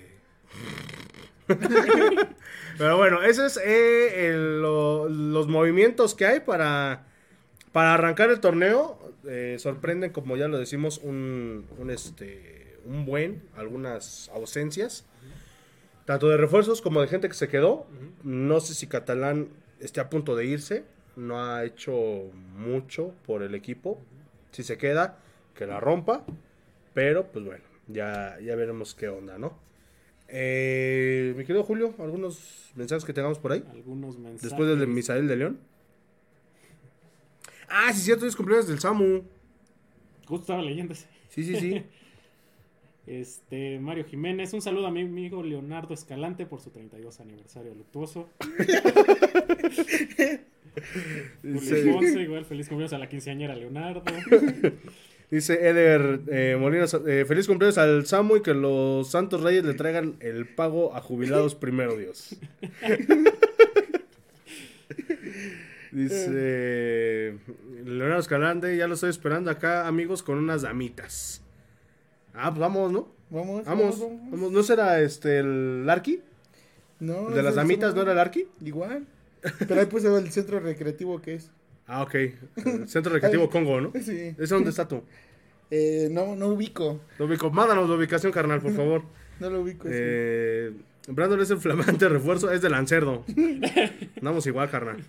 Pero 2.78 2.96
bueno, 2.96 3.22
esos 3.22 3.58
es 3.58 3.64
eh, 3.66 4.34
los 4.38 5.48
movimientos 5.50 6.16
que 6.16 6.26
hay 6.26 6.40
para, 6.40 7.06
para 7.74 7.96
arrancar 7.96 8.30
el 8.30 8.40
torneo. 8.40 8.98
Eh, 9.28 9.58
sorprenden, 9.60 10.14
como 10.14 10.38
ya 10.38 10.48
lo 10.48 10.58
decimos, 10.58 11.00
un, 11.04 11.66
un, 11.78 11.90
este, 11.90 12.78
un 12.86 13.06
buen, 13.06 13.44
algunas 13.58 14.30
ausencias. 14.30 15.06
Tanto 16.06 16.30
de 16.30 16.38
refuerzos 16.38 16.82
como 16.82 17.02
de 17.02 17.10
gente 17.10 17.28
que 17.28 17.36
se 17.36 17.50
quedó. 17.50 17.88
No 18.24 18.62
sé 18.62 18.74
si 18.74 18.88
Catalán 18.88 19.50
esté 19.82 20.00
a 20.00 20.10
punto 20.10 20.38
de 20.38 20.46
irse. 20.46 20.86
No 21.18 21.44
ha 21.44 21.66
hecho 21.66 22.32
mucho 22.56 23.14
por 23.26 23.44
el 23.44 23.54
equipo. 23.54 24.00
Si 24.52 24.64
se 24.64 24.78
queda, 24.78 25.20
que 25.56 25.66
la 25.66 25.80
rompa. 25.80 26.26
Pero, 26.94 27.32
pues 27.32 27.46
bueno, 27.46 27.64
ya, 27.88 28.38
ya 28.42 28.56
veremos 28.56 28.96
qué 28.96 29.08
onda, 29.08 29.38
¿no? 29.38 29.58
Eh, 30.28 31.34
mi 31.36 31.44
querido 31.44 31.64
Julio, 31.64 31.94
¿algunos 32.00 32.72
mensajes 32.76 33.04
que 33.04 33.14
tengamos 33.14 33.40
por 33.40 33.52
ahí? 33.52 33.64
Algunos 33.72 34.18
mensajes. 34.18 34.44
Después 34.44 34.70
del 34.70 34.80
de 34.80 34.88
Misael 34.88 35.28
de 35.28 35.36
León. 35.36 35.60
Ah, 37.68 37.92
sí, 37.94 38.02
cierto, 38.02 38.26
es 38.26 38.36
cumpleaños 38.36 38.68
del 38.68 38.80
Samu. 38.80 39.24
Justo 40.26 40.44
estaba 40.44 40.62
leyendo 40.62 40.94
Sí, 40.94 41.44
sí, 41.44 41.56
sí. 41.56 41.84
Este, 43.08 43.80
Mario 43.80 44.06
Jiménez, 44.06 44.54
un 44.54 44.62
saludo 44.62 44.86
a 44.86 44.92
mi 44.92 45.02
amigo 45.02 45.42
Leonardo 45.42 45.96
Escalante 45.96 46.46
por 46.46 46.62
su 46.62 46.70
32 46.70 47.20
aniversario 47.20 47.74
luctuoso. 47.74 48.30
Julio 51.42 51.94
Ponce, 51.94 52.22
igual 52.22 52.46
feliz 52.46 52.68
cumpleaños 52.68 52.94
a 52.94 52.98
la 52.98 53.10
quinceañera 53.10 53.56
Leonardo. 53.56 54.04
Dice 55.32 55.70
Eder 55.70 56.22
eh, 56.32 56.58
Molina, 56.60 56.86
eh, 57.06 57.24
feliz 57.28 57.46
cumpleaños 57.46 57.78
al 57.78 58.08
Samu 58.08 58.38
y 58.38 58.42
que 58.42 58.56
los 58.56 59.12
Santos 59.12 59.44
Reyes 59.44 59.64
le 59.64 59.76
traigan 59.76 60.16
el 60.22 60.48
pago 60.48 60.96
a 60.96 61.02
jubilados 61.02 61.54
primero, 61.54 61.96
Dios. 61.96 62.36
Dice 65.92 67.36
Leonardo 67.86 68.20
Escalante, 68.20 68.76
ya 68.76 68.88
lo 68.88 68.96
estoy 68.96 69.12
esperando 69.12 69.52
acá, 69.52 69.88
amigos, 69.88 70.24
con 70.24 70.38
unas 70.38 70.64
damitas. 70.64 71.44
Ah, 72.34 72.50
pues 72.50 72.60
vamos, 72.60 72.92
¿no? 72.92 73.08
Vamos, 73.30 73.66
vamos. 73.66 74.00
vamos, 74.00 74.52
¿No 74.52 74.64
será 74.64 75.00
este 75.02 75.40
el 75.40 75.88
Arqui? 75.88 76.22
No. 77.00 77.30
¿De 77.30 77.44
las 77.44 77.56
damitas 77.56 77.94
no 77.94 78.02
era 78.02 78.14
el 78.14 78.20
Arqui? 78.20 78.48
Igual. 78.62 79.06
Pero 79.68 79.80
ahí 79.80 79.86
puse 79.86 80.08
el 80.16 80.32
centro 80.32 80.60
recreativo 80.60 81.22
que 81.22 81.36
es. 81.36 81.52
Ah, 81.88 82.04
ok. 82.04 82.16
El 82.66 82.88
centro 82.88 83.14
recreativo 83.14 83.50
Congo, 83.52 83.82
¿no? 83.82 83.92
Sí. 84.02 84.36
¿Ese 84.38 84.54
dónde 84.54 84.70
está 84.70 84.88
tú? 84.88 85.04
Eh, 85.72 86.08
no, 86.12 86.36
no 86.36 86.48
ubico. 86.48 87.02
No 87.18 87.26
ubico. 87.26 87.50
Mándanos 87.50 87.90
la 87.90 87.96
ubicación, 87.96 88.32
carnal, 88.32 88.62
por 88.62 88.74
favor. 88.74 89.04
no 89.40 89.50
lo 89.50 89.62
ubico. 89.62 89.88
Eh, 89.90 90.72
Brandon 91.08 91.42
es 91.42 91.50
el 91.50 91.58
flamante 91.58 92.08
refuerzo, 92.10 92.52
es 92.52 92.62
de 92.62 92.70
Lancerdo. 92.70 93.26
Andamos 94.18 94.46
igual, 94.46 94.70
carnal. 94.70 95.04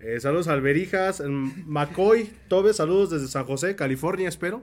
Eh, 0.00 0.18
saludos 0.20 0.48
al 0.48 0.62
Berijas, 0.62 1.22
McCoy, 1.26 2.30
Tobe, 2.48 2.72
saludos 2.72 3.10
desde 3.10 3.28
San 3.28 3.44
José, 3.44 3.76
California, 3.76 4.28
espero. 4.28 4.62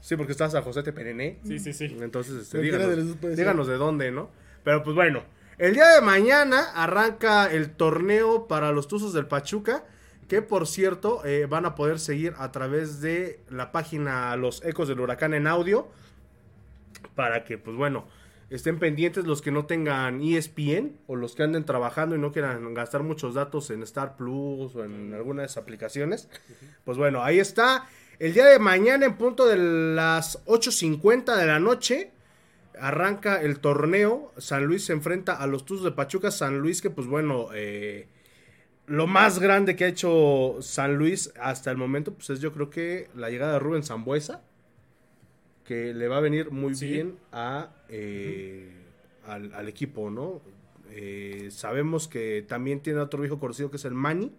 sí, 0.00 0.16
porque 0.16 0.32
está 0.32 0.50
San 0.50 0.62
José 0.62 0.82
Teperené. 0.82 1.38
Sí, 1.46 1.58
sí, 1.58 1.72
sí. 1.72 1.96
Entonces, 2.00 2.42
este, 2.42 2.60
díganos, 2.60 3.18
díganos 3.36 3.66
de 3.66 3.74
dónde, 3.74 4.10
¿no? 4.10 4.28
Pero 4.62 4.82
pues 4.82 4.94
bueno, 4.94 5.22
el 5.60 5.74
día 5.74 5.88
de 5.90 6.00
mañana 6.00 6.72
arranca 6.74 7.50
el 7.50 7.70
torneo 7.70 8.48
para 8.48 8.72
los 8.72 8.88
Tuzos 8.88 9.12
del 9.12 9.26
Pachuca 9.26 9.84
que 10.30 10.42
por 10.42 10.68
cierto 10.68 11.24
eh, 11.24 11.46
van 11.46 11.66
a 11.66 11.74
poder 11.74 11.98
seguir 11.98 12.34
a 12.38 12.52
través 12.52 13.00
de 13.00 13.40
la 13.50 13.72
página 13.72 14.36
Los 14.36 14.64
Ecos 14.64 14.86
del 14.86 15.00
Huracán 15.00 15.34
en 15.34 15.48
audio, 15.48 15.88
para 17.16 17.42
que 17.44 17.58
pues 17.58 17.76
bueno, 17.76 18.06
estén 18.48 18.78
pendientes 18.78 19.26
los 19.26 19.42
que 19.42 19.50
no 19.50 19.66
tengan 19.66 20.22
ESPN 20.22 20.96
o 21.08 21.16
los 21.16 21.34
que 21.34 21.42
anden 21.42 21.64
trabajando 21.64 22.14
y 22.14 22.20
no 22.20 22.30
quieran 22.30 22.72
gastar 22.74 23.02
muchos 23.02 23.34
datos 23.34 23.70
en 23.70 23.82
Star 23.82 24.16
Plus 24.16 24.76
o 24.76 24.84
en 24.84 25.12
alguna 25.14 25.42
de 25.42 25.46
esas 25.46 25.64
aplicaciones. 25.64 26.28
Pues 26.84 26.96
bueno, 26.96 27.24
ahí 27.24 27.40
está. 27.40 27.88
El 28.20 28.32
día 28.32 28.46
de 28.46 28.60
mañana 28.60 29.06
en 29.06 29.16
punto 29.16 29.48
de 29.48 29.56
las 29.56 30.44
8.50 30.46 31.36
de 31.36 31.46
la 31.46 31.58
noche 31.58 32.12
arranca 32.80 33.42
el 33.42 33.60
torneo. 33.60 34.32
San 34.38 34.64
Luis 34.64 34.84
se 34.84 34.92
enfrenta 34.92 35.34
a 35.34 35.46
los 35.46 35.64
Tuzos 35.64 35.84
de 35.84 35.92
Pachuca. 35.92 36.30
San 36.30 36.58
Luis 36.58 36.82
que 36.82 36.90
pues 36.90 37.06
bueno... 37.06 37.48
Eh, 37.54 38.08
lo 38.90 39.06
más 39.06 39.38
grande 39.38 39.76
que 39.76 39.84
ha 39.84 39.86
hecho 39.86 40.56
San 40.62 40.96
Luis 40.96 41.32
hasta 41.40 41.70
el 41.70 41.76
momento, 41.76 42.12
pues 42.12 42.28
es 42.30 42.40
yo 42.40 42.52
creo 42.52 42.70
que 42.70 43.08
la 43.14 43.30
llegada 43.30 43.52
de 43.52 43.58
Rubén 43.60 43.84
Zambuesa, 43.84 44.42
que 45.64 45.94
le 45.94 46.08
va 46.08 46.16
a 46.16 46.20
venir 46.20 46.50
muy 46.50 46.74
bien 46.74 47.16
a, 47.30 47.70
eh, 47.88 48.68
al, 49.28 49.68
equipo, 49.68 50.10
¿no? 50.10 50.42
Eh, 50.90 51.50
sabemos 51.52 52.08
que 52.08 52.44
también 52.48 52.80
tiene 52.80 52.98
otro 52.98 53.24
hijo 53.24 53.38
conocido 53.38 53.70
que 53.70 53.76
es 53.76 53.84
el 53.84 53.94
Mani. 53.94 54.32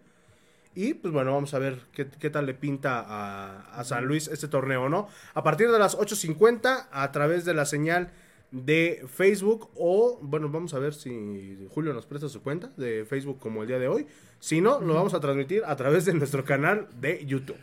Y 0.75 0.95
pues 0.95 1.13
bueno, 1.13 1.31
vamos 1.31 1.53
a 1.53 1.59
ver 1.59 1.79
qué, 1.93 2.29
tal 2.29 2.45
le 2.45 2.53
pinta 2.53 2.99
a, 2.99 3.79
a, 3.79 3.83
San 3.85 4.03
Luis 4.03 4.27
este 4.27 4.49
torneo, 4.49 4.89
¿no? 4.89 5.07
A 5.33 5.43
partir 5.43 5.71
de 5.71 5.79
las 5.79 5.97
8.50, 5.97 6.87
a 6.91 7.11
través 7.13 7.45
de 7.45 7.53
la 7.53 7.65
señal 7.65 8.11
de 8.51 9.05
Facebook 9.07 9.69
o, 9.75 10.19
bueno, 10.21 10.49
vamos 10.49 10.73
a 10.73 10.79
ver 10.79 10.93
si 10.93 11.67
Julio 11.69 11.93
nos 11.93 12.05
presta 12.05 12.27
su 12.27 12.41
cuenta 12.41 12.67
de 12.77 13.05
Facebook 13.05 13.39
como 13.39 13.61
el 13.61 13.67
día 13.67 13.79
de 13.79 13.87
hoy. 13.87 14.07
Si 14.39 14.61
no, 14.61 14.81
lo 14.81 14.93
vamos 14.93 15.13
a 15.13 15.19
transmitir 15.19 15.63
a 15.65 15.75
través 15.75 16.05
de 16.05 16.13
nuestro 16.13 16.43
canal 16.43 16.87
de 16.99 17.25
YouTube. 17.25 17.57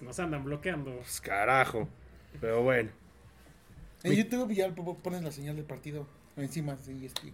Nos 0.00 0.18
andan 0.18 0.44
bloqueando. 0.44 0.94
Pues, 0.96 1.20
carajo. 1.20 1.88
Pero 2.40 2.62
bueno. 2.62 2.90
En 4.02 4.14
YouTube 4.14 4.52
ya 4.52 4.72
pones 4.74 5.22
la 5.22 5.32
señal 5.32 5.56
del 5.56 5.64
partido 5.64 6.06
encima 6.36 6.76
de 6.76 7.06
ESPN. 7.06 7.32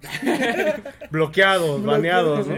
Bloqueados, 1.10 1.84
baneados, 1.84 2.46
¿no? 2.46 2.56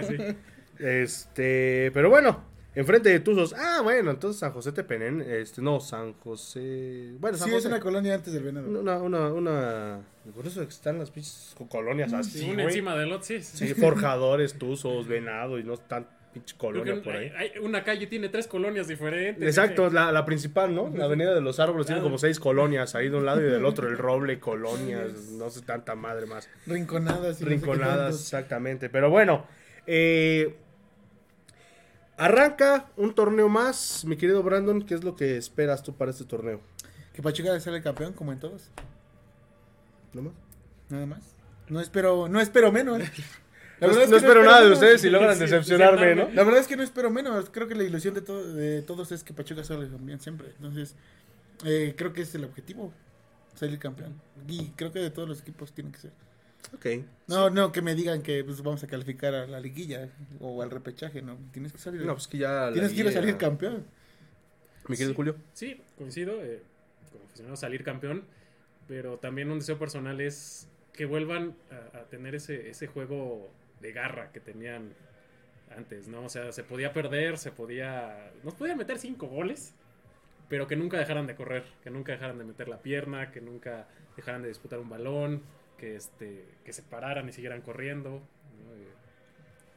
Este, 0.78 1.90
pero 1.92 2.08
bueno, 2.08 2.42
Enfrente 2.74 3.08
de 3.08 3.20
Tuzos. 3.20 3.52
Ah, 3.58 3.80
bueno, 3.82 4.12
entonces 4.12 4.38
San 4.38 4.52
José 4.52 4.70
Tepenén. 4.72 5.20
Este, 5.20 5.60
no, 5.60 5.80
San 5.80 6.12
José. 6.14 7.12
Bueno, 7.18 7.36
San 7.36 7.48
sí, 7.48 7.54
José. 7.54 7.66
es 7.66 7.72
una 7.72 7.80
colonia 7.80 8.14
antes 8.14 8.32
del 8.32 8.44
Venado. 8.44 8.68
Una, 8.68 8.98
una, 8.98 9.32
una. 9.32 10.00
Por 10.34 10.46
eso 10.46 10.62
están 10.62 10.98
las 10.98 11.10
pinches 11.10 11.56
colonias 11.68 12.12
así. 12.12 12.40
Sí, 12.40 12.50
una 12.50 12.64
encima 12.64 12.94
del 12.96 13.10
otro, 13.12 13.24
sí. 13.24 13.42
Sí, 13.42 13.74
forjadores, 13.74 14.54
Tuzos, 14.54 15.08
Venado 15.08 15.58
y 15.58 15.64
no 15.64 15.76
tan 15.78 16.06
pinche 16.32 16.56
colonia 16.56 17.02
por 17.02 17.16
ahí. 17.16 17.32
Hay, 17.36 17.58
una 17.60 17.82
calle 17.82 18.06
tiene 18.06 18.28
tres 18.28 18.46
colonias 18.46 18.86
diferentes. 18.86 19.42
Exacto, 19.42 19.90
la, 19.90 20.12
la, 20.12 20.24
principal, 20.24 20.72
¿no? 20.72 20.92
La 20.94 21.06
Avenida 21.06 21.34
de 21.34 21.40
los 21.40 21.58
Árboles 21.58 21.88
tiene 21.88 22.02
como 22.02 22.18
seis 22.18 22.38
colonias 22.38 22.94
ahí 22.94 23.08
de 23.08 23.16
un 23.16 23.26
lado 23.26 23.40
y 23.40 23.50
del 23.50 23.64
otro. 23.64 23.88
El 23.88 23.98
Roble, 23.98 24.38
colonias, 24.38 25.12
no 25.32 25.50
sé, 25.50 25.62
tanta 25.62 25.96
madre 25.96 26.26
más. 26.26 26.48
Rinconadas. 26.68 27.40
Rinconadas, 27.40 28.14
exactamente. 28.14 28.88
Pero 28.88 29.10
bueno, 29.10 29.44
eh 29.88 30.54
Arranca 32.20 32.86
un 32.98 33.14
torneo 33.14 33.48
más, 33.48 34.04
mi 34.04 34.14
querido 34.14 34.42
Brandon. 34.42 34.82
¿Qué 34.82 34.92
es 34.92 35.02
lo 35.02 35.16
que 35.16 35.38
esperas 35.38 35.82
tú 35.82 35.94
para 35.94 36.10
este 36.10 36.26
torneo? 36.26 36.60
Que 37.14 37.22
Pachuca 37.22 37.58
ser 37.60 37.72
el 37.72 37.82
campeón, 37.82 38.12
como 38.12 38.30
en 38.30 38.38
todos. 38.38 38.68
¿No 40.12 40.20
más? 40.20 40.34
Nada 40.90 41.06
más. 41.06 41.34
No 41.70 41.80
espero, 41.80 42.28
no 42.28 42.38
espero 42.38 42.70
menos. 42.70 42.98
no, 43.80 43.88
espero 43.88 44.44
nada 44.44 44.60
de 44.60 44.70
ustedes 44.70 45.02
y 45.02 45.08
logran 45.08 45.38
decepcionarme, 45.38 46.14
¿no? 46.14 46.28
La 46.34 46.44
verdad 46.44 46.60
es 46.60 46.66
que 46.66 46.76
no 46.76 46.82
espero 46.82 47.10
menos. 47.10 47.48
Creo 47.48 47.66
que 47.66 47.74
la 47.74 47.84
ilusión 47.84 48.12
de, 48.12 48.20
de 48.20 48.82
todos 48.82 49.12
es 49.12 49.24
que 49.24 49.32
Pachuca 49.32 49.64
salga 49.64 49.88
campeón 49.88 50.20
siempre. 50.20 50.48
Entonces, 50.56 50.96
eh, 51.64 51.94
creo 51.96 52.12
que 52.12 52.20
es 52.20 52.34
el 52.34 52.44
objetivo, 52.44 52.92
salir 53.54 53.78
campeón. 53.78 54.20
Y 54.46 54.72
creo 54.76 54.92
que 54.92 54.98
de 54.98 55.10
todos 55.10 55.26
los 55.26 55.40
equipos 55.40 55.72
tiene 55.72 55.90
que 55.90 55.98
ser. 56.00 56.12
Ok. 56.74 56.86
No, 57.26 57.50
no, 57.50 57.72
que 57.72 57.82
me 57.82 57.94
digan 57.94 58.22
que 58.22 58.44
pues, 58.44 58.62
vamos 58.62 58.82
a 58.84 58.86
calificar 58.86 59.34
a 59.34 59.46
la 59.46 59.60
liguilla 59.60 60.08
o 60.40 60.62
al 60.62 60.70
repechaje, 60.70 61.22
no. 61.22 61.36
Tienes 61.52 61.72
que 61.72 61.78
salir. 61.78 62.02
No, 62.02 62.14
pues 62.14 62.28
que 62.28 62.38
ya. 62.38 62.70
Tienes 62.72 62.92
que 62.92 63.00
ir 63.00 63.08
a 63.08 63.12
salir 63.12 63.36
campeón. 63.36 63.84
Mi 64.88 64.96
querido 64.96 65.14
Julio. 65.14 65.36
Sí, 65.52 65.80
coincido. 65.96 66.42
Eh, 66.42 66.62
como 67.36 67.56
salir 67.56 67.84
campeón. 67.84 68.24
Pero 68.88 69.18
también 69.18 69.50
un 69.50 69.60
deseo 69.60 69.78
personal 69.78 70.20
es 70.20 70.68
que 70.92 71.04
vuelvan 71.04 71.54
a, 71.94 72.00
tener 72.04 72.34
ese, 72.34 72.70
ese 72.70 72.88
juego 72.88 73.48
de 73.80 73.92
garra 73.92 74.32
que 74.32 74.40
tenían 74.40 74.94
antes, 75.76 76.08
¿no? 76.08 76.24
O 76.24 76.28
sea, 76.28 76.50
se 76.52 76.64
podía 76.64 76.92
perder, 76.92 77.38
se 77.38 77.52
podía. 77.52 78.32
Nos 78.42 78.54
podían 78.54 78.78
meter 78.78 78.98
cinco 78.98 79.28
goles, 79.28 79.74
pero 80.48 80.66
que 80.66 80.74
nunca 80.76 80.98
dejaran 80.98 81.26
de 81.26 81.36
correr, 81.36 81.64
que 81.82 81.90
nunca 81.90 82.12
dejaran 82.12 82.38
de 82.38 82.44
meter 82.44 82.68
la 82.68 82.82
pierna, 82.82 83.30
que 83.30 83.40
nunca 83.40 83.86
dejaran 84.16 84.42
de 84.42 84.48
disputar 84.48 84.80
un 84.80 84.88
balón 84.88 85.42
que, 85.80 85.96
este, 85.96 86.44
que 86.62 86.72
se 86.74 86.82
pararan 86.82 87.26
y 87.28 87.32
siguieran 87.32 87.62
corriendo. 87.62 88.22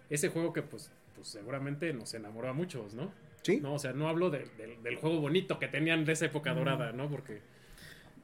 ese 0.10 0.28
juego 0.30 0.51
que 0.51 0.62
pues, 0.62 0.91
pues 1.16 1.30
seguramente 1.30 1.93
nos 1.93 2.14
enamoró 2.14 2.49
a 2.49 2.54
muchos, 2.54 2.93
¿no? 2.93 3.12
Sí. 3.41 3.60
No, 3.62 3.74
o 3.74 3.80
sea, 3.80 3.93
no 3.93 4.10
hablo 4.10 4.30
del 4.30 4.95
juego 4.97 5.20
bonito 5.22 5.60
que 5.60 5.68
tenían 5.68 6.06
de 6.06 6.14
esa 6.14 6.26
época 6.26 6.54
dorada, 6.54 6.91
¿no? 6.91 7.10
Porque... 7.10 7.41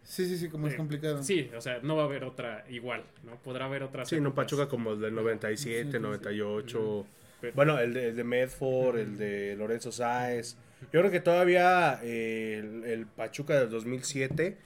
Sí, 0.03 0.25
sí, 0.25 0.37
sí, 0.37 0.49
como 0.49 0.67
es 0.67 0.73
eh, 0.73 0.77
complicado. 0.77 1.23
Sí, 1.23 1.49
o 1.55 1.61
sea, 1.61 1.79
no 1.83 1.95
va 1.95 2.03
a 2.03 2.05
haber 2.05 2.23
otra 2.23 2.65
igual, 2.69 3.03
¿no? 3.23 3.35
Podrá 3.37 3.65
haber 3.65 3.83
otra. 3.83 4.05
Sí, 4.05 4.19
no 4.19 4.33
Pachuca 4.33 4.67
como 4.67 4.93
el 4.93 5.01
del 5.01 5.13
97, 5.13 5.99
98. 5.99 7.05
bueno, 7.53 7.79
el 7.79 7.93
de, 7.93 8.09
el 8.09 8.15
de 8.15 8.23
Medford, 8.23 8.97
el 8.97 9.17
de 9.17 9.55
Lorenzo 9.55 9.91
Sáez. 9.91 10.57
Yo 10.91 11.01
creo 11.01 11.11
que 11.11 11.19
todavía 11.19 11.99
eh, 12.01 12.81
el, 12.85 13.05
Pachuca 13.05 13.59
del 13.59 13.69
2007, 13.69 14.57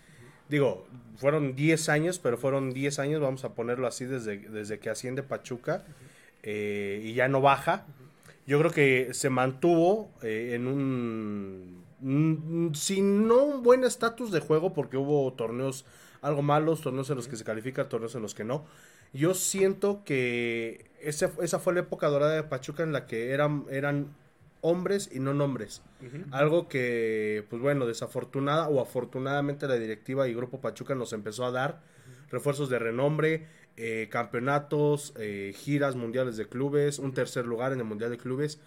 digo, 0.49 0.85
fueron 1.17 1.55
10 1.55 1.89
años, 1.89 2.19
pero 2.19 2.37
fueron 2.37 2.73
10 2.73 2.99
años, 2.99 3.21
vamos 3.21 3.43
a 3.45 3.53
ponerlo 3.53 3.87
así, 3.87 4.05
desde, 4.05 4.37
desde 4.37 4.79
que 4.79 4.89
asciende 4.89 5.23
Pachuca 5.23 5.83
eh, 6.43 7.01
y 7.03 7.13
ya 7.13 7.27
no 7.27 7.41
baja. 7.41 7.85
Yo 8.45 8.59
creo 8.59 8.71
que 8.71 9.13
se 9.13 9.29
mantuvo 9.29 10.11
eh, 10.21 10.51
en 10.53 10.67
un, 10.67 12.73
si 12.75 13.01
no 13.01 13.43
un 13.43 13.63
buen 13.63 13.83
estatus 13.83 14.31
de 14.31 14.41
juego, 14.41 14.73
porque 14.73 14.97
hubo 14.97 15.31
torneos 15.33 15.85
algo 16.21 16.41
malos, 16.41 16.81
torneos 16.81 17.09
en 17.09 17.17
los 17.17 17.27
que 17.27 17.35
se 17.35 17.43
califica, 17.43 17.89
torneos 17.89 18.15
en 18.15 18.21
los 18.21 18.33
que 18.33 18.43
no. 18.43 18.65
Yo 19.13 19.33
siento 19.33 20.03
que 20.03 20.89
esa, 21.01 21.31
esa 21.41 21.59
fue 21.59 21.73
la 21.73 21.81
época 21.81 22.07
dorada 22.07 22.35
de 22.35 22.43
Pachuca 22.43 22.83
en 22.83 22.93
la 22.93 23.05
que 23.05 23.31
eran, 23.31 23.65
eran 23.69 24.07
hombres 24.63 25.09
y 25.13 25.19
no 25.19 25.33
nombres. 25.33 25.83
Algo 26.31 26.67
que, 26.67 27.45
pues 27.49 27.61
bueno, 27.61 27.85
desafortunada 27.85 28.67
o 28.69 28.81
afortunadamente 28.81 29.67
la 29.67 29.75
directiva 29.75 30.27
y 30.27 30.33
Grupo 30.33 30.59
Pachuca 30.59 30.95
nos 30.95 31.13
empezó 31.13 31.45
a 31.45 31.51
dar 31.51 31.81
refuerzos 32.31 32.69
de 32.69 32.79
renombre, 32.79 33.45
eh, 33.75 34.07
campeonatos, 34.09 35.13
eh, 35.17 35.53
giras 35.55 35.95
mundiales 35.95 36.37
de 36.37 36.47
clubes, 36.47 36.97
un 36.97 37.13
tercer 37.13 37.45
lugar 37.45 37.73
en 37.73 37.79
el 37.79 37.85
Mundial 37.85 38.09
de 38.09 38.17
Clubes. 38.17 38.59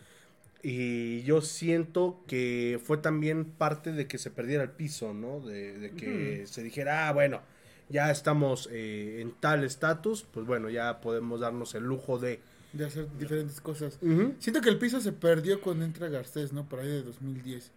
Y 0.63 1.23
yo 1.23 1.41
siento 1.41 2.23
que 2.27 2.79
fue 2.83 2.99
también 2.99 3.45
parte 3.45 3.93
de 3.93 4.07
que 4.07 4.19
se 4.19 4.31
perdiera 4.31 4.63
el 4.63 4.71
piso, 4.71 5.15
¿no? 5.15 5.41
De, 5.41 5.93
que 5.97 6.47
se 6.47 6.63
dijera, 6.63 7.09
ah, 7.09 7.13
bueno, 7.13 7.41
ya 7.89 8.11
estamos 8.11 8.69
eh, 8.71 9.21
en 9.21 9.33
tal 9.33 9.65
estatus, 9.65 10.27
pues 10.31 10.47
bueno, 10.47 10.69
ya 10.69 11.01
podemos 11.01 11.41
darnos 11.41 11.75
el 11.75 11.85
lujo 11.85 12.19
de 12.19 12.41
de 12.73 12.85
hacer 12.85 13.07
diferentes 13.19 13.61
cosas. 13.61 13.99
Siento 14.39 14.61
que 14.61 14.69
el 14.69 14.79
piso 14.79 15.01
se 15.01 15.13
perdió 15.13 15.61
cuando 15.61 15.85
entra 15.85 16.09
Garcés, 16.09 16.53
¿no? 16.53 16.69
Por 16.69 16.81
ahí 16.81 16.89
de 16.89 17.03
2010. 17.03 17.73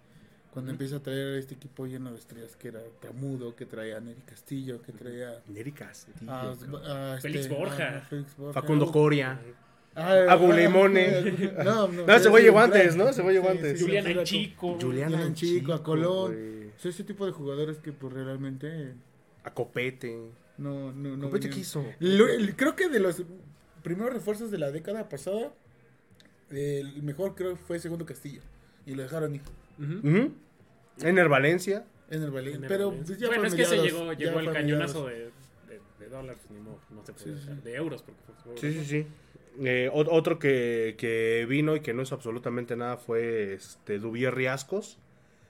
Cuando 0.52 0.72
empieza 0.72 0.96
a 0.96 1.00
traer 1.00 1.36
este 1.36 1.54
equipo 1.54 1.86
lleno 1.86 2.12
de 2.12 2.18
estrellas 2.18 2.56
que 2.56 2.70
era 2.70 2.82
Tamudo, 3.00 3.56
que 3.56 3.66
traía 3.66 4.00
Neri 4.00 4.22
Castillo, 4.22 4.82
que 4.82 4.92
traía... 4.92 5.42
Neri 5.48 5.72
Castillo. 5.72 6.32
A, 6.32 7.16
este, 7.16 7.30
Félix, 7.30 7.50
Borja. 7.50 8.08
Facundo 8.52 8.92
Coria. 8.92 9.40
Ah, 9.96 10.26
Agulemone. 10.30 11.52
no, 11.64 11.88
no, 11.88 12.06
no, 12.08 12.20
se 12.20 12.30
fue 12.30 12.50
guantes, 12.50 12.96
¿no? 12.96 13.14
Se 13.14 13.22
fue 13.22 13.38
guantes. 13.38 13.82
Julián 13.82 14.08
Anchico. 14.08 14.78
Julián 14.82 15.14
Anchico, 15.14 15.74
a 15.74 15.84
Colón. 15.84 16.72
ese 16.84 17.04
tipo 17.04 17.26
de 17.26 17.32
jugadores 17.32 17.78
que 17.78 17.92
pues 17.92 18.14
realmente... 18.14 18.94
A 19.44 19.54
Copete. 19.54 20.32
No, 20.58 20.92
no, 20.92 21.16
no. 21.16 21.28
Copete 21.28 21.50
quiso. 21.50 21.86
creo 22.56 22.76
que 22.76 22.90
de 22.90 23.00
los 23.00 23.24
primeros 23.84 24.14
refuerzos 24.14 24.52
de 24.52 24.58
la 24.58 24.72
década 24.72 25.10
pasada, 25.10 25.52
el 26.50 27.04
mejor 27.04 27.36
creo 27.36 27.56
fue 27.56 27.80
Segundo 27.80 28.06
Castillo. 28.06 28.42
Y 28.86 28.96
lo 28.96 29.04
dejaron 29.04 29.36
ir. 29.36 29.42
En 31.02 31.18
el 31.18 31.28
Valencia. 31.30 31.86
En 32.10 32.24
el 32.24 32.32
Valencia. 32.32 32.68
Pero 32.68 32.92
pues, 32.92 33.18
ya 33.18 33.28
bueno, 33.28 33.46
es 33.46 33.56
que 33.56 33.66
se 33.66 33.78
llegó, 33.78 34.14
llegó 34.14 34.40
el 34.40 34.52
cañonazo 34.52 35.08
de, 35.08 35.32
de, 36.00 36.10
dólares, 36.10 36.42
ni 36.50 36.60
modo, 36.60 36.80
no 36.90 37.06
se 37.06 37.14
puede 37.14 37.62
de 37.62 37.76
euros. 37.76 38.04
Porque 38.04 38.60
sí, 38.60 38.74
sí, 38.74 38.86
sí. 38.86 39.08
Eh, 39.62 39.90
otro 39.94 40.40
que, 40.40 40.96
que, 40.98 41.46
vino 41.48 41.76
y 41.76 41.82
que 41.82 41.94
no 41.94 42.02
es 42.02 42.12
absolutamente 42.12 42.76
nada 42.76 42.98
fue 42.98 43.54
este 43.54 44.00
Dubier 44.00 44.34
Riascos, 44.34 44.98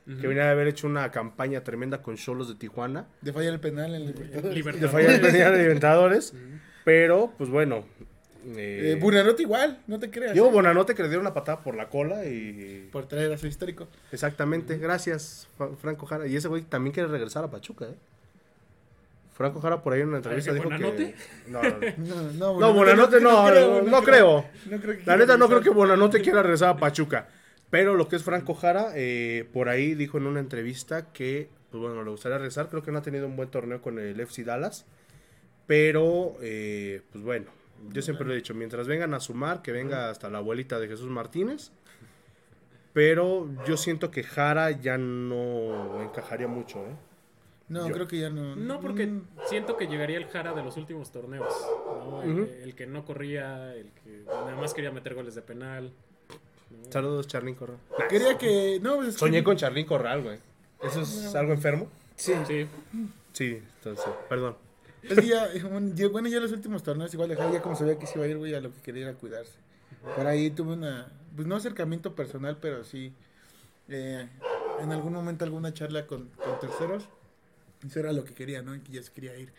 que 0.06 0.26
venía 0.26 0.46
de 0.46 0.50
haber 0.50 0.68
hecho 0.68 0.88
una 0.88 1.12
campaña 1.12 1.64
tremenda 1.64 2.02
con 2.02 2.16
Cholos 2.16 2.48
de 2.50 2.56
Tijuana. 2.56 3.08
De 3.22 3.32
fallar 3.32 3.54
el 3.54 3.60
penal 3.60 3.94
en 3.94 4.08
Libertadores. 4.08 4.82
De 4.82 4.88
fallar 4.88 5.12
el 5.12 5.22
penal 5.22 5.54
en 5.54 5.62
Libertadores. 5.62 6.34
Pero, 6.84 7.32
pues 7.38 7.52
bueno, 7.52 7.86
eh, 8.58 8.98
Bonanote 9.00 9.44
igual, 9.44 9.80
no 9.88 10.00
te 10.00 10.10
creas. 10.10 10.36
Yo, 10.36 10.48
¿eh? 10.48 10.52
Bonanote 10.52 10.96
que 10.96 11.04
le 11.04 11.10
dio 11.10 11.20
una 11.20 11.34
patada 11.34 11.62
por 11.62 11.76
la 11.76 11.90
cola 11.90 12.26
y. 12.26 12.90
Por 12.92 13.08
traer 13.08 13.32
a 13.34 13.38
su 13.38 13.48
histórico. 13.48 13.88
Exactamente, 14.12 14.78
gracias, 14.78 15.48
Franco 15.82 16.06
Jara. 16.06 16.28
Y 16.28 16.36
ese 16.36 16.48
güey 16.48 16.64
también 16.64 16.94
quiere 16.94 17.10
regresar 17.10 17.44
a 17.44 17.50
Pachuca, 17.50 17.86
¿eh? 17.86 17.96
Franco 19.40 19.62
Jara 19.62 19.82
por 19.82 19.94
ahí 19.94 20.02
en 20.02 20.10
una 20.10 20.18
entrevista 20.18 20.52
dijo 20.52 20.66
Bonanote? 20.66 21.14
que. 21.14 21.16
No, 21.50 21.62
no, 21.62 22.32
no. 22.34 22.60
no, 22.60 22.74
Bonanote 22.74 23.22
no, 23.22 23.82
no, 23.84 24.04
creo. 24.04 24.46
la 25.06 25.16
neta, 25.16 25.38
no 25.38 25.48
creo 25.48 25.62
que 25.62 25.70
Bonanote 25.70 26.20
quiera 26.22 26.42
regresar 26.44 26.70
a 26.70 26.78
Pachuca. 26.78 27.30
Pero 27.70 27.96
lo 27.96 28.10
que 28.10 28.18
es 28.18 28.24
Franco 28.24 28.54
Jara, 28.54 28.92
eh, 28.96 29.48
por 29.54 29.70
ahí 29.70 29.94
dijo 29.94 30.18
en 30.18 30.26
una 30.26 30.40
entrevista 30.42 31.14
que, 31.14 31.50
pues 31.72 31.82
bueno, 31.82 32.04
le 32.04 32.10
gustaría 32.10 32.38
regresar. 32.38 32.68
Creo 32.68 32.84
que 32.84 32.92
no 32.92 32.98
ha 32.98 33.02
tenido 33.02 33.28
un 33.28 33.36
buen 33.38 33.50
torneo 33.50 33.82
con 33.82 33.98
el 34.00 34.20
FC 34.20 34.44
Dallas. 34.44 34.86
Pero, 35.68 36.36
eh, 36.42 37.02
pues 37.12 37.24
bueno, 37.24 37.46
yo 37.92 38.02
siempre 38.02 38.26
lo 38.26 38.34
he 38.34 38.36
dicho, 38.36 38.54
mientras 38.54 38.88
vengan 38.88 39.14
a 39.14 39.20
sumar, 39.20 39.62
que 39.62 39.72
venga 39.72 40.10
hasta 40.10 40.30
la 40.30 40.40
abuelita 40.40 40.80
de 40.80 40.88
Jesús 40.88 41.10
Martínez. 41.10 41.72
Pero 42.94 43.48
yo 43.68 43.78
siento 43.78 44.12
que 44.12 44.24
Jara 44.24 44.72
ya 44.72 44.98
no 44.98 46.02
encajaría 46.02 46.48
mucho, 46.48 46.80
¿eh? 46.80 46.96
No, 47.70 47.88
creo 47.90 48.08
que 48.08 48.20
ya 48.20 48.32
no. 48.32 48.56
No, 48.56 48.80
porque 48.80 49.06
mm. 49.06 49.28
siento 49.48 49.78
que 49.78 49.88
llegaría 49.88 50.18
el 50.18 50.26
Jara 50.26 50.54
de 50.54 50.64
los 50.64 50.76
últimos 50.76 51.12
torneos. 51.12 51.54
El, 52.24 52.74
que 52.74 52.88
no 52.88 53.06
corría, 53.06 53.76
el 53.76 53.92
que 54.04 54.24
nada 54.26 54.56
más 54.56 54.74
quería 54.74 54.92
meter 54.92 55.14
goles 55.14 55.36
de 55.36 55.44
penal. 55.44 55.92
Saludos, 56.90 57.28
Charlín 57.28 57.54
Corral. 57.56 57.78
Quería 58.10 58.38
que. 58.38 58.80
No, 58.82 58.98
pues 58.98 59.16
Soñé 59.16 59.44
con 59.44 59.56
Charlín 59.56 59.86
Corral, 59.86 60.24
güey. 60.24 60.40
¿Eso 60.82 61.02
es 61.02 61.36
algo 61.36 61.54
enfermo? 61.54 61.88
Sí. 62.16 62.34
Sí. 62.48 62.68
Sí, 63.34 63.62
entonces, 63.78 64.06
perdón. 64.28 64.56
Es 65.04 65.20
que 65.20 65.28
ya, 65.28 65.50
bueno, 66.10 66.30
ya 66.30 66.40
los 66.40 66.52
últimos 66.52 66.84
torneos, 66.84 67.14
igual 67.14 67.30
dejaba 67.30 67.52
ya 67.52 67.62
como 67.62 67.76
sabía 67.76 67.98
que 67.98 68.06
se 68.06 68.18
iba 68.18 68.26
a 68.26 68.28
ir, 68.28 68.38
güey, 68.38 68.54
a 68.54 68.62
lo 68.62 68.72
que 68.74 68.82
quería 68.82 69.10
era 69.10 69.18
cuidarse. 69.18 69.54
Por 70.16 70.28
ahí 70.28 70.50
tuve 70.50 70.74
una, 70.74 71.08
pues 71.36 71.48
no 71.48 71.56
acercamiento 71.56 72.16
personal, 72.16 72.58
pero 72.62 72.84
sí, 72.84 73.14
eh, 73.88 74.28
en 74.82 74.92
algún 74.92 75.14
momento 75.14 75.46
alguna 75.46 75.74
charla 75.74 76.06
con, 76.06 76.30
terceros. 76.62 77.08
Eso 77.86 78.00
era 78.00 78.12
lo 78.12 78.26
que 78.26 78.34
quería, 78.34 78.62
¿no? 78.62 78.76
Y 78.76 78.80
que 78.80 78.94
ya 78.94 79.04
se 79.04 79.12
quería 79.12 79.38
ir. 79.38 79.54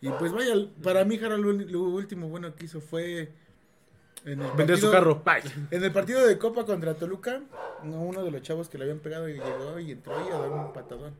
Y 0.00 0.08
pues 0.10 0.32
vaya, 0.32 0.54
para 0.82 1.04
mí, 1.04 1.18
Jara, 1.18 1.36
lo, 1.36 1.50
último 1.82 2.28
bueno 2.28 2.54
que 2.54 2.64
hizo 2.64 2.80
fue. 2.80 3.30
En 4.24 4.42
el 4.42 4.50
Vender 4.52 4.76
su 4.76 4.90
carro. 4.90 5.22
En 5.70 5.82
el 5.82 5.92
partido 5.92 6.26
de 6.26 6.36
Copa 6.38 6.66
contra 6.66 6.94
Toluca, 6.94 7.40
uno 7.82 8.22
de 8.22 8.30
los 8.30 8.42
chavos 8.42 8.68
que 8.68 8.76
le 8.76 8.84
habían 8.84 8.98
pegado 8.98 9.28
y 9.28 9.34
llegó 9.34 9.78
y 9.78 9.92
entró 9.92 10.28
y 10.28 10.30
a 10.30 10.38
dar 10.38 10.50
un 10.50 10.72
patadón 10.72 11.14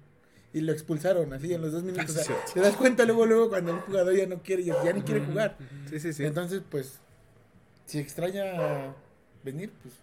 y 0.53 0.61
lo 0.61 0.72
expulsaron 0.72 1.32
así 1.32 1.53
en 1.55 1.62
los 1.62 1.72
dos 1.72 1.82
minutos. 1.82 2.28
te 2.53 2.61
das 2.61 2.76
cuenta 2.76 3.05
luego, 3.05 3.26
luego 3.26 3.48
cuando 3.48 3.72
un 3.74 3.80
jugador 3.80 4.14
ya 4.14 4.26
no 4.26 4.42
quiere, 4.42 4.64
ya 4.64 4.92
ni 4.92 5.03
quiere 5.03 5.20
jugar. 5.24 5.57
Sí, 5.88 6.01
sí, 6.01 6.12
sí. 6.12 6.24
Entonces, 6.24 6.62
pues, 6.68 7.01
si 7.86 7.98
extraña 7.98 8.94
venir, 9.44 9.72
pues. 9.82 9.94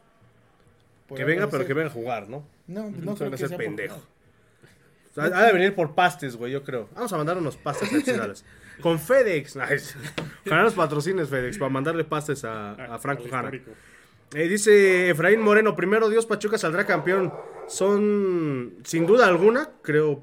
Que 1.17 1.23
venga, 1.23 1.49
pero 1.49 1.65
que 1.65 1.73
venga 1.73 1.89
a 1.89 1.93
jugar, 1.93 2.29
¿no? 2.29 2.45
No, 2.67 2.89
no, 2.89 3.15
creo 3.15 3.31
que 3.31 3.37
ser 3.37 3.55
pendejo. 3.55 4.01
ha 5.15 5.45
de 5.45 5.53
venir 5.53 5.73
por 5.73 5.95
pastes, 5.95 6.35
güey, 6.35 6.51
yo 6.51 6.63
creo. 6.63 6.89
Vamos 6.93 7.11
a 7.13 7.17
mandar 7.17 7.37
unos 7.37 7.55
pastes 7.57 7.91
adicionales. 7.91 8.43
Con 8.81 8.99
FedEx. 8.99 9.55
Nice. 9.69 9.95
Ojalá 10.45 10.63
los 10.63 10.75
patrocines 10.75 11.29
FedEx 11.29 11.57
para 11.57 11.69
mandarle 11.69 12.03
pastes 12.03 12.43
a, 12.45 12.73
a 12.73 12.99
Franco 12.99 13.23
Jara. 13.29 13.51
Eh, 14.33 14.47
dice 14.47 15.09
Efraín 15.09 15.41
Moreno, 15.41 15.75
primero 15.75 16.09
Dios 16.09 16.25
Pachuca 16.25 16.57
saldrá 16.57 16.85
campeón. 16.85 17.33
Son, 17.67 18.75
sin 18.83 19.05
duda 19.05 19.27
alguna, 19.27 19.69
creo, 19.81 20.21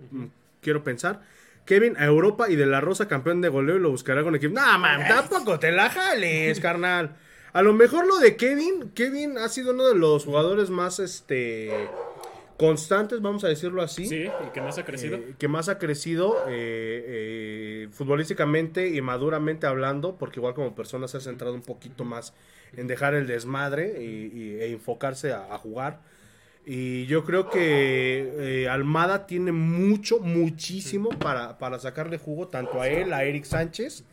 quiero 0.61 0.83
pensar, 0.83 1.23
Kevin 1.67 1.97
a 1.99 2.05
Europa 2.05 2.49
y 2.51 2.57
de 2.57 2.67
la 2.67 2.81
Rosa 2.81 3.09
campeón 3.09 3.41
de 3.41 3.49
goleo 3.49 3.77
y 3.77 3.81
lo 3.81 3.91
buscará 3.91 4.23
con 4.23 4.35
equipo. 4.35 4.55
No, 4.55 4.79
man, 4.79 5.07
tampoco 5.07 5.59
te 5.59 5.73
la 5.73 5.91
jales, 5.91 6.61
carnal. 6.61 7.17
A 7.53 7.63
lo 7.63 7.73
mejor 7.73 8.07
lo 8.07 8.19
de 8.19 8.37
Kevin, 8.37 8.91
Kevin 8.95 9.39
ha 9.39 9.49
sido 9.49 9.73
uno 9.73 9.87
de 9.87 9.95
los 9.95 10.25
jugadores 10.25 10.71
más, 10.71 10.99
este, 10.99 11.71
constantes, 12.57 13.21
vamos 13.21 13.45
a 13.45 13.49
decirlo 13.49 13.83
así. 13.83 14.07
Sí, 14.07 14.25
y 14.25 14.51
que 14.53 14.61
más 14.61 14.79
ha 14.79 14.85
crecido. 14.85 15.17
Eh, 15.17 15.35
que 15.39 15.49
más 15.49 15.69
ha 15.69 15.79
crecido 15.79 16.37
eh, 16.49 17.05
eh, 17.07 17.89
futbolísticamente 17.91 18.89
y 18.89 19.01
maduramente 19.01 19.67
hablando, 19.67 20.17
porque 20.17 20.41
igual 20.41 20.55
como 20.55 20.75
persona 20.75 21.09
se 21.09 21.17
ha 21.17 21.21
centrado 21.21 21.55
un 21.55 21.63
poquito 21.63 22.05
más 22.05 22.35
en 22.77 22.87
dejar 22.87 23.15
el 23.15 23.27
desmadre 23.27 24.03
y, 24.03 24.57
e 24.61 24.73
enfocarse 24.73 25.33
a, 25.33 25.57
jugar. 25.59 26.01
Y 26.67 27.07
yo 27.07 27.25
creo 27.25 27.51
que 27.51 28.67
Almada 28.71 29.27
tiene 29.27 29.53
mucho, 29.53 30.19
muchísimo 30.19 31.11
para, 31.11 31.59
para 31.59 31.79
sacarle 31.79 32.19
jugo 32.19 32.49
tanto 32.49 32.81
a 32.81 32.89
él, 32.89 33.13
a 33.13 33.25
Eric 33.25 33.45
Sánchez, 33.45 34.05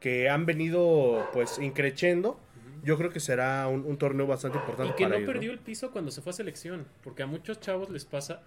que 0.00 0.28
han 0.28 0.44
venido 0.44 1.26
pues 1.32 1.58
increciendo 1.58 2.38
yo 2.84 2.98
creo 2.98 3.10
que 3.10 3.20
será 3.20 3.66
un, 3.66 3.96
torneo 3.96 4.26
bastante 4.26 4.58
importante. 4.58 4.92
Y 4.92 4.96
que 4.96 5.06
no 5.06 5.26
perdió 5.26 5.52
el 5.52 5.58
piso 5.58 5.90
cuando 5.90 6.10
se 6.10 6.20
fue 6.20 6.30
a 6.30 6.34
selección, 6.34 6.86
porque 7.02 7.22
a 7.22 7.26
muchos 7.26 7.58
chavos 7.60 7.90
les 7.90 8.04
pasa 8.04 8.42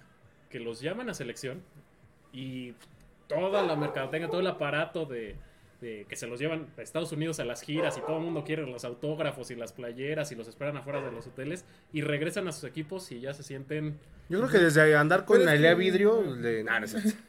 que 0.50 0.60
los 0.60 0.80
llaman 0.80 1.10
a 1.10 1.14
selección 1.14 1.62
y 2.32 2.74
toda 3.28 3.64
la 3.64 3.76
mercadotecnia, 3.76 4.30
todo 4.30 4.42
el 4.42 4.48
aparato 4.48 5.06
de, 5.06 5.36
que 5.80 6.16
se 6.16 6.28
los 6.28 6.40
llevan 6.40 6.68
a 6.78 6.82
Estados 6.82 7.12
Unidos 7.12 7.40
a 7.40 7.46
las 7.46 7.62
giras 7.62 7.98
y 7.98 8.02
todo 8.02 8.18
el 8.18 8.24
mundo 8.24 8.44
quiere 8.44 8.66
los 8.66 8.84
autógrafos 8.84 9.52
y 9.52 9.56
las 9.56 9.74
playeras 9.74 10.32
y 10.32 10.36
los 10.36 10.48
esperan 10.48 10.78
afuera 10.78 11.02
de 11.02 11.12
los 11.12 11.28
hoteles 11.28 11.66
y 11.94 12.02
regresan 12.02 12.48
a 12.48 12.52
sus 12.52 12.64
equipos 12.64 13.12
y 13.12 13.20
ya 13.20 13.34
se 13.34 13.44
sienten... 13.44 13.98
Yo 14.30 14.40
creo 14.40 14.52
que 14.52 14.60
desde 14.60 14.96
andar 14.96 15.26
con 15.26 15.46
la 15.46 15.56
idea 15.56 15.74
vidrio 15.74 16.22
de... 16.36 16.66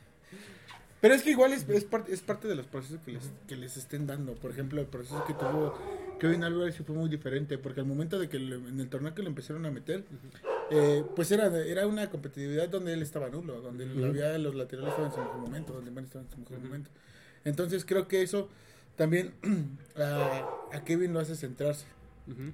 Pero 1.00 1.14
es 1.14 1.22
que 1.22 1.30
igual 1.30 1.52
es, 1.52 1.68
es, 1.68 1.84
parte, 1.84 2.12
es 2.12 2.22
parte 2.22 2.48
de 2.48 2.56
los 2.56 2.66
procesos 2.66 3.00
que 3.04 3.12
les, 3.12 3.30
que 3.46 3.56
les 3.56 3.76
estén 3.76 4.06
dando. 4.06 4.34
Por 4.34 4.50
ejemplo, 4.50 4.80
el 4.80 4.88
proceso 4.88 5.24
que 5.26 5.32
tuvo 5.32 5.78
Kevin 6.18 6.42
Álvarez 6.42 6.76
fue 6.84 6.96
muy 6.96 7.08
diferente, 7.08 7.56
porque 7.56 7.80
al 7.80 7.86
momento 7.86 8.18
de 8.18 8.28
que 8.28 8.38
en 8.38 8.80
el 8.80 8.88
torneo 8.88 9.14
que 9.14 9.22
lo 9.22 9.28
empezaron 9.28 9.64
a 9.64 9.70
meter, 9.70 10.02
eh, 10.70 11.04
pues 11.14 11.30
era, 11.30 11.56
era 11.64 11.86
una 11.86 12.10
competitividad 12.10 12.68
donde 12.68 12.94
él 12.94 13.02
estaba 13.02 13.28
nulo, 13.28 13.60
donde 13.60 13.84
había 14.04 14.36
los 14.38 14.56
laterales 14.56 14.90
estaban 14.90 15.10
en 15.10 15.14
su 15.14 15.20
mejor 15.20 15.38
momento, 15.38 15.72
donde 15.72 15.90
Manny 15.92 16.06
estaba 16.06 16.24
en 16.24 16.30
su 16.30 16.38
mejor 16.38 16.58
momento. 16.58 16.90
Entonces 17.48 17.84
creo 17.84 18.08
que 18.08 18.22
eso 18.22 18.48
también 18.96 19.32
a, 19.96 20.80
Kevin 20.84 21.12
lo 21.12 21.20
hace 21.20 21.36
centrarse, 21.36 21.86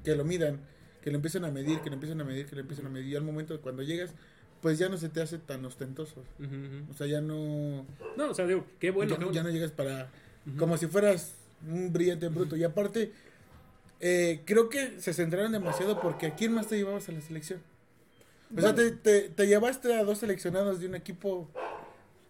que 0.04 0.14
lo 0.14 0.24
midan, 0.24 0.60
que 1.02 1.10
lo 1.10 1.16
empiecen 1.16 1.44
a 1.44 1.50
medir, 1.50 1.80
que 1.80 1.90
lo 1.90 1.94
empiecen 1.94 2.20
a 2.20 2.24
medir, 2.24 2.46
que 2.46 2.54
lo 2.54 2.60
empiecen 2.62 2.86
a 2.86 2.90
medir. 2.90 3.08
Y 3.08 3.16
al 3.16 3.22
momento 3.22 3.54
de 3.54 3.60
cuando 3.60 3.82
llegas, 3.82 4.12
pues 4.60 4.78
ya 4.78 4.88
no 4.88 4.96
se 4.96 5.08
te 5.08 5.20
hace 5.20 5.38
tan 5.38 5.64
ostentoso. 5.64 6.22
O 6.90 6.94
sea, 6.94 7.06
ya 7.06 7.20
no... 7.20 7.84
No, 8.16 8.30
o 8.30 8.34
sea, 8.34 8.46
digo, 8.46 8.66
qué 8.78 8.90
bueno. 8.90 9.30
Ya, 9.32 9.42
no, 9.42 9.50
llegas 9.50 9.72
para... 9.72 10.10
Como 10.58 10.76
si 10.76 10.86
fueras 10.86 11.34
un 11.66 11.92
brillante 11.92 12.28
bruto. 12.28 12.56
Y 12.56 12.64
aparte, 12.64 13.12
eh, 14.00 14.42
creo 14.44 14.68
que 14.68 15.00
se 15.00 15.14
centraron 15.14 15.52
demasiado 15.52 16.00
porque 16.00 16.26
¿a 16.26 16.34
quién 16.34 16.52
más 16.52 16.66
te 16.66 16.76
llevabas 16.76 17.08
a 17.08 17.12
la 17.12 17.20
selección? 17.22 17.60
O 18.56 18.60
sea, 18.60 18.74
te, 18.74 18.90
te, 18.90 19.46
llevaste 19.46 19.94
a 19.94 20.04
dos 20.04 20.18
seleccionados 20.18 20.78
de 20.78 20.86
un 20.86 20.94
equipo 20.94 21.48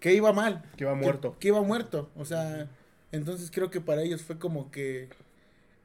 que 0.05 0.13
iba 0.13 0.35
mal. 0.35 0.63
Que 0.77 0.85
iba 0.85 0.95
muerto. 0.95 1.35
Que, 1.41 1.49
iba 1.49 1.63
muerto. 1.63 2.11
O 2.15 2.27
sea, 2.27 2.69
entonces 3.11 3.51
creo 3.51 3.71
que 3.71 3.81
para 3.81 4.03
ellos 4.03 4.21
fue 4.21 4.39
como 4.39 4.71
que 4.71 5.09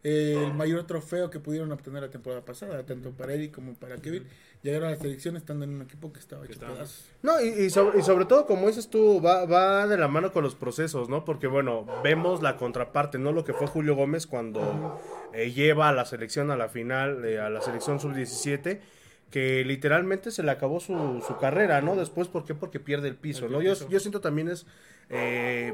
el 0.03 0.53
mayor 0.55 0.83
trofeo 0.83 1.29
que 1.29 1.39
pudieron 1.39 1.71
obtener 1.71 2.01
la 2.01 2.09
temporada 2.09 2.43
pasada, 2.43 2.85
tanto 2.85 3.11
para 3.11 3.33
Eric 3.33 3.53
como 3.53 3.75
para 3.75 3.95
Kevin. 3.95 4.27
Llegaron 4.61 4.89
a 4.89 4.91
la 4.91 4.97
selección 4.97 5.37
estando 5.37 5.63
en 5.63 5.73
un 5.73 5.83
equipo 5.83 6.11
que 6.11 6.19
estaba 6.19 6.43
hecho 6.43 6.59
pedazos. 6.59 7.05
No, 7.21 7.39
y, 7.39 7.69
sobre, 7.69 7.99
y, 7.99 8.01
sobre, 8.03 8.25
todo, 8.25 8.45
como 8.45 8.67
dices 8.67 8.89
tú, 8.89 9.21
va, 9.21 9.45
va 9.45 9.87
de 9.87 9.97
la 9.97 10.09
mano 10.09 10.33
con 10.33 10.43
los 10.43 10.53
procesos, 10.53 11.07
¿no? 11.07 11.23
Porque, 11.23 11.47
bueno, 11.47 11.85
vemos 12.03 12.41
la 12.41 12.57
contraparte, 12.57 13.19
¿no? 13.19 13.31
Lo 13.31 13.45
que 13.45 13.53
fue 13.53 13.67
Julio 13.67 13.95
Gómez 13.95 14.27
cuando 14.27 14.99
eh, 15.33 15.53
lleva 15.53 15.87
a 15.87 15.93
la 15.93 16.03
selección 16.03 16.51
a 16.51 16.57
la 16.57 16.67
final, 16.67 17.23
eh, 17.23 17.39
a 17.39 17.49
la 17.49 17.61
selección 17.61 18.01
sub-17 18.01 18.81
que 19.29 19.63
literalmente 19.63 20.31
se 20.31 20.43
le 20.43 20.51
acabó 20.51 20.79
su, 20.79 21.23
su 21.25 21.37
carrera, 21.37 21.81
¿no? 21.81 21.95
Después, 21.95 22.27
¿por 22.27 22.45
qué? 22.45 22.55
Porque 22.55 22.79
pierde 22.79 23.07
el 23.07 23.15
piso, 23.15 23.47
¿no? 23.47 23.61
Yo, 23.61 23.73
yo 23.87 23.99
siento 23.99 24.21
también 24.21 24.49
es 24.49 24.65
eh, 25.09 25.73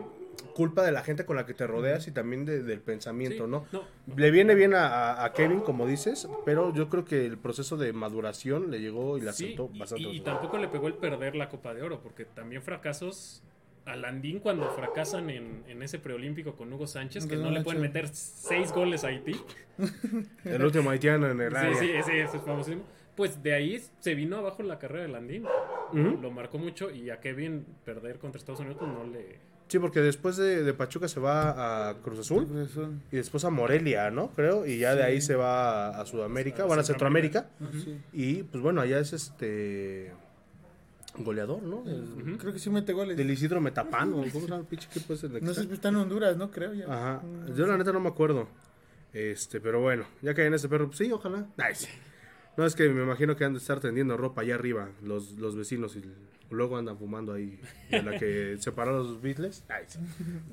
culpa 0.53 0.83
de 0.83 0.91
la 0.91 1.03
gente 1.03 1.25
con 1.25 1.35
la 1.35 1.45
que 1.45 1.53
te 1.53 1.65
rodeas 1.65 2.07
y 2.07 2.11
también 2.11 2.45
del 2.45 2.79
pensamiento, 2.81 3.47
¿no? 3.47 3.65
Le 4.15 4.31
viene 4.31 4.55
bien 4.55 4.73
a, 4.75 5.31
Kevin, 5.35 5.61
como 5.61 5.87
dices, 5.87 6.27
pero 6.45 6.73
yo 6.73 6.89
creo 6.89 7.05
que 7.05 7.25
el 7.25 7.37
proceso 7.37 7.77
de 7.77 7.93
maduración 7.93 8.71
le 8.71 8.79
llegó 8.79 9.17
y 9.17 9.21
la 9.21 9.33
sentó 9.33 9.69
bastante. 9.69 10.03
Y, 10.03 10.17
y 10.17 10.19
tampoco 10.21 10.57
le 10.57 10.67
pegó 10.67 10.87
el 10.87 10.95
perder 10.95 11.35
la 11.35 11.49
Copa 11.49 11.73
de 11.73 11.81
Oro, 11.81 12.01
porque 12.01 12.25
también 12.25 12.61
fracasos 12.61 13.41
a 13.85 13.95
Landín 13.95 14.39
cuando 14.39 14.67
fracasan 14.71 15.29
en, 15.29 15.63
en, 15.67 15.83
ese 15.83 15.99
preolímpico 15.99 16.55
con 16.55 16.73
Hugo 16.73 16.87
Sánchez, 16.87 17.27
que 17.27 17.37
no, 17.37 17.51
le 17.51 17.61
pueden 17.61 17.81
meter 17.81 18.07
seis 18.07 18.71
goles 18.71 19.03
a 19.03 19.09
Haití. 19.09 19.39
el 20.43 20.65
último 20.65 20.89
haitiano 20.89 21.29
en 21.29 21.39
el 21.39 21.55
área. 21.55 21.77
Sí, 21.77 21.85
sí, 21.85 21.93
sí, 22.03 22.11
eso 22.17 22.37
es 22.37 22.43
famosísimo 22.43 22.83
pues 23.15 23.41
de 23.41 23.53
ahí 23.53 23.81
se 23.99 24.15
vino 24.15 24.37
abajo 24.37 24.63
la 24.63 24.79
carrera 24.79 25.03
de 25.03 25.09
Landín. 25.09 25.45
Lo 25.93 26.31
marcó 26.31 26.57
mucho 26.57 26.91
y 26.91 27.09
a 27.09 27.19
Kevin 27.19 27.65
perder 27.85 28.19
contra 28.19 28.39
Estados 28.39 28.59
Unidos 28.59 28.77
pues, 28.79 28.91
no 28.91 29.05
le... 29.05 29.39
Sí, 29.67 29.79
porque 29.79 29.99
después 29.99 30.37
de, 30.37 30.73
Pachuca 30.73 31.07
se 31.07 31.19
va 31.19 31.89
a 31.89 31.95
Cruz 31.95 32.19
Azul, 32.19 32.47
y 33.11 33.15
después 33.15 33.45
a 33.45 33.49
Morelia, 33.49 34.11
¿no? 34.11 34.29
Creo, 34.29 34.65
y 34.67 34.77
ya 34.77 34.93
de 34.93 35.03
ahí 35.03 35.21
se 35.21 35.35
va 35.35 35.99
a, 35.99 36.05
Sudamérica, 36.05 36.65
van 36.65 36.79
a 36.79 36.83
Centroamérica. 36.83 37.49
Y 38.13 38.43
pues 38.43 38.61
bueno, 38.61 38.81
allá 38.81 38.99
es 38.99 39.13
este 39.13 40.11
goleador, 41.17 41.63
¿no? 41.63 41.83
Creo 42.37 42.53
que 42.53 42.59
sí 42.59 42.69
mete 42.69 42.93
goles. 42.93 43.17
Del 43.17 43.31
Isidro 43.31 43.59
Metapán, 43.59 44.11
¿cómo 44.11 44.29
se 44.29 44.41
llama 44.41 44.57
el 44.57 44.65
pinche 44.65 44.87
equipo 44.87 45.13
ese? 45.13 45.29
No 45.29 45.53
sé, 45.53 45.63
si 45.63 45.73
está 45.73 45.89
en 45.89 45.95
Honduras, 45.95 46.37
¿no? 46.37 46.51
Creo 46.51 46.73
ya. 46.73 46.85
Ajá. 46.85 47.23
Yo 47.55 47.65
la 47.65 47.77
neta 47.77 47.91
no 47.91 47.99
me 47.99 48.09
acuerdo. 48.09 48.47
Este, 49.13 49.61
pero 49.61 49.81
bueno, 49.81 50.05
ya 50.21 50.33
que 50.33 50.45
en 50.45 50.53
ese 50.53 50.69
perro, 50.69 50.87
pues 50.87 50.97
sí, 50.97 51.11
ojalá. 51.11 51.47
Nice. 51.57 51.87
No, 52.57 52.65
es 52.65 52.75
que 52.75 52.87
me 52.89 53.03
imagino 53.03 53.35
que 53.35 53.43
han 53.43 53.53
de 53.53 53.59
estar 53.59 53.79
tendiendo 53.79 54.15
ropa 54.17 54.41
allá 54.41 54.55
arriba 54.55 54.89
los, 55.01 55.33
los 55.33 55.55
vecinos 55.55 55.95
y 55.95 56.03
luego 56.49 56.77
andan 56.77 56.97
fumando 56.97 57.33
ahí. 57.33 57.59
De 57.89 58.01
la 58.01 58.17
que 58.17 58.57
separaron 58.59 59.07
los 59.07 59.21
Beatles. 59.21 59.63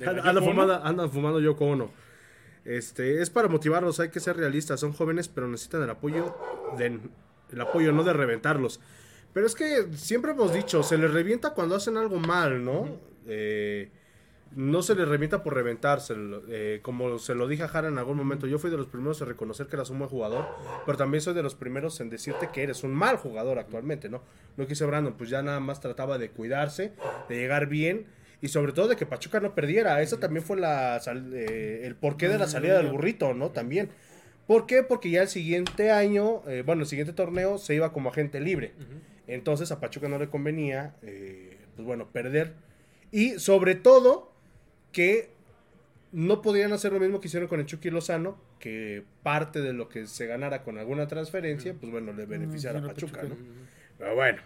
andan, 0.05 0.45
fumando, 0.45 0.85
andan 0.85 1.11
fumando 1.11 1.41
yo 1.41 1.57
con 1.57 1.69
uno. 1.69 1.91
Este, 2.65 3.21
es 3.23 3.31
para 3.31 3.49
motivarlos, 3.49 4.01
hay 4.01 4.11
que 4.11 4.21
ser 4.21 4.37
realistas. 4.37 4.81
Son 4.81 4.93
jóvenes, 4.93 5.29
pero 5.29 5.49
necesitan 5.49 5.83
el 5.83 5.91
apoyo, 5.91 6.37
de, 6.77 6.99
el 7.53 7.61
apoyo, 7.61 7.93
no 7.93 8.05
de 8.05 8.13
reventarlos. 8.13 8.81
Pero 9.33 9.47
es 9.47 9.55
que 9.55 9.87
siempre 9.95 10.33
hemos 10.33 10.53
dicho, 10.53 10.83
se 10.83 10.99
les 10.99 11.11
revienta 11.11 11.51
cuando 11.51 11.75
hacen 11.75 11.97
algo 11.97 12.19
mal, 12.19 12.65
¿no? 12.65 12.99
Eh, 13.27 13.91
no 14.57 14.83
se 14.83 14.95
le 14.95 15.05
revienta 15.05 15.43
por 15.43 15.55
reventarse. 15.55 16.15
Eh, 16.49 16.81
como 16.83 17.19
se 17.19 17.35
lo 17.35 17.49
dije 17.49 17.63
a 17.63 17.69
Jara 17.69 17.89
en 17.89 17.99
algún 17.99 18.17
momento, 18.17 18.47
yo 18.47 18.59
fui 18.59 18.71
de 18.71 18.77
los 18.77 18.87
primeros 18.87 19.21
en 19.21 19.29
reconocer 19.29 19.67
que 19.67 19.77
eras 19.77 19.91
un 19.91 19.99
buen 19.99 20.11
jugador, 20.11 20.47
pero 20.85 20.99
también 20.99 21.21
soy 21.21 21.35
de 21.35 21.43
los 21.43 21.55
primeros 21.55 22.01
en 22.01 22.11
decirte 22.11 22.51
que 22.53 22.63
eres 22.63 22.83
un 22.85 22.93
mal 22.93 23.17
jugador 23.17 23.59
actualmente, 23.59 24.09
¿no? 24.09 24.23
Lo 24.57 24.67
que 24.67 24.75
hice 24.75 24.85
Brandon, 24.85 25.15
pues 25.15 25.31
ya 25.31 25.43
nada 25.43 25.61
más 25.61 25.81
trataba 25.81 26.19
de 26.19 26.31
cuidarse, 26.31 26.93
de 27.29 27.37
llegar 27.37 27.67
bien 27.67 28.07
y 28.41 28.49
sobre 28.49 28.73
todo 28.73 28.89
de 28.89 28.97
que 28.97 29.07
Pachuca 29.07 29.41
no 29.41 29.55
perdiera. 29.55 30.03
Esa 30.03 30.19
también 30.19 30.45
fue 30.45 30.59
la, 30.59 31.01
eh, 31.35 31.83
el 31.85 31.95
porqué 31.95 32.29
de 32.29 32.39
la 32.39 32.49
salida 32.49 32.77
del 32.79 32.89
burrito, 32.89 33.35
¿no? 33.35 33.51
También. 33.51 33.91
¿Por 34.47 34.67
qué? 34.67 34.83
Porque 34.83 35.09
ya 35.11 35.23
el 35.23 35.29
siguiente 35.29 35.93
año, 35.93 36.43
eh, 36.49 36.63
bueno, 36.67 36.83
el 36.83 36.89
siguiente 36.89 37.13
torneo 37.13 37.59
se 37.59 37.75
iba 37.75 37.93
como 37.93 38.11
agente 38.11 38.41
libre. 38.41 38.73
Entonces 39.29 39.71
a 39.71 39.81
Pachuca 39.81 40.09
no 40.09 40.19
le 40.19 40.29
convenía, 40.29 40.97
pues 41.01 41.87
bueno, 41.87 42.09
perder. 42.09 42.55
Y 43.13 43.39
sobre 43.39 43.77
todo, 43.77 44.32
que 44.93 45.31
no 46.13 46.43
podrían 46.43 46.73
hacer 46.73 46.93
lo 46.93 47.01
mismo 47.01 47.21
que 47.21 47.29
hicieron 47.29 47.49
con 47.49 47.61
el 47.61 47.67
Chucky 47.67 47.91
Lozano, 47.91 48.39
que 48.59 49.03
parte 49.23 49.61
de 49.61 49.73
lo 49.73 49.89
que 49.89 50.07
se 50.07 50.27
ganara 50.27 50.63
con 50.63 50.79
alguna 50.79 51.09
transferencia, 51.09 51.75
pues 51.75 51.91
bueno, 51.91 52.13
le 52.13 52.27
beneficiara 52.27 52.79
a 52.79 52.83
Pachuca, 52.83 53.23
¿no? 53.23 53.37
Pero 53.99 54.15
bueno. 54.15 54.43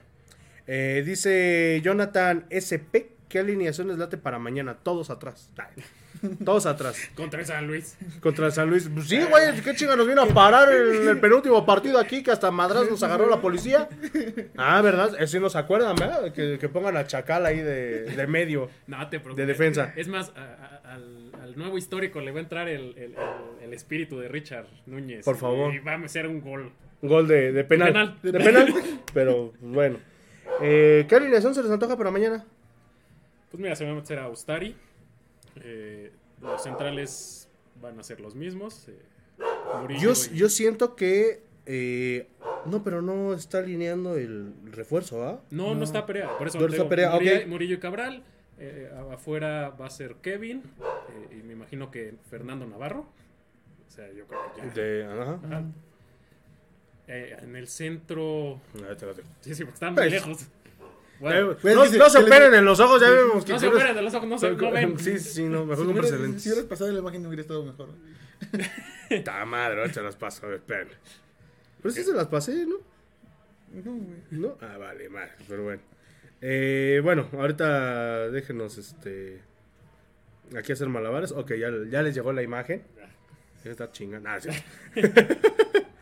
Eh, 0.69 1.03
dice 1.05 1.81
Jonathan 1.83 2.47
SP, 2.51 3.13
¿qué 3.29 3.41
alineaciones 3.41 3.99
late 3.99 4.17
para 4.17 4.39
mañana? 4.39 4.79
Todos 4.83 5.11
atrás. 5.11 5.51
Todos 6.45 6.67
atrás. 6.67 6.97
Contra 7.15 7.41
el 7.41 7.47
San 7.47 7.67
Luis. 7.67 7.97
Contra 8.21 8.47
el 8.47 8.53
San 8.53 8.69
Luis. 8.69 8.89
Pues 8.93 9.09
sí, 9.09 9.21
güey, 9.23 9.61
qué 9.63 9.75
chinga 9.75 9.97
nos 9.97 10.07
vino 10.07 10.23
a 10.23 10.27
parar 10.27 10.73
el, 10.73 11.09
el, 11.09 11.21
penúltimo 11.21 11.65
partido 11.65 11.99
aquí 11.99 12.23
que 12.23 12.31
hasta 12.31 12.51
Madras 12.51 12.91
nos 12.91 13.03
agarró 13.03 13.29
la 13.29 13.41
policía. 13.41 13.89
Ah, 14.57 14.81
¿verdad? 14.83 15.15
Eso 15.19 15.33
sí 15.33 15.41
nos 15.41 15.57
acuerdan, 15.57 15.97
¿verdad? 15.97 16.33
Que, 16.33 16.59
que 16.59 16.69
pongan 16.69 16.97
a 16.97 17.07
Chacal 17.07 17.47
ahí 17.47 17.59
de, 17.59 18.03
de 18.05 18.27
medio. 18.27 18.71
No, 18.87 19.09
te 19.09 19.19
De 19.19 19.47
defensa. 19.47 19.93
Es 19.97 20.09
más, 20.09 20.33
al, 20.85 21.33
al, 21.41 21.57
nuevo 21.57 21.79
histórico 21.79 22.21
le 22.21 22.33
va 22.33 22.39
a 22.39 22.43
entrar 22.43 22.69
el, 22.69 22.97
el, 22.97 23.15
el, 23.63 23.73
espíritu 23.73 24.19
de 24.19 24.29
Richard 24.29 24.67
Núñez. 24.87 25.25
Por 25.25 25.37
favor. 25.37 25.75
Y 25.75 25.79
va 25.79 25.95
a 25.95 26.09
ser 26.09 26.27
un 26.27 26.41
gol. 26.41 26.73
Un 27.03 27.09
gol 27.09 27.29
de, 27.29 27.53
de 27.53 27.65
penal. 27.65 28.19
De 28.23 28.33
penal. 28.33 28.75
Pero, 29.13 29.53
bueno. 29.61 29.99
Eh, 30.61 31.07
¿Qué 31.09 31.17
alineación 31.17 31.55
se 31.55 31.63
les 31.63 31.71
antoja 31.71 31.97
para 31.97 32.11
mañana? 32.11 32.45
Pues 33.51 33.63
mira, 33.63 33.77
se 33.77 33.85
va 33.85 33.93
a 33.93 33.95
meter 33.95 34.19
a 34.19 34.29
Ustari. 34.29 34.75
Eh, 35.63 36.13
los 36.41 36.63
centrales 36.63 37.49
van 37.81 37.99
a 37.99 38.03
ser 38.03 38.21
los 38.21 38.35
mismos. 38.35 38.89
Eh, 38.89 38.99
yo, 40.01 40.13
yo 40.33 40.49
siento 40.49 40.97
que. 40.97 41.43
Eh, 41.67 42.29
no, 42.67 42.83
pero 42.83 43.03
no 43.03 43.35
está 43.35 43.59
alineando 43.59 44.17
el 44.17 44.53
refuerzo, 44.71 45.25
¿ah? 45.25 45.41
No, 45.51 45.75
no, 45.75 45.85
está 45.85 46.07
Perea. 46.07 46.37
Por 46.39 46.49
eso 46.49 46.59
Murillo, 47.47 47.75
y 47.75 47.79
Cabral. 47.79 48.23
afuera 49.13 49.71
va 49.71 49.87
a 49.87 49.91
ser 49.91 50.17
Kevin. 50.17 50.63
y 51.31 51.43
me 51.43 51.53
imagino 51.53 51.91
que 51.91 52.15
Fernando 52.31 52.67
Navarro. 52.67 53.07
O 53.87 53.91
sea, 53.91 54.13
yo 54.13 54.27
creo 54.27 54.41
que 54.55 55.05
ya. 57.09 57.39
en 57.43 57.57
el 57.57 57.69
centro. 57.69 58.61
Sí, 59.41 59.55
sí, 59.55 59.65
porque 59.65 59.75
están 59.75 59.95
muy 59.95 60.03
pues, 60.03 60.13
lejos. 60.13 60.49
Bueno, 61.19 61.57
no, 61.63 61.75
no, 61.87 62.11
se 62.11 62.19
operen 62.19 62.55
en 62.55 62.65
los 62.65 62.79
ojos, 62.79 63.01
ya 63.01 63.11
vemos 63.11 63.45
que. 63.45 63.53
No 63.53 63.59
se 63.59 63.69
operen 63.69 63.97
en 63.97 64.05
los 64.05 64.15
ojos, 64.15 64.29
no 64.29 64.39
se 64.39 64.51
no 64.53 64.71
ven. 64.71 64.99
Sí, 64.99 65.19
sí, 65.19 65.45
no, 65.45 65.65
mejor 65.65 65.87
si 66.07 66.13
lentes. 66.13 66.43
Si 66.43 66.51
hubieras 66.51 66.69
pasado 66.69 66.93
la 66.93 66.99
imagen, 66.99 67.23
no 67.23 67.29
hubiera 67.29 67.43
estado 67.43 67.65
mejor. 67.65 67.89
Está 69.09 69.45
madre, 69.45 69.93
se 69.93 70.03
las 70.03 70.17
paso, 70.17 70.47
a 70.47 70.49
ver, 70.51 70.59
esperen. 70.59 70.89
Pero 71.81 71.95
sí 71.95 72.03
se 72.03 72.13
las 72.13 72.27
pasé, 72.27 72.67
¿no? 72.67 72.77
No, 73.73 73.93
güey. 73.93 74.19
¿No? 74.31 74.59
Ah, 74.61 74.77
vale, 74.79 75.09
madre, 75.09 75.33
pero 75.49 75.65
bueno. 75.65 75.83
Eh, 76.41 77.01
bueno, 77.03 77.29
ahorita 77.33 78.31
déjenos 78.31 78.77
este. 78.79 79.41
Aquí 80.57 80.73
hacer 80.73 80.89
malabares. 80.89 81.33
Ok, 81.33 81.55
ya, 81.55 81.71
ya 81.89 82.03
les 82.03 82.15
llegó 82.15 82.33
la 82.33 82.43
imagen. 82.43 82.83
Ya 83.65 83.71
está 83.71 83.91
chingando. 83.91 84.29
Ah, 84.29 84.39
sí. 84.41 84.51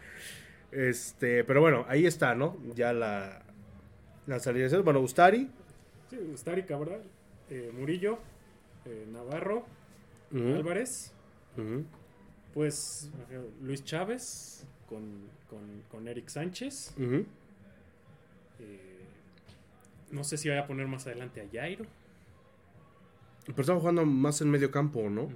este, 0.73 1.45
pero 1.45 1.61
bueno, 1.61 1.87
ahí 1.89 2.05
está, 2.07 2.35
¿no? 2.35 2.59
Ya 2.75 2.93
la, 2.93 3.44
las 4.27 4.47
alineaciones, 4.47 4.85
bueno, 4.85 5.01
Ustari. 5.01 5.49
Sí, 6.11 6.19
Ustari, 6.33 6.65
Cabral, 6.65 7.03
eh, 7.51 7.73
Murillo, 7.77 8.19
eh, 8.85 9.07
Navarro, 9.11 9.65
Álvarez. 10.33 11.13
Pues 12.53 13.11
Luis 13.63 13.85
Chávez 13.85 14.65
con, 14.89 15.29
con, 15.91 16.09
Eric 16.09 16.29
Sánchez. 16.29 16.95
Eh, 16.99 17.35
no 20.11 20.25
sé 20.25 20.37
si 20.37 20.49
voy 20.49 20.59
a 20.59 20.67
poner 20.67 20.87
más 20.87 21.07
adelante 21.07 21.41
a 21.41 21.49
Jairo. 21.53 21.85
Pero 23.47 23.61
estaba 23.61 23.81
jugando 23.81 24.05
más 24.07 24.41
en 24.41 24.51
medio 24.51 24.71
campo, 24.71 25.09
¿no? 25.11 25.29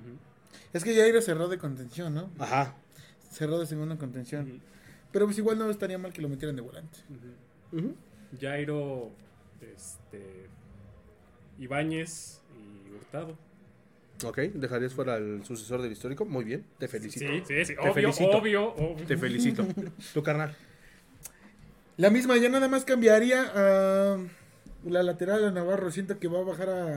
Es 0.72 0.84
que 0.84 0.94
Jairo 0.94 1.20
cerró 1.20 1.48
de 1.48 1.58
contención, 1.58 2.14
¿no? 2.14 2.30
Ajá. 2.38 2.74
Cerró 3.30 3.58
de 3.58 3.66
segunda 3.66 3.96
contención. 3.96 4.60
Pero 5.12 5.26
pues 5.26 5.38
igual 5.38 5.58
no 5.58 5.70
estaría 5.70 5.98
mal 5.98 6.12
que 6.12 6.22
lo 6.22 6.28
metieran 6.28 6.56
de 6.56 6.62
volante. 6.62 6.98
Jairo, 8.40 9.10
este, 9.60 10.46
Ibáñez 11.58 12.40
y 12.56 12.90
Hurtado. 12.92 13.36
Ok, 14.24 14.38
dejarías 14.54 14.94
fuera 14.94 15.14
al 15.14 15.44
sucesor 15.44 15.80
del 15.80 15.92
histórico. 15.92 16.24
Muy 16.24 16.44
bien, 16.44 16.64
te 16.78 16.88
felicito. 16.88 17.26
Sí, 17.26 17.42
sí, 17.46 17.64
sí. 17.64 17.74
Te 17.74 17.80
obvio, 17.80 18.12
felicito. 18.12 18.30
obvio, 18.38 18.74
Te 19.06 19.16
felicito. 19.16 19.66
tu 20.14 20.22
carnal. 20.22 20.56
La 21.96 22.10
misma, 22.10 22.36
ya 22.36 22.48
nada 22.48 22.68
más 22.68 22.84
cambiaría 22.84 23.44
a 23.54 24.18
la 24.84 25.02
lateral 25.02 25.44
a 25.44 25.50
Navarro. 25.50 25.90
Siento 25.90 26.18
que 26.18 26.28
va 26.28 26.40
a 26.40 26.42
bajar 26.44 26.68
a, 26.70 26.94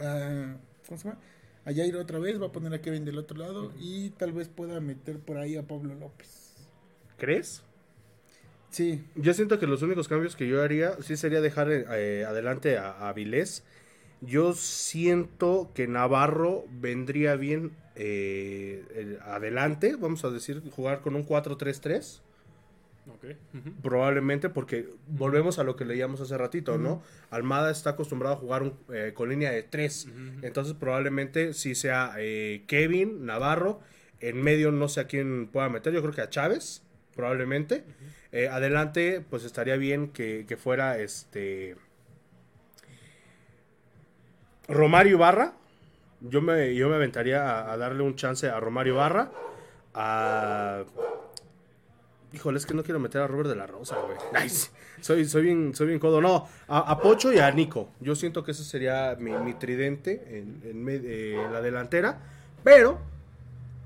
a 0.00 0.56
¿cómo 0.86 0.98
se 0.98 1.08
llama? 1.08 1.20
A 1.64 1.72
Jairo 1.72 2.00
otra 2.00 2.20
vez, 2.20 2.40
va 2.40 2.46
a 2.46 2.52
poner 2.52 2.72
a 2.74 2.80
Kevin 2.80 3.04
del 3.04 3.18
otro 3.18 3.36
lado 3.36 3.72
y 3.80 4.10
tal 4.10 4.32
vez 4.32 4.48
pueda 4.48 4.78
meter 4.80 5.18
por 5.18 5.38
ahí 5.38 5.56
a 5.56 5.62
Pablo 5.64 5.94
López. 5.96 6.54
¿Crees? 7.18 7.62
Sí. 8.76 9.04
Yo 9.14 9.32
siento 9.32 9.58
que 9.58 9.66
los 9.66 9.82
únicos 9.82 10.08
cambios 10.08 10.36
que 10.36 10.46
yo 10.46 10.62
haría 10.62 11.00
sí 11.00 11.16
sería 11.16 11.40
dejar 11.40 11.68
eh, 11.70 12.24
adelante 12.26 12.76
a, 12.76 13.08
a 13.08 13.12
Vilés 13.12 13.64
yo 14.20 14.54
siento 14.54 15.70
que 15.74 15.86
Navarro 15.86 16.64
vendría 16.70 17.36
bien 17.36 17.72
eh, 17.94 19.18
adelante, 19.22 19.96
vamos 19.96 20.24
a 20.24 20.30
decir, 20.30 20.62
jugar 20.70 21.00
con 21.00 21.16
un 21.16 21.26
4-3-3. 21.26 22.20
Probablemente 23.82 24.48
porque 24.48 24.88
volvemos 25.06 25.60
a 25.60 25.64
lo 25.64 25.76
que 25.76 25.84
leíamos 25.84 26.20
hace 26.20 26.36
ratito, 26.36 26.76
¿no? 26.76 27.02
Almada 27.30 27.70
está 27.70 27.90
acostumbrado 27.90 28.34
a 28.34 28.38
jugar 28.38 28.72
eh, 28.92 29.12
con 29.14 29.28
línea 29.28 29.52
de 29.52 29.62
3. 29.62 30.08
Entonces 30.42 30.74
probablemente 30.74 31.52
si 31.52 31.74
sea 31.76 32.14
eh, 32.18 32.64
Kevin, 32.66 33.24
Navarro. 33.24 33.80
En 34.18 34.42
medio 34.42 34.72
no 34.72 34.88
sé 34.88 35.00
a 35.00 35.06
quién 35.06 35.46
pueda 35.46 35.68
meter, 35.68 35.92
yo 35.92 36.00
creo 36.00 36.14
que 36.14 36.22
a 36.22 36.30
Chávez, 36.30 36.82
probablemente. 37.14 37.84
Adelante 38.50 39.24
pues 39.28 39.44
estaría 39.44 39.76
bien 39.76 40.08
que, 40.08 40.58
fuera 40.60 40.98
este... 40.98 41.76
Romario 44.68 45.18
Barra. 45.18 45.52
Yo 46.20 46.42
me, 46.42 46.74
yo 46.74 46.88
me 46.88 46.96
aventaría 46.96 47.70
a, 47.70 47.76
darle 47.76 48.02
un 48.02 48.16
chance 48.16 48.48
a 48.48 48.58
Romario 48.58 48.96
Barra. 48.96 49.30
A. 49.94 50.84
Híjole, 52.32 52.58
es 52.58 52.66
que 52.66 52.74
no 52.74 52.82
quiero 52.82 52.98
meter 52.98 53.22
a 53.22 53.26
Robert 53.26 53.48
de 53.48 53.56
la 53.56 53.66
Rosa, 53.66 53.96
güey. 53.96 54.18
soy, 55.00 55.24
soy, 55.24 55.42
bien, 55.42 55.74
soy 55.74 55.86
bien 55.86 56.00
codo. 56.00 56.20
No, 56.20 56.48
a, 56.68 57.00
Pocho 57.00 57.32
y 57.32 57.38
a 57.38 57.50
Nico. 57.52 57.90
Yo 58.00 58.16
siento 58.16 58.42
que 58.42 58.50
ese 58.50 58.64
sería 58.64 59.16
mi, 59.18 59.54
tridente 59.54 60.38
en, 60.38 60.62
en 60.64 60.86
eh, 60.88 61.46
la 61.52 61.60
delantera. 61.60 62.18
Pero, 62.64 62.98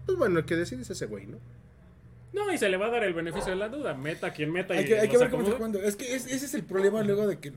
pues 0.07 0.17
bueno, 0.17 0.39
el 0.39 0.47
que 0.47 0.57
decide 0.57 0.83
es 0.83 0.91
ese 0.91 1.07
güey, 1.07 1.27
¿no? 1.27 1.37
No, 2.33 2.53
y 2.53 2.59
se 2.59 2.69
le 2.69 2.77
va 2.77 2.87
a 2.87 2.91
dar 2.91 3.05
el 3.05 3.15
beneficio 3.15 3.51
de 3.51 3.57
la 3.57 3.69
duda. 3.69 3.95
Meta 3.95 4.33
quien 4.33 4.53
meta. 4.53 4.75
Hay 4.75 4.85
que, 4.85 4.99
hay 4.99 5.09
que 5.09 5.19
ver 5.19 5.31
cómo 5.31 5.43
está 5.43 5.57
jugando. 5.57 5.81
Es 5.81 5.97
que 5.97 6.15
ese 6.15 6.35
es 6.35 6.55
el 6.55 6.63
problema 6.63 7.03
luego 7.03 7.27
de 7.27 7.39
que 7.39 7.53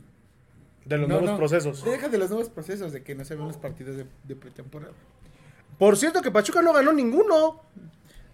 de 0.85 0.97
los 0.97 1.07
nuevos 1.07 1.31
procesos. 1.31 1.83
Deja 1.83 2.09
de 2.09 2.17
los 2.17 2.29
nuevos 2.29 2.49
procesos, 2.49 2.91
de 2.91 3.03
que 3.03 3.15
no 3.15 3.23
se 3.23 3.35
ven 3.35 3.47
los 3.47 3.57
partidos 3.57 3.97
de, 3.97 4.35
pretemporada. 4.35 4.93
Por 5.77 5.97
cierto, 5.97 6.21
que 6.21 6.31
Pachuca 6.31 6.61
no 6.61 6.73
ganó 6.73 6.91
ninguno. 6.91 7.61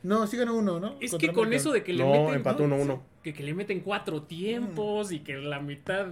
No, 0.01 0.25
sí 0.27 0.37
ganó 0.37 0.55
uno, 0.55 0.79
¿no? 0.79 0.95
Es 1.01 1.13
que 1.15 1.33
con 1.33 1.51
eso 1.51 1.71
de 1.71 1.83
que 1.83 1.93
le 1.93 2.03
no, 2.03 2.11
meten. 2.11 2.35
empató 2.35 2.63
uno, 2.63 2.77
uno. 2.77 3.03
Que, 3.21 3.33
que, 3.33 3.43
le 3.43 3.53
meten 3.53 3.81
cuatro 3.81 4.23
tiempos 4.23 5.11
y 5.11 5.19
que 5.19 5.37
la 5.37 5.59
mitad 5.59 6.07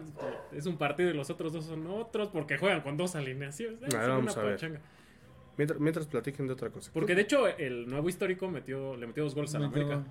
es 0.52 0.66
un 0.66 0.78
partido 0.78 1.10
y 1.10 1.14
los 1.14 1.30
otros 1.30 1.54
dos 1.54 1.66
son 1.66 1.88
otros, 1.88 2.30
porque 2.30 2.58
juegan 2.58 2.82
con 2.82 2.98
dos 2.98 3.16
alineaciones. 3.16 3.80
vamos 3.94 4.36
a 4.36 4.42
ver. 4.44 4.80
Mientras, 5.58 5.80
mientras 5.80 6.08
platiquen 6.08 6.48
de 6.48 6.54
otra 6.54 6.70
cosa. 6.70 6.92
Porque 6.94 7.16
de 7.16 7.24
hecho, 7.24 7.48
el 7.48 7.90
nuevo 7.90 8.10
histórico 8.10 8.48
metió, 8.48 8.96
le 8.96 9.08
metió 9.08 9.24
dos 9.24 9.36
goles 9.36 9.54
a 9.56 9.60
la 9.60 9.68
América. 9.68 10.04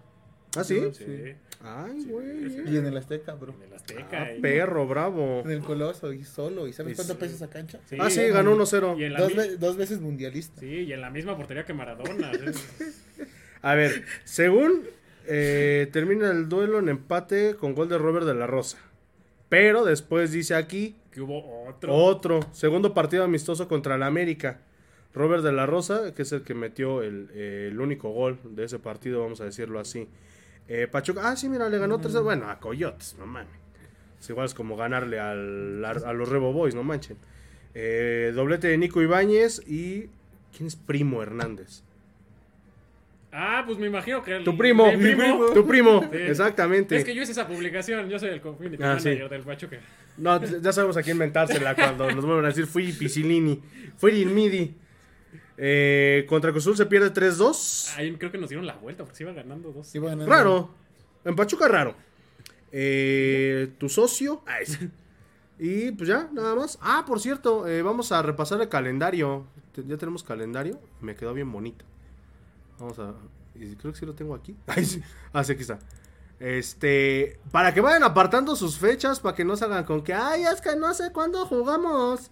¿Ah, 0.57 0.65
sí? 0.65 0.81
sí. 0.93 1.35
Ay, 1.61 2.05
güey. 2.09 2.73
Y 2.73 2.77
en 2.77 2.87
el 2.87 2.97
Azteca, 2.97 3.35
bro. 3.35 3.55
En 3.55 3.63
el 3.69 3.75
Azteca. 3.75 4.23
Ah, 4.23 4.29
perro, 4.41 4.87
bravo. 4.87 5.43
En 5.45 5.51
el 5.51 5.61
Coloso 5.61 6.13
y 6.13 6.25
solo. 6.25 6.67
¿Y 6.67 6.73
sabes 6.73 6.97
cuánto 6.97 7.19
pesa 7.19 7.35
esa 7.35 7.51
cancha? 7.51 7.81
ah, 7.99 8.11
sí, 8.11 8.23
ganó 8.29 8.57
1-0. 8.57 9.17
Dos, 9.17 9.61
dos, 9.61 9.77
veces 9.77 10.01
mundialista. 10.01 10.61
Sí, 10.61 10.67
y 10.67 10.93
en 10.93 11.01
la 11.01 11.11
misma 11.11 11.37
portería 11.37 11.65
que 11.65 11.75
Maradona. 11.75 12.33
A 13.63 13.75
ver, 13.75 14.05
según 14.25 14.85
eh, 15.27 15.89
termina 15.93 16.31
el 16.31 16.49
duelo 16.49 16.79
en 16.79 16.89
empate 16.89 17.57
con 17.57 17.75
gol 17.75 17.89
de 17.89 17.99
Robert 17.99 18.27
de 18.27 18.35
la 18.35 18.47
Rosa. 18.47 18.79
Pero 19.49 19.85
después 19.85 20.33
dice 20.33 20.55
aquí... 20.55 20.97
Que 21.11 21.21
hubo 21.21 21.69
otro. 21.69 21.95
Otro. 21.95 22.41
Segundo 22.53 22.95
partido 22.95 23.25
amistoso 23.25 23.69
contra 23.69 23.95
el 23.95 24.03
América. 24.03 24.61
Robert 25.17 25.43
de 25.43 25.51
la 25.51 25.65
Rosa, 25.65 26.15
que 26.15 26.23
es 26.23 26.33
el 26.33 26.43
que 26.43 26.55
metió 26.55 27.03
el, 27.03 27.31
el 27.31 27.81
único 27.81 28.11
gol 28.11 28.39
de 28.45 28.65
ese 28.65 28.79
partido, 28.79 29.23
vamos 29.23 29.41
a 29.41 29.45
decirlo 29.45 29.81
así. 29.81 30.07
Eh, 30.69 30.89
Pachuca, 30.91 31.23
ah, 31.31 31.37
sí, 31.37 31.49
mira, 31.49 31.69
le 31.71 31.79
ganó 31.79 31.99
3 31.99 32.21
Bueno, 32.23 32.51
a 32.51 32.59
Coyotes, 32.61 33.17
no 33.19 33.27
mames. 33.27 33.49
Es 34.21 34.29
igual 34.29 34.47
es 34.47 34.55
como 34.55 34.77
ganarle 34.77 35.19
al, 35.19 35.85
a, 35.85 36.13
los 36.13 36.29
Rebo 36.29 36.53
Boys, 36.53 36.75
no 36.75 36.83
manchen. 36.83 37.17
Eh, 37.75 38.33
doblete 38.35 38.69
de 38.69 38.79
Nico 38.79 39.01
Ibáñez 39.03 39.63
y. 39.67 40.11
¿Quién 40.55 40.67
es 40.69 40.77
Primo 40.77 41.23
Hernández? 41.23 41.83
Ah, 43.33 43.63
pues 43.67 43.79
me 43.79 43.87
imagino 43.87 44.23
que. 44.23 44.41
tu 44.41 44.57
primo, 44.57 44.91
Tu 45.55 45.67
primo, 45.67 46.03
exactamente. 46.13 46.97
Es 46.97 47.05
que 47.05 47.15
yo 47.15 47.23
hice 47.23 47.33
esa 47.33 47.47
publicación, 47.47 48.09
yo 48.09 48.19
soy 48.19 48.31
el 48.31 48.41
community 48.41 48.83
ah, 48.83 48.97
manager 48.97 49.29
del 49.29 49.43
Pachuca. 49.43 49.79
No, 50.17 50.43
ya 50.43 50.73
sabemos 50.73 50.97
a 50.97 51.03
quién 51.03 51.17
inventársela 51.17 51.75
cuando 51.75 52.11
nos 52.11 52.25
vuelven 52.25 52.47
a 52.47 52.49
decir 52.49 52.67
fui 52.67 52.93
Pisilini, 52.93 53.63
fui 53.97 54.25
Midi. 54.25 54.75
Eh, 55.59 56.27
contra 56.29 56.53
Cruzul 56.53 56.77
se 56.77 56.87
pierde 56.87 57.13
3-2. 57.13 57.97
Ahí 57.97 58.15
creo 58.17 58.31
que 58.31 58.39
nos 58.39 58.49
dieron 58.51 58.67
la 58.67 58.75
vuelta 58.75 59.05
porque 59.05 59.17
se 59.17 59.25
iba 59.25 59.33
ganando 59.33 59.73
2. 59.73 60.27
Raro. 60.27 60.71
En 61.25 61.35
Pachuca 61.35 61.67
raro. 61.67 61.95
Eh, 62.73 63.73
tu 63.79 63.89
socio. 63.89 64.43
y 65.59 65.91
pues 65.93 66.09
ya, 66.09 66.29
nada 66.33 66.55
más. 66.55 66.79
Ah, 66.81 67.05
por 67.07 67.21
cierto, 67.21 67.67
eh, 67.67 67.83
vamos 67.83 68.13
a 68.13 68.23
repasar 68.23 68.61
el 68.61 68.69
calendario. 68.69 69.47
Ya 69.75 69.97
tenemos 69.97 70.23
calendario. 70.23 70.79
Me 71.01 71.15
quedó 71.15 71.35
bien 71.35 71.51
bonito. 71.51 71.85
Vamos 72.79 72.99
a. 72.99 73.15
Creo 73.55 73.93
que 73.93 73.99
sí 73.99 74.07
lo 74.07 74.15
tengo 74.15 74.35
aquí. 74.35 74.55
Ah, 75.33 75.43
sí, 75.45 75.53
aquí 75.53 75.63
está. 75.63 75.79
Este. 76.39 77.41
Para 77.51 77.73
que 77.73 77.81
vayan 77.81 78.03
apartando 78.03 78.55
sus 78.57 78.79
fechas. 78.79 79.21
Para 79.21 79.35
que 79.35 79.45
no 79.45 79.57
salgan 79.57 79.85
con 79.85 80.03
que. 80.03 80.15
Ay, 80.15 80.45
es 80.45 80.61
que 80.61 80.77
no 80.77 80.93
sé 80.95 81.13
cuándo 81.13 81.45
jugamos. 81.47 82.31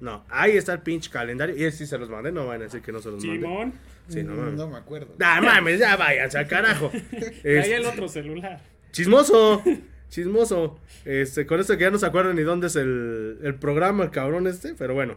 No, 0.00 0.24
ahí 0.28 0.56
está 0.56 0.72
el 0.74 0.80
pinche 0.80 1.10
calendario. 1.10 1.56
Y 1.56 1.70
si 1.72 1.86
se 1.86 1.98
los 1.98 2.10
mandé, 2.10 2.32
no 2.32 2.46
van 2.46 2.60
a 2.60 2.64
decir 2.64 2.82
que 2.82 2.92
no 2.92 3.00
se 3.00 3.10
los 3.10 3.24
mandé. 3.24 3.40
Simón. 3.40 3.72
Sí, 4.08 4.22
no, 4.22 4.34
mames. 4.34 4.54
no 4.54 4.68
me 4.68 4.76
acuerdo. 4.76 5.14
Ah, 5.20 5.40
mames, 5.40 5.78
ya 5.78 5.96
váyanse 5.96 6.38
al 6.38 6.46
carajo. 6.48 6.90
Este, 7.12 7.60
ahí 7.60 7.72
el 7.72 7.86
otro 7.86 8.08
celular. 8.08 8.60
Chismoso. 8.92 9.62
Chismoso. 10.10 10.78
Este, 11.04 11.46
con 11.46 11.60
esto 11.60 11.76
que 11.76 11.84
ya 11.84 11.90
no 11.90 11.98
se 11.98 12.06
acuerdan 12.06 12.36
ni 12.36 12.42
dónde 12.42 12.66
es 12.66 12.76
el, 12.76 13.38
el 13.42 13.54
programa, 13.54 14.04
el 14.04 14.10
cabrón 14.10 14.46
este. 14.46 14.74
Pero 14.74 14.94
bueno. 14.94 15.16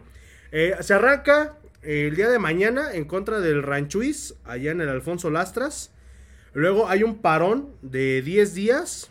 Eh, 0.52 0.74
se 0.80 0.94
arranca 0.94 1.58
el 1.82 2.16
día 2.16 2.28
de 2.28 2.38
mañana 2.38 2.92
en 2.92 3.04
contra 3.04 3.40
del 3.40 3.62
Ranchuis, 3.62 4.34
allá 4.44 4.70
en 4.70 4.80
el 4.80 4.88
Alfonso 4.88 5.30
Lastras. 5.30 5.92
Luego 6.54 6.88
hay 6.88 7.02
un 7.02 7.18
parón 7.18 7.70
de 7.82 8.22
10 8.22 8.54
días. 8.54 9.10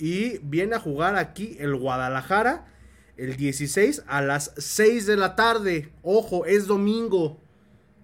Y 0.00 0.38
viene 0.42 0.76
a 0.76 0.80
jugar 0.80 1.16
aquí 1.16 1.56
el 1.58 1.74
Guadalajara 1.74 2.66
el 3.18 3.36
16 3.36 4.04
a 4.06 4.22
las 4.22 4.54
6 4.56 5.06
de 5.06 5.16
la 5.16 5.36
tarde. 5.36 5.90
Ojo, 6.02 6.46
es 6.46 6.66
domingo. 6.66 7.38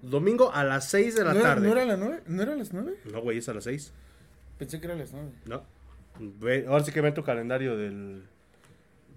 Domingo 0.03 0.53
a 0.53 0.65
las 0.65 0.91
6 0.91 1.15
de 1.15 1.25
la 1.25 1.35
tarde. 1.35 1.67
¿No 1.67 1.73
era, 1.73 1.87
la 1.87 1.97
9? 1.97 2.23
¿No 2.27 2.43
era 2.43 2.53
a 2.53 2.57
las 2.57 2.73
9? 2.73 2.95
No, 3.11 3.23
güey, 3.23 3.39
es 3.39 3.49
a 3.49 3.55
las 3.55 3.65
6. 3.65 3.93
Pensé 4.59 4.81
que 4.81 4.87
era 4.87 4.95
a 4.95 4.99
las 4.99 5.13
9. 5.13 5.31
No. 5.47 5.63
ahora 6.69 6.85
sí 6.85 6.93
que 6.93 7.01
ven 7.01 7.15
tu 7.15 7.23
calendario 7.23 7.77
del. 7.77 8.25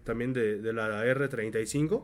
También 0.03 0.31
de, 0.31 0.61
de 0.61 0.71
la 0.71 1.03
R35. 1.05 2.03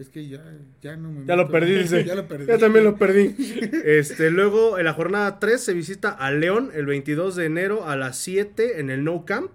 Es 0.00 0.08
que 0.08 0.26
ya, 0.26 0.42
ya 0.80 0.96
no 0.96 1.12
me. 1.12 1.26
Ya 1.26 1.36
lo 1.36 1.48
perdí, 1.48 1.74
dice. 1.74 2.04
ya 2.06 2.14
lo 2.14 2.26
perdí. 2.26 2.46
Ya 2.46 2.56
también 2.58 2.84
lo 2.84 2.96
perdí. 2.96 3.34
este, 3.84 4.30
luego, 4.30 4.78
en 4.78 4.86
la 4.86 4.94
jornada 4.94 5.38
3 5.38 5.60
se 5.62 5.74
visita 5.74 6.10
a 6.10 6.30
León 6.30 6.70
el 6.74 6.86
22 6.86 7.36
de 7.36 7.44
enero 7.44 7.86
a 7.86 7.96
las 7.96 8.16
7 8.16 8.80
en 8.80 8.88
el 8.88 9.04
No 9.04 9.26
Camp. 9.26 9.50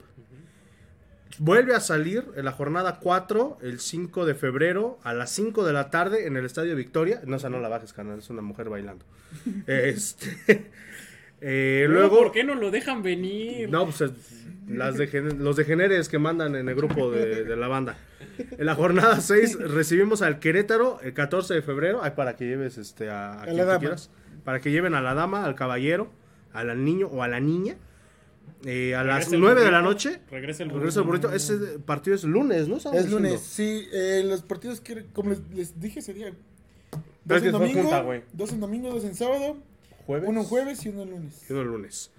Vuelve 1.39 1.75
a 1.75 1.79
salir 1.79 2.25
en 2.35 2.45
la 2.45 2.51
jornada 2.51 2.99
4, 2.99 3.59
el 3.61 3.79
5 3.79 4.25
de 4.25 4.35
febrero, 4.35 4.99
a 5.03 5.13
las 5.13 5.31
5 5.31 5.65
de 5.65 5.73
la 5.73 5.89
tarde, 5.89 6.27
en 6.27 6.37
el 6.37 6.45
Estadio 6.45 6.75
Victoria. 6.75 7.21
No, 7.25 7.35
o 7.35 7.39
sea, 7.39 7.49
no 7.49 7.59
la 7.59 7.69
bajes, 7.69 7.93
canal, 7.93 8.19
es 8.19 8.29
una 8.29 8.41
mujer 8.41 8.69
bailando. 8.69 9.05
este. 9.67 10.71
Eh, 11.41 11.85
luego. 11.89 12.17
¿Por 12.17 12.31
qué 12.31 12.43
no 12.43 12.55
lo 12.55 12.71
dejan 12.71 13.03
venir? 13.03 13.69
No, 13.69 13.85
pues 13.85 13.99
las 14.67 14.95
los 14.95 15.55
degeneres 15.55 16.09
que 16.09 16.17
mandan 16.17 16.55
en 16.55 16.67
el 16.69 16.75
grupo 16.75 17.11
de, 17.11 17.55
la 17.55 17.67
banda. 17.67 17.97
En 18.37 18.65
la 18.65 18.73
jornada 18.73 19.19
6 19.19 19.59
recibimos 19.59 20.21
al 20.21 20.39
Querétaro 20.39 20.99
el 21.01 21.13
14 21.13 21.53
de 21.53 21.61
febrero. 21.61 21.99
Ay, 22.01 22.13
para 22.15 22.35
que 22.35 22.45
lleves 22.45 22.77
este, 22.77 23.09
a, 23.09 23.43
a, 23.43 23.45
quien 23.45 23.67
quieras. 23.79 24.09
Para 24.43 24.59
que 24.59 24.71
lleven 24.71 24.95
a 24.95 25.01
la 25.01 25.13
dama, 25.13 25.45
al 25.45 25.55
caballero, 25.55 26.09
al 26.53 26.83
niño 26.83 27.07
o 27.07 27.21
a 27.21 27.27
la 27.27 27.39
niña. 27.39 27.75
Eh, 28.65 28.95
a 28.95 29.03
las 29.03 29.31
9 29.31 29.61
de 29.63 29.71
la 29.71 29.81
noche. 29.81 30.21
Regresa 30.31 30.63
el 30.63 30.71
burrito. 30.71 31.31
Ese 31.31 31.79
partido 31.85 32.15
es 32.15 32.23
lunes, 32.23 32.67
¿no? 32.67 32.77
Es 32.77 33.09
lunes, 33.09 33.41
sí. 33.41 33.87
Eh, 33.93 34.23
los 34.25 34.41
partidos 34.41 34.81
que, 34.81 35.05
como 35.13 35.35
les, 35.53 35.79
dije, 35.79 36.01
sería 36.01 36.33
dos 37.23 37.43
en, 37.43 37.51
domingo, 37.51 38.13
dos 38.33 38.51
en 38.51 38.59
domingo, 38.59 38.89
dos 38.89 39.03
en 39.03 39.13
sábado. 39.13 39.57
¿Jueves? 40.07 40.27
Uno 40.27 40.41
en 40.41 40.47
jueves 40.47 40.85
y 40.85 40.89
uno 40.89 41.03
en 41.03 41.11
lunes. 41.11 41.45
Y 41.47 41.53
uno 41.53 41.61
en 41.61 41.67
lunes. 41.67 42.11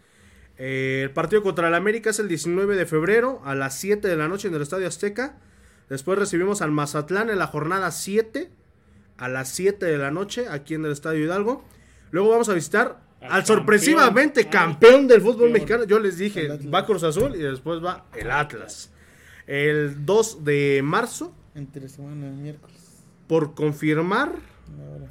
Eh, 0.59 1.01
el 1.05 1.11
partido 1.11 1.43
contra 1.43 1.69
el 1.69 1.75
América 1.75 2.11
es 2.11 2.19
el 2.19 2.29
19 2.29 2.77
de 2.77 2.87
febrero 2.87 3.43
a 3.45 3.55
las 3.55 3.77
7 3.79 4.07
de 4.07 4.17
la 4.17 4.29
noche 4.29 4.49
en 4.49 4.55
el 4.55 4.63
Estadio 4.63 4.87
Azteca. 4.87 5.39
Después 5.89 6.19
recibimos 6.19 6.63
al 6.63 6.71
Mazatlán 6.71 7.29
en 7.29 7.39
la 7.39 7.47
jornada 7.47 7.91
7 7.91 8.51
a 9.19 9.29
las 9.29 9.49
7 9.51 9.85
de 9.85 9.99
la 9.99 10.11
noche 10.11 10.47
aquí 10.49 10.75
en 10.75 10.85
el 10.85 10.93
Estadio 10.93 11.25
Hidalgo. 11.25 11.65
Luego 12.11 12.31
vamos 12.31 12.49
a 12.49 12.55
visitar 12.55 13.06
al, 13.29 13.47
sorpresivamente 13.47 14.49
campeón 14.49 15.07
del 15.09 15.21
fútbol 15.21 15.51
mexicano. 15.51 15.85
Yo 15.85 15.99
les 15.99 16.19
dije, 16.19 16.49
va 16.73 16.87
Cruz 16.87 17.03
Azul 17.03 17.35
y 17.37 17.41
después 17.41 17.85
va 17.85 18.07
el 18.17 18.31
Atlas. 18.31 18.91
El 19.47 20.05
2 20.05 20.45
de 20.45 20.81
marzo. 20.83 21.35
Entre 21.55 21.89
semana, 21.89 22.31
miércoles. 22.31 22.77
Por 23.27 23.55
confirmar 23.55 24.33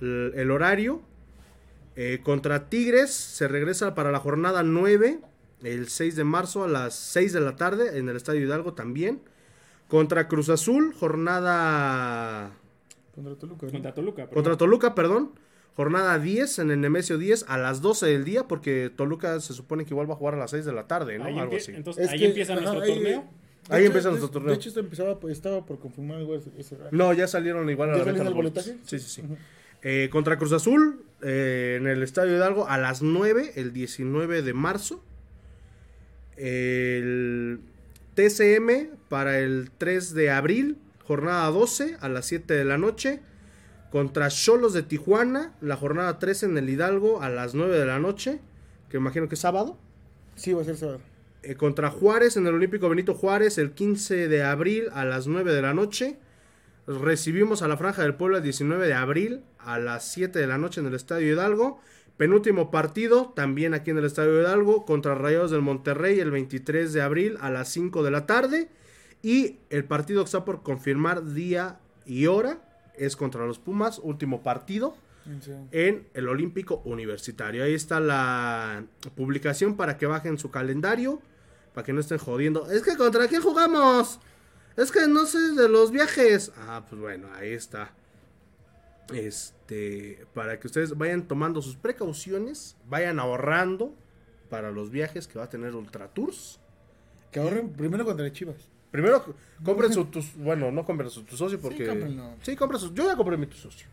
el, 0.02 0.52
horario. 0.52 1.02
Eh, 1.96 2.20
contra 2.24 2.70
Tigres 2.70 3.14
se 3.14 3.48
regresa 3.48 3.96
para 3.96 4.12
la 4.12 4.20
jornada 4.20 4.64
9 4.64 5.20
el 5.64 5.88
6 5.88 6.16
de 6.16 6.24
marzo 6.24 6.64
a 6.64 6.68
las 6.68 6.94
6 6.96 7.34
de 7.34 7.42
la 7.42 7.56
tarde 7.56 7.98
en 7.98 8.10
el 8.10 8.16
Estadio 8.16 8.42
Hidalgo 8.42 8.74
también. 8.74 9.22
Contra 9.88 10.28
Cruz 10.28 10.50
Azul, 10.50 10.94
jornada... 10.94 12.52
Contra 13.14 13.36
Toluca. 13.36 13.68
Contra 13.68 13.94
Toluca, 13.94 14.16
perdón. 14.24 14.34
Contra 14.34 14.58
Toluca, 14.58 14.96
perdón. 14.96 15.32
Jornada 15.76 16.18
10 16.20 16.60
en 16.60 16.72
el 16.72 16.80
Nemesio 16.82 17.18
10 17.18 17.46
a 17.50 17.58
las 17.58 17.82
12 17.82 18.06
del 18.06 18.24
día 18.24 18.48
porque 18.48 18.90
Toluca 18.96 19.40
se 19.42 19.54
supone 19.54 19.84
que 19.86 19.94
igual 19.94 20.10
va 20.10 20.14
a 20.14 20.18
jugar 20.18 20.36
a 20.36 20.38
las 20.38 20.52
6 20.52 20.64
de 20.66 20.72
la 20.74 20.88
tarde, 20.88 21.18
¿no? 21.20 21.26
Algo 21.26 21.58
así. 21.58 21.74
Entonces, 21.74 22.10
ahí 22.10 22.24
empieza 22.24 22.56
nuestro 22.56 22.82
torneo. 22.82 23.26
Ahí 23.70 23.86
empieza 23.86 24.10
nuestro 24.10 24.30
torneo. 24.30 24.52
De 24.52 24.56
hecho, 24.56 24.70
esto 24.70 24.80
empezaba, 24.80 25.20
pues, 25.20 25.34
estaba 25.34 25.66
por 25.66 25.80
confirmar 25.80 26.18
algo 26.18 26.36
ese, 26.36 26.78
No, 26.92 27.12
ya 27.14 27.28
salieron 27.28 27.70
igual 27.70 27.90
a 27.90 27.98
la 27.98 28.04
venta. 28.04 28.30
boletaje? 28.30 28.78
Sí, 28.86 29.00
sí, 29.00 29.10
sí. 29.10 29.24
eh, 29.82 30.08
contra 30.12 30.38
Cruz 30.38 30.54
Azul, 30.54 31.04
eh, 31.22 31.78
en 31.80 31.88
el 31.88 32.04
Estadio 32.04 32.36
Hidalgo, 32.38 32.68
a 32.70 32.78
las 32.78 33.02
9, 33.02 33.54
el 33.56 33.74
19 33.74 34.44
de 34.44 34.54
marzo. 34.54 35.04
El 36.38 37.60
TCM 38.14 38.90
para 39.10 39.40
el 39.40 39.72
3 39.78 40.14
de 40.14 40.30
abril, 40.30 40.78
jornada 41.06 41.50
12 41.50 41.98
a 42.00 42.10
las 42.10 42.26
7 42.28 42.54
de 42.54 42.66
la 42.66 42.78
noche. 42.78 43.20
Contra 43.96 44.28
Cholos 44.28 44.74
de 44.74 44.84
Tijuana, 44.84 45.54
la 45.62 45.78
jornada 45.78 46.20
13 46.20 46.48
en 46.48 46.58
el 46.58 46.70
Hidalgo 46.70 47.22
a 47.22 47.30
las 47.30 47.56
9 47.56 47.80
de 47.80 47.86
la 47.86 47.98
noche, 47.98 48.42
que 48.90 48.98
imagino 48.98 49.30
que 49.30 49.36
es 49.36 49.40
sábado. 49.40 49.78
Sí, 50.36 50.52
va 50.52 50.64
a 50.64 50.66
ser 50.66 50.76
sábado. 50.76 51.00
Eh, 51.44 51.56
contra 51.56 51.90
Juárez 51.90 52.36
en 52.36 52.46
el 52.46 52.56
Olímpico 52.56 52.90
Benito 52.90 53.14
Juárez 53.14 53.58
el 53.58 53.72
15 53.72 54.28
de 54.28 54.44
abril 54.44 54.90
a 54.92 55.06
las 55.06 55.28
9 55.28 55.54
de 55.54 55.62
la 55.62 55.74
noche. 55.74 56.18
Recibimos 56.88 57.62
a 57.62 57.70
la 57.70 57.78
Franja 57.78 58.02
del 58.02 58.16
Pueblo 58.16 58.36
el 58.36 58.44
19 58.44 58.86
de 58.86 58.94
abril 58.94 59.46
a 59.60 59.80
las 59.80 60.12
7 60.12 60.40
de 60.40 60.48
la 60.48 60.58
noche 60.58 60.82
en 60.82 60.88
el 60.88 60.94
Estadio 60.94 61.32
Hidalgo. 61.32 61.80
Penúltimo 62.18 62.72
partido, 62.72 63.32
también 63.34 63.74
aquí 63.74 63.92
en 63.92 63.98
el 64.00 64.04
Estadio 64.04 64.42
Hidalgo, 64.42 64.84
contra 64.84 65.16
Rayados 65.16 65.52
del 65.52 65.62
Monterrey 65.62 66.20
el 66.20 66.32
23 66.32 66.92
de 66.92 67.02
abril 67.02 67.38
a 67.40 67.50
las 67.50 67.70
5 67.70 68.04
de 68.04 68.12
la 68.12 68.26
tarde. 68.26 68.68
Y 69.22 69.60
el 69.70 69.86
partido 69.86 70.22
que 70.22 70.26
está 70.26 70.44
por 70.44 70.64
confirmar 70.64 71.32
día 71.32 71.80
y 72.06 72.26
hora 72.26 72.60
es 72.98 73.16
contra 73.16 73.46
los 73.46 73.60
Pumas, 73.60 74.00
último 74.00 74.44
partido 74.44 74.96
en 75.72 76.08
el 76.14 76.28
Olímpico 76.28 76.82
Universitario. 76.86 77.64
Ahí 77.64 77.74
está 77.74 78.00
la 78.00 78.86
publicación 79.16 79.76
para 79.76 79.98
que 79.98 80.06
bajen 80.06 80.38
su 80.38 80.52
calendario, 80.52 81.22
para 81.74 81.86
que 81.86 81.94
no 81.94 82.00
estén 82.00 82.20
jodiendo. 82.20 82.70
Es 82.70 82.84
que 82.84 82.96
contra 82.96 83.28
quién 83.28 83.42
jugamos. 83.42 84.20
Es 84.78 84.92
que 84.92 85.08
no 85.08 85.26
sé 85.26 85.40
de 85.54 85.70
los 85.70 85.92
viajes. 85.92 86.52
Ah, 86.58 86.86
pues 86.88 87.02
bueno, 87.02 87.28
ahí 87.34 87.54
está. 87.54 87.94
Este, 89.14 90.26
para 90.34 90.60
que 90.60 90.68
ustedes 90.68 90.98
vayan 90.98 91.28
tomando 91.28 91.62
sus 91.62 91.76
precauciones, 91.76 92.76
vayan 92.88 93.20
ahorrando 93.20 93.94
para 94.50 94.72
los 94.72 94.92
viajes 94.92 95.28
que 95.28 95.40
va 95.40 95.46
a 95.46 95.50
tener 95.50 95.76
Ultra 95.76 96.08
Tours. 96.10 96.60
Que 97.32 97.40
ahorren 97.40 97.74
primero 97.74 98.06
contra 98.06 98.32
Chivas. 98.32 98.70
Primero 98.96 99.26
compren 99.64 99.92
su, 99.92 100.08
bueno, 100.38 100.72
no 100.72 100.86
compren 100.86 101.10
su 101.10 101.24
tu 101.24 101.36
socio 101.36 101.60
porque 101.60 101.86
Sí, 102.42 102.56
compren 102.56 102.80
su, 102.80 102.94
yo 102.94 103.06
ya 103.06 103.16
compré 103.18 103.36
mi 103.36 103.46
tu 103.48 103.58
socio. 103.58 103.88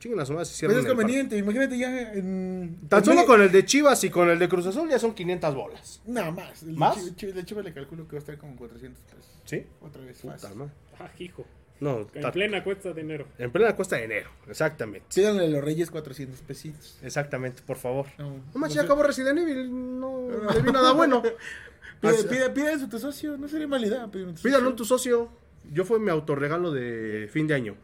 Chinguen 0.00 0.18
las 0.18 0.28
si 0.48 0.66
Pues 0.66 0.78
es 0.78 0.86
conveniente, 0.86 1.36
imagínate 1.36 1.76
ya 1.76 2.12
en... 2.12 2.78
Tan 2.88 3.04
solo 3.04 3.24
con 3.26 3.40
el 3.42 3.50
de 3.50 3.64
Chivas 3.64 4.02
y 4.04 4.10
con 4.10 4.28
el 4.30 4.38
de 4.38 4.48
Cruz 4.48 4.66
Azul 4.66 4.88
ya 4.88 4.98
son 4.98 5.12
500 5.12 5.54
bolas. 5.54 6.00
No, 6.06 6.30
más. 6.32 6.62
El 6.62 6.76
¿Más? 6.76 7.04
De 7.04 7.14
Chivas, 7.16 7.44
Chivas 7.44 7.64
le 7.64 7.72
calculo 7.72 8.06
que 8.06 8.12
va 8.12 8.18
a 8.18 8.20
estar 8.20 8.38
como 8.38 8.56
400 8.56 9.02
pesos. 9.02 9.40
¿Sí? 9.44 9.66
Otra 9.80 10.02
vez 10.04 10.24
más. 10.24 10.44
Ah, 11.00 11.10
hijo. 11.18 11.44
No, 11.80 12.08
en 12.12 12.32
plena 12.32 12.64
cuesta 12.64 12.92
de 12.92 13.00
enero. 13.00 13.26
En 13.38 13.52
plena 13.52 13.74
cuesta 13.76 13.96
de 13.96 14.04
enero, 14.04 14.30
exactamente. 14.48 15.06
Síganle 15.10 15.44
a 15.44 15.48
los 15.48 15.62
Reyes 15.62 15.90
400 15.90 16.40
pesitos. 16.40 16.98
Exactamente, 17.02 17.62
por 17.62 17.76
favor. 17.76 18.06
No, 18.18 18.30
no 18.52 18.60
más, 18.60 18.74
ya 18.74 18.82
acabó 18.82 19.04
Resident 19.04 19.38
Evil, 19.38 20.00
no 20.00 20.28
le 20.28 20.62
vi 20.62 20.72
nada 20.72 20.92
bueno. 20.92 21.22
pide, 22.00 22.50
pide, 22.50 22.72
a 22.72 22.88
tu 22.88 22.98
socio, 22.98 23.36
no 23.36 23.48
sería 23.48 23.66
mala 23.66 23.86
idea. 23.86 24.08
Pídalo 24.42 24.70
a 24.70 24.76
tu 24.76 24.84
socio. 24.84 25.30
Yo 25.72 25.84
fue 25.84 25.98
mi 25.98 26.10
autorregalo 26.10 26.70
de 26.70 27.28
fin 27.32 27.46
de 27.46 27.54
año. 27.54 27.76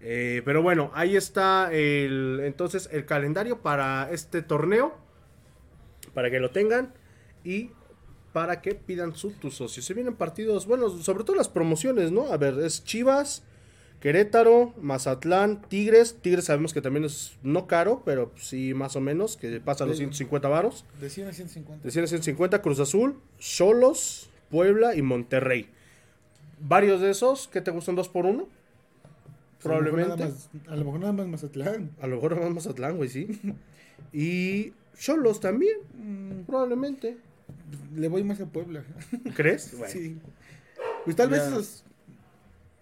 Eh, 0.00 0.42
pero 0.44 0.62
bueno, 0.62 0.90
ahí 0.94 1.16
está 1.16 1.72
el, 1.72 2.40
entonces 2.42 2.88
el 2.92 3.04
calendario 3.04 3.60
para 3.60 4.10
este 4.10 4.42
torneo. 4.42 4.96
Para 6.14 6.30
que 6.30 6.40
lo 6.40 6.50
tengan. 6.50 6.94
Y 7.44 7.70
para 8.32 8.60
que 8.60 8.74
pidan 8.74 9.14
su 9.14 9.32
tu 9.32 9.50
socio. 9.50 9.82
Se 9.82 9.94
vienen 9.94 10.14
partidos, 10.14 10.66
bueno, 10.66 10.88
sobre 10.88 11.24
todo 11.24 11.36
las 11.36 11.48
promociones, 11.48 12.12
¿no? 12.12 12.32
A 12.32 12.36
ver, 12.36 12.58
es 12.60 12.84
Chivas, 12.84 13.42
Querétaro, 14.00 14.72
Mazatlán, 14.80 15.60
Tigres. 15.68 16.16
Tigres 16.22 16.46
sabemos 16.46 16.72
que 16.72 16.80
también 16.80 17.04
es 17.04 17.36
no 17.42 17.66
caro, 17.66 18.02
pero 18.04 18.32
sí 18.36 18.72
más 18.72 18.96
o 18.96 19.00
menos, 19.00 19.36
que 19.36 19.60
pasa 19.60 19.84
los 19.84 19.98
150 19.98 20.48
varos. 20.48 20.86
De 21.00 21.10
100 21.10 21.28
a 21.28 21.32
150. 21.32 21.84
De 21.84 21.90
100 21.90 22.04
a 22.04 22.08
150, 22.08 22.62
Cruz 22.62 22.80
Azul, 22.80 23.20
Cholos, 23.38 24.30
Puebla 24.50 24.96
y 24.96 25.02
Monterrey. 25.02 25.68
Varios 26.60 27.02
de 27.02 27.10
esos, 27.10 27.48
¿qué 27.48 27.60
te 27.60 27.70
gustan 27.70 27.94
dos 27.94 28.08
por 28.08 28.24
uno? 28.24 28.48
Probablemente. 29.62 30.32
A 30.68 30.76
lo 30.76 30.84
mejor 30.86 31.00
nada 31.00 31.12
más 31.12 31.26
Mazatlán. 31.26 31.90
A 32.00 32.06
lo 32.06 32.16
mejor 32.16 32.32
nada 32.32 32.46
más 32.46 32.54
Mazatlán, 32.54 32.96
güey, 32.96 33.10
sí. 33.10 33.28
y 34.14 34.72
Cholos 34.98 35.40
también, 35.40 35.76
mm. 35.94 36.44
probablemente. 36.46 37.18
Le 37.94 38.08
voy 38.08 38.24
más 38.24 38.40
a 38.40 38.46
Puebla. 38.46 38.82
¿Crees? 39.34 39.74
Sí. 39.88 40.18
Pues 41.04 41.16
tal 41.16 41.28
vez 41.28 41.42
esos, 41.42 41.84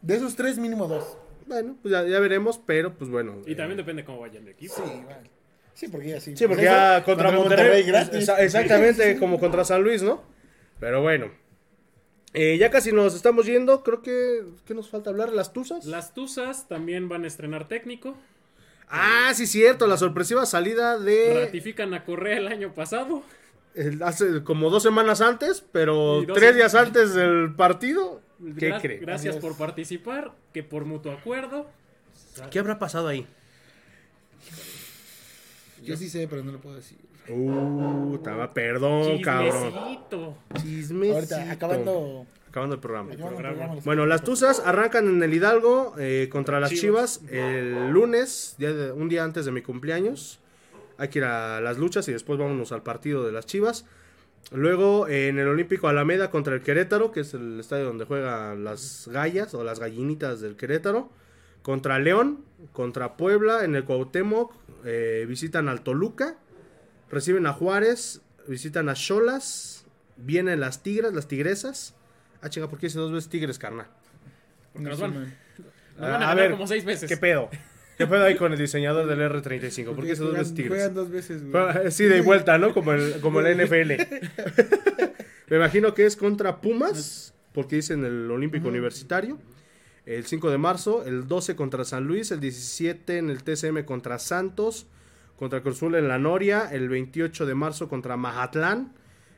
de 0.03 0.17
esos 0.17 0.37
tres, 0.37 0.59
mínimo 0.59 0.87
dos. 0.87 1.17
Bueno, 1.47 1.77
pues 1.83 1.93
ya, 1.93 2.03
veremos, 2.21 2.61
pero 2.65 2.95
pues 2.95 3.11
bueno. 3.11 3.37
Y 3.47 3.55
también 3.55 3.79
eh, 3.79 3.83
depende 3.83 4.05
cómo 4.05 4.21
vayan 4.21 4.45
de 4.45 4.53
equipo. 4.53 4.75
Sí, 4.75 5.03
vale. 5.07 5.31
Sí, 5.75 5.89
porque 5.89 6.09
ya 6.09 6.21
sí. 6.21 6.37
Sí, 6.37 6.47
porque 6.47 6.65
ya 6.65 7.03
contra, 7.05 7.31
Monterrey. 7.31 7.85
exactamente, 8.39 9.17
como 9.21 9.39
contra 9.39 9.65
San 9.65 9.83
Luis, 9.83 10.03
¿no? 10.03 10.23
Pero 10.81 11.03
bueno. 11.03 11.31
Eh, 12.35 12.59
ya 12.59 12.71
casi 12.71 12.93
nos 12.93 13.15
estamos 13.15 13.47
yendo. 13.47 13.83
Creo 13.83 14.03
que. 14.03 14.45
¿Qué 14.67 14.75
nos 14.75 14.91
falta 14.91 15.11
hablar? 15.11 15.33
¿Las 15.33 15.53
Tuzas? 15.53 15.87
Las 15.87 16.13
Tuzas 16.13 16.69
también 16.69 17.09
van 17.09 17.25
a 17.25 17.27
estrenar 17.27 17.69
técnico. 17.69 18.15
Ah, 18.89 19.33
sí, 19.35 19.47
cierto. 19.47 19.87
La 19.87 19.97
sorpresiva 19.97 20.45
salida 20.45 20.99
de. 20.99 21.45
Ratifican 21.47 21.95
a 21.95 22.05
Correa 22.05 22.39
el 22.39 22.49
año 22.49 22.75
pasado 22.75 23.23
hace 24.05 24.43
como 24.43 24.71
dos 24.71 24.83
semanas 24.83 25.21
antes, 25.21 25.65
pero 25.73 26.25
tres 26.35 26.55
días 26.55 26.75
antes 26.75 27.15
del 27.15 27.55
partido. 27.55 28.21
¿Qué 28.59 28.75
cree? 28.81 28.99
Gracias 28.99 29.37
por 29.37 29.57
participar, 29.57 30.33
que 30.53 30.63
por 30.63 30.85
mutuo 30.85 31.13
acuerdo. 31.13 31.67
¿Qué 32.51 32.59
habrá 32.59 32.79
pasado 32.79 33.09
ahí? 33.09 33.27
Yo 35.83 35.97
sí 35.97 36.09
sé, 36.09 36.29
pero 36.29 36.43
no 36.43 36.53
lo 36.53 36.61
puedo 36.61 36.77
decir. 36.77 36.99
Uh, 37.29 38.15
estaba, 38.15 38.53
perdón, 38.55 39.21
cabrón. 39.21 39.99
Chismecito. 40.63 41.15
Ahorita, 41.15 41.53
acabando. 41.53 42.27
Acabando 42.49 42.75
el 42.77 42.81
programa. 42.81 43.11
Bueno, 43.85 44.07
las 44.07 44.23
Tuzas 44.23 44.61
arrancan 44.65 45.07
en 45.09 45.23
el 45.23 45.35
Hidalgo 45.35 45.95
eh, 45.99 46.29
contra 46.33 46.61
las 46.61 46.71
Chivas, 46.71 47.21
el 47.31 47.91
lunes, 47.91 48.57
un 48.95 49.09
día 49.09 49.25
antes 49.25 49.45
de 49.45 49.53
mi 49.53 49.63
cumpleaños. 49.63 50.41
Hay 50.97 51.09
que 51.09 51.19
ir 51.19 51.25
a 51.27 51.61
las 51.61 51.79
luchas 51.79 52.09
y 52.09 52.13
después 52.13 52.39
vámonos 52.39 52.73
al 52.73 52.83
partido 52.83 53.25
de 53.25 53.33
las 53.33 53.47
Chivas. 53.47 53.85
Luego 54.51 55.09
en 55.09 55.39
el 55.39 55.47
Olímpico 55.47 55.89
Alameda 55.89 56.31
contra 56.31 56.55
el 56.55 56.63
Querétaro, 56.63 57.13
que 57.13 57.21
es 57.21 57.35
el 57.35 57.61
estadio 57.61 57.85
donde 57.85 58.07
juegan 58.07 58.65
las 58.65 59.09
gallas 59.13 59.53
o 59.55 59.63
las 59.63 59.79
gallinitas 59.79 60.41
del 60.41 60.57
Querétaro. 60.57 61.11
Contra 61.63 61.99
León, 61.99 62.45
contra 62.73 63.17
Puebla, 63.17 63.65
en 63.65 63.75
el 63.75 63.85
Cuauhtémoc, 63.85 64.55
eh, 64.85 65.27
visitan 65.29 65.69
al 65.69 65.83
Toluca, 65.83 66.37
reciben 67.11 67.47
a 67.47 67.53
Juárez, 67.53 68.23
visitan 68.47 68.89
a 68.89 68.95
Cholas, 68.95 69.85
vienen 70.17 70.61
las 70.61 70.83
Tigres, 70.83 71.13
las 71.13 71.29
Tigresas. 71.29 71.95
Ah, 72.41 72.49
chinga, 72.49 72.69
¿por 72.69 72.79
qué 72.79 72.87
hice 72.87 72.99
dos 72.99 73.13
veces 73.13 73.29
Tigres, 73.29 73.59
carnal? 73.59 73.89
Porque 74.73 74.89
nos 74.89 75.01
van, 75.01 75.15
nos 75.99 76.11
van 76.11 76.23
a, 76.23 76.31
a 76.31 76.35
ver 76.35 76.53
como 76.53 76.67
seis 76.67 76.85
veces. 76.85 77.09
¿Qué 77.09 77.17
pedo? 77.19 77.51
¿Qué 77.99 78.07
pedo 78.07 78.25
ahí 78.25 78.37
con 78.37 78.53
el 78.53 78.59
diseñador 78.59 79.09
del 79.09 79.19
R35? 79.19 79.93
Porque 79.97 80.13
esos 80.13 80.29
dos 80.29 80.39
veces 80.39 80.55
tigres. 80.55 80.71
Juegan 80.71 80.95
dos 80.95 81.11
veces, 81.11 81.43
güey. 81.45 81.91
Sí, 81.91 82.05
de 82.05 82.21
vuelta, 82.21 82.57
¿no? 82.57 82.73
Como 82.73 82.93
el, 82.93 83.21
como 83.21 83.41
el 83.41 83.57
NFL. 83.67 83.93
Me 85.49 85.57
imagino 85.57 85.95
que 85.95 86.07
es 86.07 86.15
contra 86.15 86.61
Pumas, 86.61 87.35
porque 87.53 87.77
dicen 87.77 88.05
el 88.05 88.31
Olímpico 88.31 88.69
Universitario. 88.69 89.39
El 90.07 90.25
5 90.25 90.51
de 90.51 90.59
marzo, 90.59 91.05
el 91.05 91.27
12 91.27 91.57
contra 91.57 91.85
San 91.85 92.05
Luis, 92.05 92.31
el 92.31 92.39
17 92.39 93.19
en 93.19 93.31
el 93.31 93.43
TCM 93.43 93.85
contra 93.85 94.21
Santos, 94.21 94.87
contra 95.37 95.61
Cruzul 95.61 95.97
en 95.97 96.07
la 96.07 96.19
Noria, 96.19 96.69
el 96.71 96.89
28 96.89 97.47
de 97.47 97.55
marzo 97.55 97.89
contra 97.89 98.17
Mazatlán, 98.17 98.95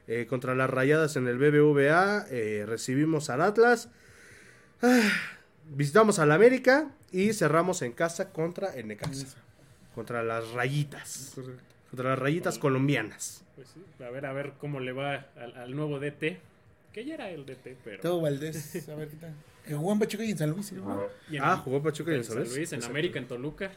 eh, 0.06 0.26
contra 0.28 0.54
las 0.54 0.70
Rayadas 0.70 1.16
en 1.16 1.26
el 1.26 1.38
BBVA, 1.38 2.26
eh, 2.30 2.66
recibimos 2.68 3.30
al 3.30 3.40
Atlas, 3.40 3.88
ah, 4.82 5.10
visitamos 5.74 6.20
al 6.20 6.30
América 6.30 6.92
y 7.12 7.32
cerramos 7.32 7.82
en 7.82 7.92
casa 7.92 8.32
contra 8.32 8.74
el 8.74 8.88
Necaxa, 8.88 9.36
contra 9.94 10.22
las 10.22 10.50
Rayitas, 10.52 11.34
contra 11.90 12.10
las 12.10 12.18
Rayitas 12.18 12.58
colombianas. 12.58 13.44
Pues 13.56 13.68
a 14.00 14.10
ver, 14.10 14.26
a 14.26 14.32
ver 14.32 14.54
cómo 14.58 14.80
le 14.80 14.92
va 14.92 15.26
al, 15.36 15.74
nuevo 15.74 15.98
DT, 15.98 16.38
que 16.92 17.04
ya 17.04 17.14
era 17.14 17.30
el 17.30 17.44
DT, 17.44 17.76
pero... 17.84 18.00
Todo 18.00 18.20
Valdés, 18.20 18.88
a 18.88 18.94
ver 18.94 19.08
qué 19.08 19.16
tal. 19.16 19.34
Jugó 19.68 19.92
en 19.92 19.98
Pachuca 19.98 20.24
y 20.24 20.30
en 20.30 20.38
San 20.38 20.50
Luis. 20.50 20.72
ah, 21.40 21.56
jugó 21.58 21.76
en 21.76 21.82
Pachuca 21.82 22.12
y 22.12 22.16
en 22.16 22.24
San 22.24 22.36
Luis. 22.36 22.48
San 22.48 22.56
Luis 22.58 22.72
en 22.72 22.84
América, 22.84 23.18
en 23.18 23.28
Toluca. 23.28 23.70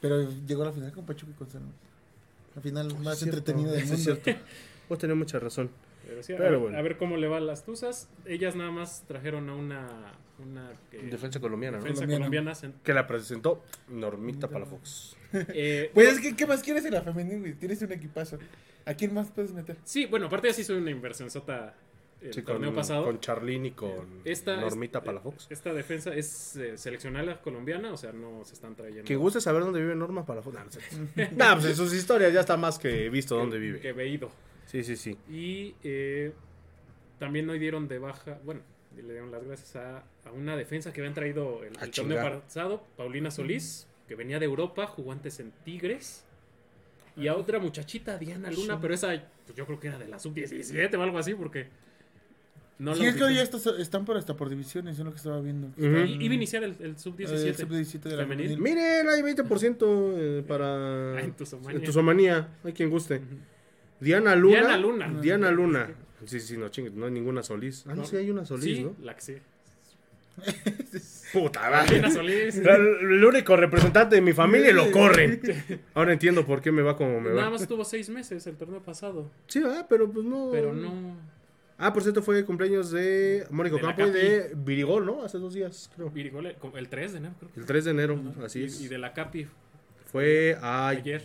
Pero 0.00 0.30
llegó 0.46 0.62
a 0.62 0.66
la 0.66 0.72
final 0.72 0.92
con 0.92 1.04
Pachuca 1.04 1.32
y 1.32 1.34
con 1.34 1.50
San 1.50 1.62
Luis. 1.62 1.74
La 2.54 2.62
final 2.62 2.98
más 3.00 3.22
entretenida 3.22 3.72
del 3.72 3.80
mundo. 3.86 3.94
Es 3.94 4.04
cierto. 4.04 4.30
Vos 4.88 4.98
tenés 4.98 5.16
mucha 5.16 5.38
razón. 5.38 5.70
Pero 6.26 6.68
a, 6.76 6.82
ver, 6.82 6.96
cómo 6.96 7.16
le 7.16 7.28
va 7.28 7.38
a 7.38 7.40
las 7.40 7.64
Tuzas. 7.64 8.08
Ellas 8.26 8.56
nada 8.56 8.70
más 8.70 9.04
trajeron 9.06 9.48
a 9.48 9.54
una. 9.54 10.12
una 10.38 10.72
defensa 10.90 11.40
colombiana, 11.40 11.78
defensa 11.78 12.06
colombiana. 12.06 12.52
Que 12.82 12.94
la 12.94 13.06
presentó 13.06 13.62
Normita 13.88 14.48
Palafox. 14.48 15.16
Eh, 15.48 15.90
pues, 15.94 16.20
¿qué, 16.20 16.46
más 16.46 16.62
quieres 16.62 16.84
en 16.84 16.94
la 16.94 17.02
femenina? 17.02 17.52
Tienes 17.58 17.82
un 17.82 17.90
equipazo. 17.90 18.38
¿A 18.86 18.94
quién 18.94 19.12
más 19.12 19.32
puedes 19.32 19.50
meter? 19.50 19.76
Sí, 19.82 20.06
bueno, 20.06 20.26
aparte 20.26 20.46
ya 20.46 20.54
sí 20.54 20.62
soy 20.62 20.76
una 20.76 20.92
inversión 20.92 21.28
sota 21.28 21.74
el 22.24 22.44
torneo 22.44 22.74
pasado. 22.74 23.04
Con 23.04 23.20
Charlín 23.20 23.66
y 23.66 23.70
con 23.72 24.22
Normita 24.46 25.02
Palafox. 25.02 25.46
Esta 25.50 25.72
defensa 25.72 26.14
es 26.14 26.56
eh, 26.56 26.78
seleccionada 26.78 27.40
colombiana, 27.40 27.92
o 27.92 27.96
sea, 27.96 28.12
no 28.12 28.44
se 28.44 28.54
están 28.54 28.74
trayendo. 28.74 29.04
Que 29.04 29.16
guste 29.16 29.40
saber 29.40 29.62
dónde 29.62 29.80
vive 29.80 29.94
Norma 29.94 30.24
Palafox. 30.24 30.54
No, 31.36 31.54
pues 31.54 31.66
en 31.66 31.76
sus 31.76 31.92
historias 31.92 32.32
ya 32.32 32.40
está 32.40 32.56
más 32.56 32.78
que 32.78 33.08
visto 33.10 33.36
dónde 33.36 33.58
vive. 33.58 33.80
Que 33.80 33.92
veído. 33.92 34.30
Sí, 34.66 34.84
sí, 34.84 34.96
sí. 34.96 35.18
Y 35.28 35.74
eh, 35.82 36.32
también 37.18 37.48
hoy 37.50 37.58
dieron 37.58 37.88
de 37.88 37.98
baja, 37.98 38.38
bueno, 38.44 38.60
le 38.96 39.02
dieron 39.02 39.30
las 39.30 39.44
gracias 39.44 39.76
a, 39.76 40.04
una 40.32 40.56
defensa 40.56 40.92
que 40.92 41.00
habían 41.00 41.14
traído 41.14 41.62
el, 41.64 41.72
el 41.80 41.90
torneo 41.90 42.40
pasado, 42.40 42.82
Paulina 42.96 43.30
Solís, 43.30 43.86
que 44.08 44.14
venía 44.14 44.38
de 44.38 44.46
Europa, 44.46 44.86
jugó 44.86 45.12
antes 45.12 45.40
en 45.40 45.52
Tigres. 45.64 46.24
Y 47.16 47.28
a 47.28 47.36
otra 47.36 47.60
muchachita, 47.60 48.18
Diana 48.18 48.50
Luna, 48.50 48.80
pero 48.80 48.92
esa 48.92 49.08
pues 49.46 49.56
yo 49.56 49.66
creo 49.66 49.78
que 49.78 49.88
era 49.88 49.98
de 49.98 50.08
la 50.08 50.18
sub-17 50.18 50.98
o 50.98 51.02
algo 51.02 51.18
así, 51.18 51.34
porque 51.34 51.68
no 52.78 52.94
sí, 52.94 53.06
es 53.06 53.14
que 53.14 53.22
hoy 53.22 53.38
están 53.38 54.04
por 54.04 54.16
hasta 54.16 54.36
por 54.36 54.48
divisiones, 54.48 54.98
es 54.98 55.04
lo 55.04 55.12
que 55.12 55.18
estaba 55.18 55.40
viendo. 55.40 55.70
Iba 55.76 56.02
a 56.02 56.06
iniciar 56.06 56.64
el, 56.64 56.98
sub-17. 56.98 57.30
El 57.30 57.54
sub-17 57.54 58.00
de 58.00 58.16
la 58.16 58.22
femenil. 58.24 58.58
Miren, 58.58 59.08
hay 59.08 59.22
20% 59.22 60.14
eh, 60.16 60.44
para. 60.46 61.20
en 61.22 61.34
Tuzomanía. 61.34 62.48
Hay 62.64 62.72
quien 62.72 62.90
guste. 62.90 63.20
Diana 64.04 64.36
Luna. 64.36 64.60
Diana 64.60 64.76
Luna. 64.76 65.20
Diana 65.20 65.50
Luna. 65.50 65.90
Sí, 66.26 66.40
sí, 66.40 66.56
no 66.56 66.68
chingue, 66.68 66.90
no 66.90 67.06
hay 67.06 67.12
ninguna 67.12 67.42
Solís. 67.42 67.84
Ah, 67.88 67.94
no, 67.94 68.04
sí 68.04 68.16
hay 68.16 68.30
una 68.30 68.44
Solís, 68.44 68.76
sí, 68.76 68.84
¿no? 68.84 68.94
La 69.02 69.14
que 69.14 69.20
sí. 69.22 69.36
Puta 71.32 71.70
madre. 71.70 72.02
El 72.04 73.24
único 73.24 73.56
representante 73.56 74.16
de 74.16 74.20
mi 74.20 74.32
familia 74.32 74.72
lo 74.72 74.90
corren. 74.90 75.40
Ahora 75.94 76.12
entiendo 76.12 76.44
por 76.44 76.60
qué 76.60 76.70
me 76.70 76.82
va 76.82 76.96
como 76.96 77.20
me 77.20 77.30
va. 77.30 77.36
Nada 77.36 77.50
más 77.50 77.66
tuvo 77.66 77.84
seis 77.84 78.08
meses 78.08 78.46
el 78.46 78.56
torneo 78.56 78.80
pasado. 78.82 79.30
Sí, 79.46 79.62
ah, 79.64 79.86
pero 79.88 80.10
pues 80.10 80.24
no. 80.24 80.50
Pero 80.52 80.74
no. 80.74 81.16
Ah, 81.78 81.92
por 81.92 82.02
cierto, 82.02 82.22
fue 82.22 82.44
cumpleaños 82.44 82.90
de 82.90 83.46
Mónico 83.50 83.80
Campo 83.80 84.06
y 84.06 84.10
de 84.10 84.52
Virigol, 84.54 85.06
¿no? 85.06 85.24
Hace 85.24 85.38
dos 85.38 85.54
días, 85.54 85.90
creo. 85.94 86.10
Virigol, 86.10 86.46
el 86.46 86.88
3 86.88 87.12
de 87.12 87.18
enero, 87.18 87.34
creo. 87.38 87.50
El 87.56 87.66
3 87.66 87.84
de 87.84 87.90
enero, 87.90 88.20
así 88.44 88.64
es. 88.64 88.80
Y 88.80 88.88
de 88.88 88.98
la 88.98 89.12
Capi. 89.12 89.48
Fue 90.06 90.56
ayer. 90.62 91.24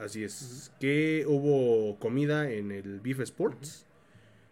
Así 0.00 0.24
es. 0.24 0.72
Que 0.80 1.24
hubo 1.28 1.98
comida 1.98 2.50
en 2.50 2.72
el 2.72 3.00
Beef 3.00 3.20
Sports. 3.20 3.84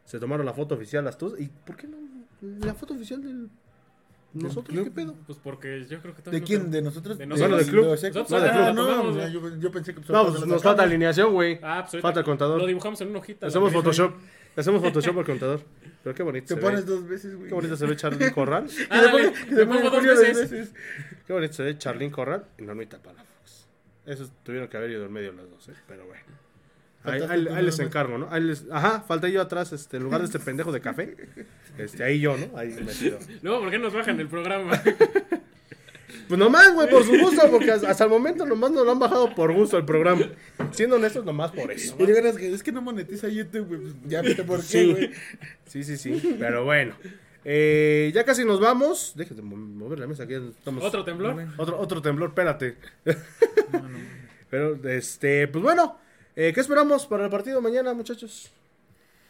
Se 0.04 0.18
tomaron 0.18 0.46
la 0.46 0.54
foto 0.54 0.74
oficial 0.74 1.04
las 1.04 1.18
dos. 1.18 1.38
¿Y 1.38 1.48
por 1.48 1.76
qué 1.76 1.86
no? 1.86 1.96
La 2.64 2.74
foto 2.74 2.94
oficial 2.94 3.22
del 3.22 3.50
¿Nosotros 4.34 4.84
qué 4.84 4.90
pedo? 4.90 5.14
Pues 5.26 5.38
porque 5.42 5.86
yo 5.88 6.00
creo 6.00 6.14
que 6.14 6.30
¿De 6.30 6.42
quién? 6.42 6.70
¿De 6.70 6.82
nosotros? 6.82 7.16
De 7.16 7.26
nosotros. 7.26 7.50
Bueno, 7.50 7.56
del 7.56 7.70
club. 7.70 7.86
Nosotros, 7.86 8.74
no, 8.74 9.12
club. 9.12 9.28
yo, 9.30 9.56
yo, 9.56 9.70
pensé 9.70 9.94
que... 9.94 10.00
No, 10.12 10.26
pues 10.26 10.46
nos 10.46 10.62
falta 10.62 10.82
alineación, 10.82 11.32
güey. 11.32 11.58
Ah, 11.62 11.86
pues 11.88 12.02
Falta 12.02 12.20
el 12.20 12.26
contador. 12.26 12.60
Lo 12.60 12.66
dibujamos 12.66 13.00
en 13.00 13.08
una 13.08 13.20
hojita. 13.20 13.46
Hacemos 13.46 13.72
Photoshop. 13.72 14.14
Hacemos 14.54 14.82
Photoshop 14.82 15.18
al 15.18 15.24
contador. 15.24 15.60
Pero 16.02 16.14
qué 16.14 16.22
bonito. 16.22 16.54
Te 16.54 16.60
pones 16.60 16.84
dos 16.84 17.08
veces, 17.08 17.34
güey. 17.36 17.48
Qué 17.48 17.54
bonito 17.54 17.76
se 17.76 17.86
ve 17.86 17.96
Charlín 17.96 18.30
Corral. 18.34 18.66
ah, 18.90 19.02
dale, 19.02 19.30
te 19.30 19.66
pongo 19.66 19.90
dos 19.90 20.02
veces. 20.04 20.72
Qué 21.26 21.32
bonito 21.32 21.54
se 21.54 21.62
ve 21.62 21.78
Charlín 21.78 22.10
Corral 22.10 22.44
y 22.58 22.62
Normita 22.62 22.98
Palafox. 22.98 23.37
Esos 24.08 24.32
tuvieron 24.42 24.68
que 24.68 24.76
haber 24.76 24.90
ido 24.90 25.04
en 25.04 25.12
medio 25.12 25.32
los 25.32 25.50
dos, 25.50 25.68
¿eh? 25.68 25.74
Pero 25.86 26.06
bueno. 26.06 26.22
Ahí, 27.04 27.22
ahí, 27.22 27.64
les 27.64 27.78
encargo, 27.78 28.18
¿no? 28.18 28.28
Ahí 28.30 28.42
les, 28.42 28.66
ajá, 28.70 29.02
falté 29.02 29.30
yo 29.30 29.40
atrás, 29.40 29.72
este, 29.72 29.98
en 29.98 30.02
lugar 30.02 30.20
de 30.20 30.26
este 30.26 30.38
pendejo 30.38 30.72
de 30.72 30.80
café. 30.80 31.16
Este, 31.78 32.02
ahí 32.02 32.18
yo, 32.18 32.36
¿no? 32.36 32.58
Ahí 32.58 32.70
metido. 32.70 33.18
Luego, 33.42 33.60
¿por 33.60 33.70
qué 33.70 33.78
nos 33.78 33.94
bajan 33.94 34.18
el 34.18 34.28
programa? 34.28 34.82
Pues 36.26 36.38
nomás, 36.38 36.74
güey, 36.74 36.90
por 36.90 37.04
su 37.04 37.18
gusto, 37.18 37.50
porque 37.50 37.70
hasta 37.70 38.04
el 38.04 38.10
momento 38.10 38.44
nomás 38.44 38.70
nos 38.70 38.84
lo 38.84 38.92
han 38.92 38.98
bajado 38.98 39.34
por 39.34 39.52
gusto 39.52 39.78
el 39.78 39.86
programa. 39.86 40.26
Siendo 40.72 40.96
honestos, 40.96 41.24
nomás 41.24 41.52
por 41.52 41.72
eso. 41.72 41.96
Y 41.98 42.06
digan, 42.06 42.26
es 42.26 42.62
que 42.62 42.72
no 42.72 42.82
monetiza 42.82 43.28
YouTube, 43.28 43.66
güey. 43.66 43.80
Pues, 43.80 43.94
ya 44.06 44.20
viste 44.20 44.44
por 44.44 44.62
qué, 44.62 44.86
güey. 44.86 45.10
Sí, 45.66 45.84
sí, 45.84 45.96
sí. 45.96 46.36
Pero 46.38 46.64
bueno. 46.64 46.94
Eh, 47.50 48.12
ya 48.14 48.24
casi 48.24 48.44
nos 48.44 48.60
vamos. 48.60 49.12
Déjate 49.14 49.40
mover 49.40 49.98
la 49.98 50.06
mesa. 50.06 50.24
Aquí 50.24 50.34
estamos... 50.34 50.84
¿Otro 50.84 51.02
temblor? 51.02 51.34
Otro, 51.56 51.80
otro 51.80 52.02
temblor, 52.02 52.28
espérate. 52.28 52.76
Pero, 54.50 54.74
este, 54.86 55.48
pues 55.48 55.64
bueno. 55.64 55.96
Eh, 56.36 56.52
¿Qué 56.52 56.60
esperamos 56.60 57.06
para 57.06 57.24
el 57.24 57.30
partido 57.30 57.62
mañana, 57.62 57.94
muchachos? 57.94 58.50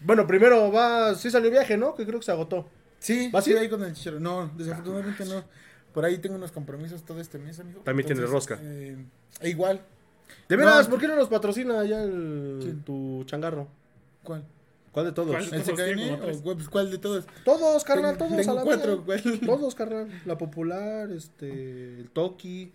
Bueno, 0.01 0.27
primero 0.27 0.73
va. 0.73 1.15
Sí 1.15 1.31
salió 1.31 1.49
viaje, 1.49 1.77
¿no? 1.77 1.95
Que 1.95 2.05
creo 2.05 2.19
que 2.19 2.25
se 2.25 2.33
agotó. 2.33 2.69
Sí, 2.99 3.31
¿Va 3.31 3.41
sí, 3.41 3.53
ahí 3.55 3.69
con 3.69 3.85
el 3.85 3.93
chichero. 3.93 4.19
No, 4.19 4.51
desafortunadamente 4.57 5.25
no. 5.25 5.45
Por 5.95 6.05
ahí 6.05 6.19
tengo 6.19 6.35
unos 6.35 6.51
compromisos 6.51 7.05
todo 7.05 7.21
este 7.21 7.39
mes, 7.39 7.61
amigo. 7.61 7.83
También 7.85 8.05
tiene 8.05 8.27
rosca. 8.27 8.59
Eh, 8.61 8.97
e 9.41 9.49
igual. 9.49 9.81
De 10.49 10.57
veras, 10.57 10.89
¿por 10.89 10.99
qué 10.99 11.07
no 11.07 11.15
nos 11.15 11.29
patrocina 11.29 11.85
ya 11.85 12.03
el, 12.03 12.83
tu 12.85 13.23
changarro? 13.27 13.69
¿Cuál? 14.25 14.45
¿Cuál 14.93 15.07
de 15.07 15.13
todos? 15.13 15.53
¿El 15.53 15.63
CKN 15.63 16.21
o 16.23 16.71
cuál 16.71 16.91
de 16.91 16.99
todos? 16.99 17.27
Todos, 17.45 17.85
carnal, 17.85 18.17
todos. 18.17 18.37
Tengo 18.37 18.53
a 18.53 18.55
la 18.55 18.63
cuatro, 18.63 19.05
Todos, 19.45 19.75
carnal. 19.75 20.09
La 20.25 20.39
Popular, 20.39 21.11
este, 21.11 21.99
el 21.99 22.11
Toki, 22.11 22.73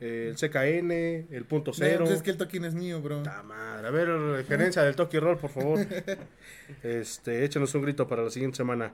el 0.00 0.34
CKN, 0.34 0.90
el 1.30 1.44
Punto 1.48 1.72
Cero. 1.72 2.00
No, 2.00 2.04
pues 2.06 2.16
es 2.16 2.22
que 2.22 2.30
el 2.30 2.36
Toki 2.36 2.60
no 2.60 2.66
es 2.66 2.74
mío, 2.74 3.00
bro. 3.00 3.22
Ta 3.22 3.42
madre. 3.42 3.86
A 3.86 3.90
ver, 3.90 4.44
gerencia 4.46 4.82
del 4.82 4.96
Toki 4.96 5.18
Roll, 5.18 5.38
por 5.38 5.50
favor. 5.50 5.78
este, 6.82 7.44
échenos 7.44 7.74
un 7.74 7.82
grito 7.82 8.06
para 8.06 8.22
la 8.22 8.30
siguiente 8.30 8.56
semana. 8.56 8.92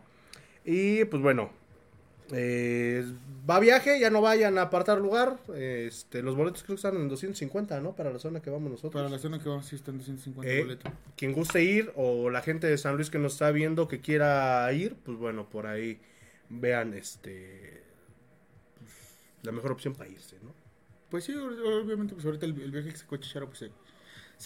Y, 0.65 1.05
pues 1.07 1.23
bueno, 1.23 1.51
eh, 2.33 3.05
va 3.49 3.57
a 3.57 3.61
viaje, 3.61 3.99
ya 4.01 4.11
no 4.11 4.21
vayan 4.21 4.59
a 4.59 4.63
apartar 4.63 4.99
lugar. 4.99 5.39
Este, 5.57 6.23
los 6.23 6.37
boletos 6.37 6.63
creo 6.63 6.77
que 6.77 6.87
están 6.87 6.97
en 6.97 7.09
250, 7.09 7.81
¿no? 7.81 7.95
Para 7.95 8.13
la 8.13 8.19
zona 8.19 8.41
que 8.41 8.51
vamos 8.51 8.71
nosotros. 8.71 8.93
Para 8.93 9.09
la 9.09 9.19
zona 9.19 9.39
que 9.39 9.49
vamos, 9.49 9.67
sí 9.67 9.77
están 9.77 9.99
250 9.99 10.51
eh, 10.51 10.63
boletos. 10.63 10.93
Quien 11.17 11.33
guste 11.33 11.63
ir 11.63 11.93
o 11.97 12.31
la 12.31 12.43
gente 12.43 12.67
de 12.67 12.79
San 12.79 12.97
Luis 12.97 13.11
que 13.11 13.19
nos 13.19 13.33
está 13.33 13.51
viendo 13.51 13.89
que 13.89 14.01
quiera 14.01 14.73
ir, 14.73 14.97
pues 15.05 15.19
bueno, 15.19 15.49
por 15.49 15.67
ahí 15.67 16.01
vean 16.49 16.95
este 16.95 17.83
pues, 18.79 18.93
la 19.43 19.53
mejor 19.53 19.73
opción 19.73 19.95
para 19.95 20.11
irse, 20.11 20.37
¿no? 20.43 20.53
Pues 21.11 21.25
sí, 21.25 21.35
obviamente, 21.35 22.15
pues 22.15 22.25
ahorita 22.25 22.47
el, 22.47 22.53
viaje 22.53 22.91
que 22.91 22.97
se 22.97 23.07
coche 23.07 23.29
Charo, 23.33 23.47
pues 23.47 23.59
se 23.59 23.71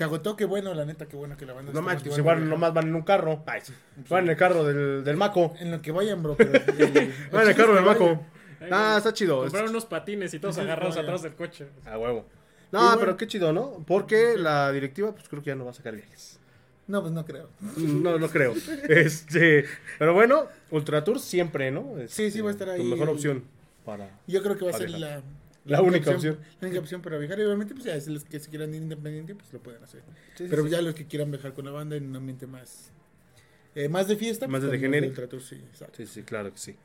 agotó, 0.02 0.34
qué 0.34 0.44
bueno, 0.44 0.74
la 0.74 0.84
neta, 0.84 1.06
qué 1.06 1.14
bueno 1.14 1.36
que 1.36 1.46
la 1.46 1.52
banda. 1.52 1.72
No 1.72 1.80
manches, 1.80 2.08
pues 2.08 2.18
igual 2.18 2.48
nomás 2.48 2.74
van 2.74 2.88
en 2.88 2.96
un 2.96 3.02
carro. 3.02 3.44
Van 4.08 4.24
en 4.24 4.30
el 4.30 4.36
carro 4.36 4.64
del, 4.64 5.04
del 5.04 5.16
Maco. 5.16 5.54
En 5.60 5.70
lo 5.70 5.80
que 5.80 5.92
vayan, 5.92 6.20
bro. 6.20 6.34
Pero, 6.36 6.50
van 7.32 7.42
en 7.42 7.48
el 7.48 7.54
carro 7.54 7.74
del 7.76 7.84
Maco. 7.84 8.26
Ah, 8.72 8.94
está 8.98 9.12
chido. 9.12 9.42
Compraron 9.42 9.70
unos 9.70 9.84
patines 9.84 10.34
y 10.34 10.40
todos 10.40 10.58
agarrados 10.58 10.96
atrás 10.96 11.22
del 11.22 11.34
coche. 11.34 11.68
A 11.86 11.96
huevo. 11.96 12.26
No, 12.72 12.96
pero 12.98 13.16
qué 13.16 13.28
chido, 13.28 13.52
¿no? 13.52 13.84
Porque 13.86 14.36
la 14.36 14.72
directiva, 14.72 15.12
pues 15.12 15.28
creo 15.28 15.42
que 15.42 15.48
ya 15.48 15.54
no 15.54 15.64
va 15.64 15.70
a 15.70 15.74
sacar 15.74 15.94
viajes. 15.94 16.40
No, 16.88 17.00
pues 17.00 17.12
no 17.12 17.24
creo. 17.24 17.48
No, 17.76 18.18
no 18.18 18.28
creo. 18.28 18.52
este, 18.88 19.64
pero 19.98 20.12
bueno, 20.12 20.48
Ultra 20.70 21.04
Tour 21.04 21.20
siempre, 21.20 21.70
¿no? 21.70 21.94
sí, 22.08 22.30
sí 22.30 22.40
va 22.40 22.50
a 22.50 22.52
estar 22.52 22.68
ahí. 22.68 22.82
Tu 22.82 22.84
mejor 22.84 23.10
opción 23.10 23.44
para. 23.84 24.10
Yo 24.26 24.42
creo 24.42 24.58
que 24.58 24.64
va 24.64 24.72
a 24.72 24.74
ser 24.74 24.90
la 24.90 25.22
la, 25.64 25.80
única 25.80 26.10
opción, 26.10 26.38
La 26.60 26.68
única 26.68 26.80
opción 26.80 27.00
para 27.00 27.18
viajar. 27.18 27.38
Y 27.38 27.42
obviamente, 27.42 27.74
pues 27.74 27.86
ya, 27.86 27.98
si 28.00 28.12
los 28.12 28.24
que 28.24 28.38
se 28.38 28.50
quieran 28.50 28.74
ir 28.74 28.82
independiente, 28.82 29.34
pues 29.34 29.52
lo 29.52 29.60
pueden 29.60 29.82
hacer. 29.82 30.02
Pero 30.36 30.66
ya 30.66 30.82
los 30.82 30.94
que 30.94 31.06
quieran 31.06 31.30
viajar 31.30 31.54
con 31.54 31.64
la 31.64 31.70
banda 31.70 31.96
en 31.96 32.06
un 32.06 32.16
ambiente 32.16 32.46
más, 32.46 32.92
eh, 33.74 33.88
más 33.88 34.08
de 34.08 34.16
fiesta. 34.16 34.46
Más 34.46 34.60
pues, 34.60 34.72
de 34.72 34.78
genérico. 34.78 35.22
Sí, 35.40 35.60
sí, 35.92 36.06
sí, 36.06 36.22
claro 36.22 36.52
que 36.52 36.58
sí. 36.58 36.76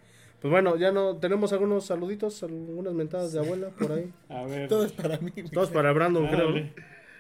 Pues 0.41 0.49
bueno, 0.49 0.77
ya 0.77 0.91
no 0.91 1.17
tenemos 1.17 1.51
algunos 1.51 1.85
saluditos, 1.85 2.41
algunas 2.43 2.93
mentadas 2.93 3.33
de 3.33 3.39
abuela 3.39 3.69
por 3.69 3.91
ahí. 3.91 4.11
A 4.29 4.43
ver. 4.43 4.69
Todo 4.69 4.85
es 4.85 4.93
para 4.93 5.17
mí. 5.17 5.31
Todos 5.51 5.69
para 5.69 5.91
Brandon, 5.91 6.27
creo. 6.27 6.69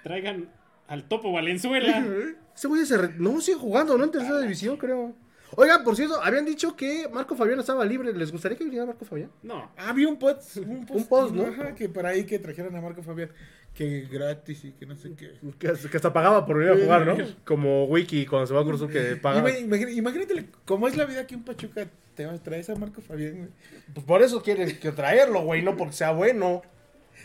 Traigan 0.03 0.49
al 0.87 1.03
Topo 1.03 1.31
Valenzuela. 1.31 2.05
Ese 2.55 2.67
güey 2.67 2.85
se 2.85 2.97
no 3.17 3.39
sigue 3.41 3.57
jugando, 3.57 3.97
¿no? 3.97 4.05
En 4.05 4.11
tercera 4.11 4.39
división, 4.39 4.77
creo. 4.77 5.13
Oiga, 5.55 5.83
por 5.83 5.95
cierto, 5.95 6.21
habían 6.21 6.45
dicho 6.45 6.75
que 6.75 7.07
Marco 7.11 7.35
Fabián 7.35 7.59
estaba 7.59 7.83
libre. 7.85 8.13
¿Les 8.13 8.31
gustaría 8.31 8.57
que 8.57 8.63
viniera 8.63 8.85
Marco 8.85 9.05
Fabián? 9.05 9.31
No. 9.41 9.71
Había 9.77 10.07
un 10.07 10.17
post, 10.17 10.57
un 10.57 10.85
post, 11.07 11.33
¿no? 11.33 11.47
Ajá, 11.47 11.75
que 11.75 11.89
por 11.89 12.05
ahí 12.05 12.23
que 12.25 12.39
trajeran 12.39 12.75
a 12.75 12.81
Marco 12.81 13.01
Fabián. 13.03 13.29
Que 13.73 14.07
gratis 14.11 14.65
y 14.65 14.71
que 14.71 14.85
no 14.85 14.95
sé 14.95 15.13
qué. 15.15 15.33
Que, 15.57 15.73
que 15.73 15.97
hasta 15.97 16.11
pagaba 16.11 16.45
por 16.45 16.57
venir 16.57 16.73
a 16.73 16.83
jugar, 16.83 17.05
¿no? 17.05 17.17
Como 17.45 17.85
Wiki 17.85 18.25
cuando 18.25 18.47
se 18.47 18.53
va 18.53 18.61
a 18.61 18.63
Cruz 18.63 18.83
que 18.91 19.15
paga. 19.15 19.57
Imagínate, 19.57 20.45
cómo 20.65 20.87
es 20.87 20.97
la 20.97 21.05
vida 21.05 21.21
aquí 21.21 21.35
en 21.35 21.43
Pachuca. 21.43 21.87
Te 22.15 22.25
traes 22.39 22.69
a 22.69 22.75
Marco 22.75 22.99
Fabián, 22.99 23.49
Pues 23.93 24.05
por 24.05 24.21
eso 24.21 24.43
quieren 24.43 24.77
que 24.77 24.91
traerlo, 24.91 25.41
güey, 25.41 25.61
no 25.61 25.77
porque 25.77 25.93
sea 25.93 26.11
bueno. 26.11 26.61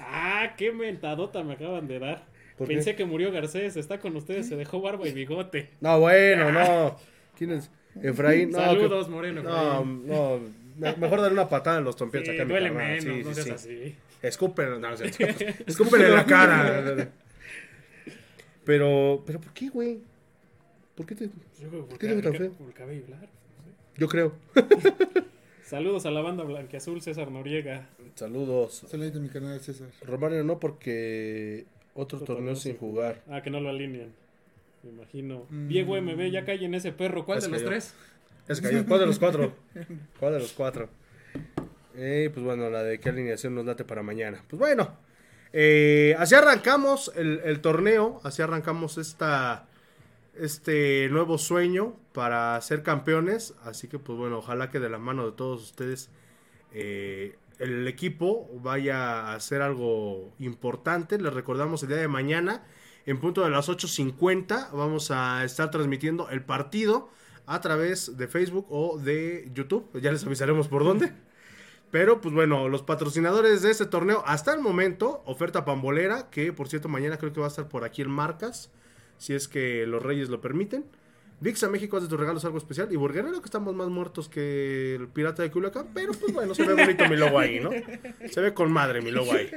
Ah, 0.01 0.55
qué 0.57 0.71
mentadota 0.71 1.43
me 1.43 1.55
acaban 1.55 1.89
de 1.89 1.99
dar. 1.99 2.25
Pensé 2.65 2.95
que 2.95 3.05
murió 3.05 3.33
Garcés, 3.33 3.77
está 3.77 3.99
con 3.99 4.15
ustedes, 4.15 4.47
se 4.49 4.55
dejó 4.55 4.81
barba 4.81 5.09
y 5.09 5.13
bigote. 5.13 5.71
No, 5.81 5.99
bueno, 5.99 6.53
no. 6.53 6.97
¿Quién 7.37 7.51
es? 7.51 7.71
Efraín. 8.03 8.51
No, 8.51 8.59
Saludos, 8.59 9.09
Moreno. 9.09 9.43
No, 9.43 9.85
no. 9.85 10.41
Mejor 10.77 11.21
darle 11.21 11.35
una 11.35 11.49
patada 11.49 11.79
en 11.79 11.85
los 11.85 11.97
tompiates 11.97 12.31
sí, 12.31 12.35
acá 12.35 12.45
duele 12.45 12.71
menos, 12.71 13.05
sí, 13.05 13.23
no 13.25 13.35
sí, 13.35 13.51
así. 13.51 13.97
Escupen, 14.23 14.81
no, 14.81 14.89
en 14.97 16.15
la 16.15 16.25
cara. 16.25 17.11
Pero, 18.65 19.23
pero 19.27 19.41
¿por 19.41 19.53
qué, 19.53 19.69
güey? 19.69 20.01
¿Por 20.95 21.07
qué 21.07 21.15
te, 21.15 21.29
¿por 21.29 21.99
qué 21.99 22.09
te 22.09 22.23
tan 22.23 22.35
feo? 22.35 22.53
Por 22.53 22.69
el 22.69 22.73
cabello 22.73 23.05
largo. 23.09 23.29
Yo 23.97 24.09
creo. 24.09 24.33
Saludos 25.65 26.07
a 26.07 26.11
la 26.11 26.21
banda 26.21 26.45
blanqueazul 26.45 27.03
César 27.03 27.31
Noriega. 27.31 27.89
Saludos. 28.15 28.85
Saludos 28.89 29.15
de 29.15 29.21
mi 29.21 29.29
canal 29.29 29.61
César. 29.61 29.89
Romario 30.03 30.43
no 30.45 30.59
porque 30.59 31.67
otro, 31.95 32.21
torneo, 32.21 32.57
sin 32.57 32.77
jugar. 32.77 33.23
Ah, 33.29 33.43
que 33.43 33.51
no 33.51 33.61
lo 33.61 33.69
alinean. 33.69 34.13
Me 34.85 34.91
imagino. 34.91 35.47
Mm. 35.49 35.69
Diego 35.69 36.01
MB, 36.01 36.31
ya 36.31 36.45
cae 36.45 36.65
en 36.65 36.75
ese 36.75 36.93
perro. 36.93 37.25
¿Cuál 37.25 37.41
de 37.41 37.49
los 37.49 37.65
tres? 37.65 37.95
Es 38.47 38.61
que 38.61 38.85
¿Cuál 38.85 39.01
de 39.01 39.07
los 39.07 39.19
cuatro? 39.19 39.55
¿Cuál 40.21 40.35
de 40.35 40.39
los 40.41 40.53
cuatro? 40.53 40.89
Eh, 41.97 42.31
pues 42.33 42.45
bueno, 42.45 42.69
la 42.71 42.83
de 42.83 43.01
qué 43.01 43.09
alineación 43.09 43.55
nos 43.55 43.65
date 43.65 43.85
para 43.85 44.03
mañana. 44.03 44.43
Pues 44.49 44.61
bueno, 44.61 44.97
eh, 45.53 46.15
así 46.19 46.35
arrancamos 46.35 47.13
el, 47.17 47.41
el, 47.45 47.61
torneo, 47.61 48.21
así 48.25 48.43
arrancamos 48.43 48.99
esta, 48.99 49.67
este 50.37 51.09
nuevo 51.11 51.39
sueño 51.39 51.97
para 52.13 52.61
ser 52.61 52.83
campeones. 52.83 53.55
Así 53.65 53.89
que 53.89 53.99
pues 53.99 54.19
bueno, 54.19 54.39
ojalá 54.39 54.71
que 54.71 54.81
de 54.81 54.91
la 54.91 54.99
mano 54.99 55.27
de 55.27 55.33
todos 55.33 55.63
ustedes 55.63 56.11
eh, 56.75 57.37
el 57.61 57.87
equipo 57.87 58.51
vaya 58.61 59.21
a 59.21 59.35
hacer 59.37 59.63
algo 59.63 60.35
importante. 60.39 61.19
Les 61.19 61.33
recordamos 61.33 61.83
el 61.83 61.89
día 61.91 61.99
de 61.99 62.09
mañana, 62.09 62.65
en 63.07 63.21
punto 63.21 63.43
de 63.43 63.51
las 63.51 63.69
8.50, 63.69 64.71
vamos 64.73 65.11
a 65.11 65.45
estar 65.45 65.71
transmitiendo 65.71 66.31
el 66.31 66.43
partido 66.43 67.11
a 67.47 67.61
través 67.61 68.17
de 68.17 68.29
Facebook 68.29 68.67
o 68.71 68.99
de 68.99 69.51
YouTube. 69.53 69.89
Ya 70.01 70.11
les 70.11 70.25
avisaremos 70.25 70.69
por 70.69 70.85
dónde. 70.85 71.13
Pero 71.91 72.21
pues 72.21 72.35
bueno, 72.35 72.69
los 72.69 72.83
patrocinadores 72.83 73.63
de 73.63 73.71
este 73.71 73.87
torneo 73.87 74.25
hasta 74.27 74.53
el 74.53 74.61
momento, 74.61 75.23
oferta 75.27 75.65
pambolera, 75.65 76.29
que 76.31 76.53
por 76.53 76.69
cierto 76.69 76.89
mañana 76.89 77.19
creo 77.19 77.33
que 77.33 77.41
va 77.41 77.47
a 77.47 77.51
estar 77.51 77.69
por 77.69 77.85
aquí 77.85 78.03
en 78.03 78.11
Marcas, 78.11 78.73
si 79.19 79.33
es 79.33 79.47
que 79.47 79.87
los 79.87 80.03
Reyes 80.03 80.29
lo 80.29 80.41
permiten. 80.41 80.85
VIX 81.41 81.65
a 81.65 81.69
México 81.69 81.97
hace 81.97 82.09
tus 82.09 82.19
regalos 82.19 82.45
algo 82.45 82.59
especial. 82.59 82.91
Y 82.91 82.97
Burguerero, 82.97 83.41
que 83.41 83.47
estamos 83.47 83.75
más 83.75 83.89
muertos 83.89 84.29
que 84.29 84.95
el 84.95 85.09
pirata 85.09 85.43
de 85.43 85.51
Culiacán. 85.51 85.89
Pero 85.93 86.13
pues 86.15 86.33
bueno, 86.33 86.55
se 86.55 86.65
ve 86.65 86.75
bonito 86.75 87.09
mi 87.09 87.17
logo 87.17 87.39
ahí, 87.39 87.61
¿no? 87.61 87.71
Se 88.31 88.41
ve 88.41 88.55
con 88.55 88.73
madre 88.73 89.03
mi 89.03 89.11
logo 89.11 89.33
ahí. 89.33 89.51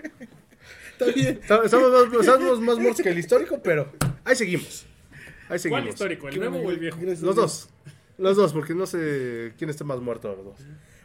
Está 0.92 1.06
bien. 1.12 1.40
Estamos 1.42 2.60
más, 2.62 2.78
muertos 2.80 3.02
que 3.02 3.10
el 3.10 3.20
histórico, 3.20 3.62
pero 3.62 3.92
ahí 4.24 4.36
seguimos. 4.36 4.86
Ahí 5.50 5.60
seguimos. 5.60 5.82
¿Cuál 5.82 5.94
histórico? 5.94 6.28
¿El 6.30 6.40
nuevo 6.40 6.58
o 6.58 6.72
el 6.72 6.80
viejo? 6.80 7.00
Los 7.02 7.36
dos. 7.36 7.70
Los 8.18 8.36
dos, 8.36 8.52
porque 8.52 8.74
no 8.74 8.88
sé 8.88 9.54
quién 9.58 9.70
está 9.70 9.84
más 9.84 10.00
muerto 10.00 10.30
de 10.30 10.38
los 10.38 10.46
dos. 10.46 10.60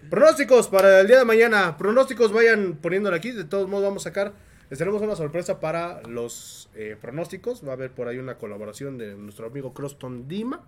Pronósticos 0.09 0.69
para 0.69 1.01
el 1.01 1.07
día 1.07 1.19
de 1.19 1.25
mañana. 1.25 1.77
Pronósticos 1.77 2.33
vayan 2.33 2.79
poniéndole 2.81 3.17
aquí. 3.17 3.33
De 3.33 3.45
todos 3.45 3.69
modos, 3.69 3.85
vamos 3.85 4.07
a 4.07 4.11
sacar. 4.11 4.33
Les 4.71 4.79
tenemos 4.79 5.03
una 5.03 5.15
sorpresa 5.15 5.61
para 5.61 6.03
los 6.09 6.71
eh, 6.75 6.97
pronósticos. 7.01 7.65
Va 7.67 7.71
a 7.71 7.75
haber 7.75 7.91
por 7.91 8.09
ahí 8.09 8.19
una 8.19 8.39
colaboración 8.39 8.97
de 8.97 9.15
nuestro 9.15 9.47
amigo 9.47 9.75
Croston 9.75 10.27
Dima. 10.27 10.65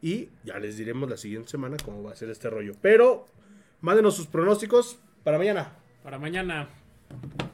Y 0.00 0.30
ya 0.44 0.58
les 0.58 0.76
diremos 0.76 1.10
la 1.10 1.16
siguiente 1.16 1.50
semana 1.50 1.76
cómo 1.84 2.02
va 2.02 2.12
a 2.12 2.16
ser 2.16 2.30
este 2.30 2.48
rollo. 2.48 2.72
Pero 2.80 3.26
mándenos 3.80 4.16
sus 4.16 4.26
pronósticos 4.26 4.98
para 5.24 5.36
mañana. 5.36 5.72
Para 6.02 6.18
mañana, 6.18 6.70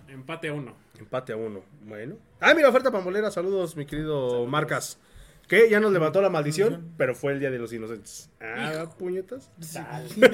empate 0.08 0.48
a 0.48 0.52
uno. 0.54 0.74
Empate 0.98 1.32
a 1.32 1.36
uno. 1.36 1.62
Bueno. 1.82 2.16
Ah, 2.40 2.54
mira, 2.54 2.68
oferta 2.68 2.90
pambolera. 2.90 3.30
Saludos, 3.30 3.76
mi 3.76 3.86
querido 3.86 4.46
Marcas. 4.46 4.98
Que 5.48 5.68
ya 5.68 5.78
nos 5.78 5.92
levantó 5.92 6.22
la 6.22 6.30
maldición, 6.30 6.94
pero 6.96 7.14
fue 7.14 7.32
el 7.32 7.40
día 7.40 7.50
de 7.50 7.58
los 7.58 7.72
inocentes. 7.72 8.30
Ah, 8.40 8.88
puñetas. 8.98 9.50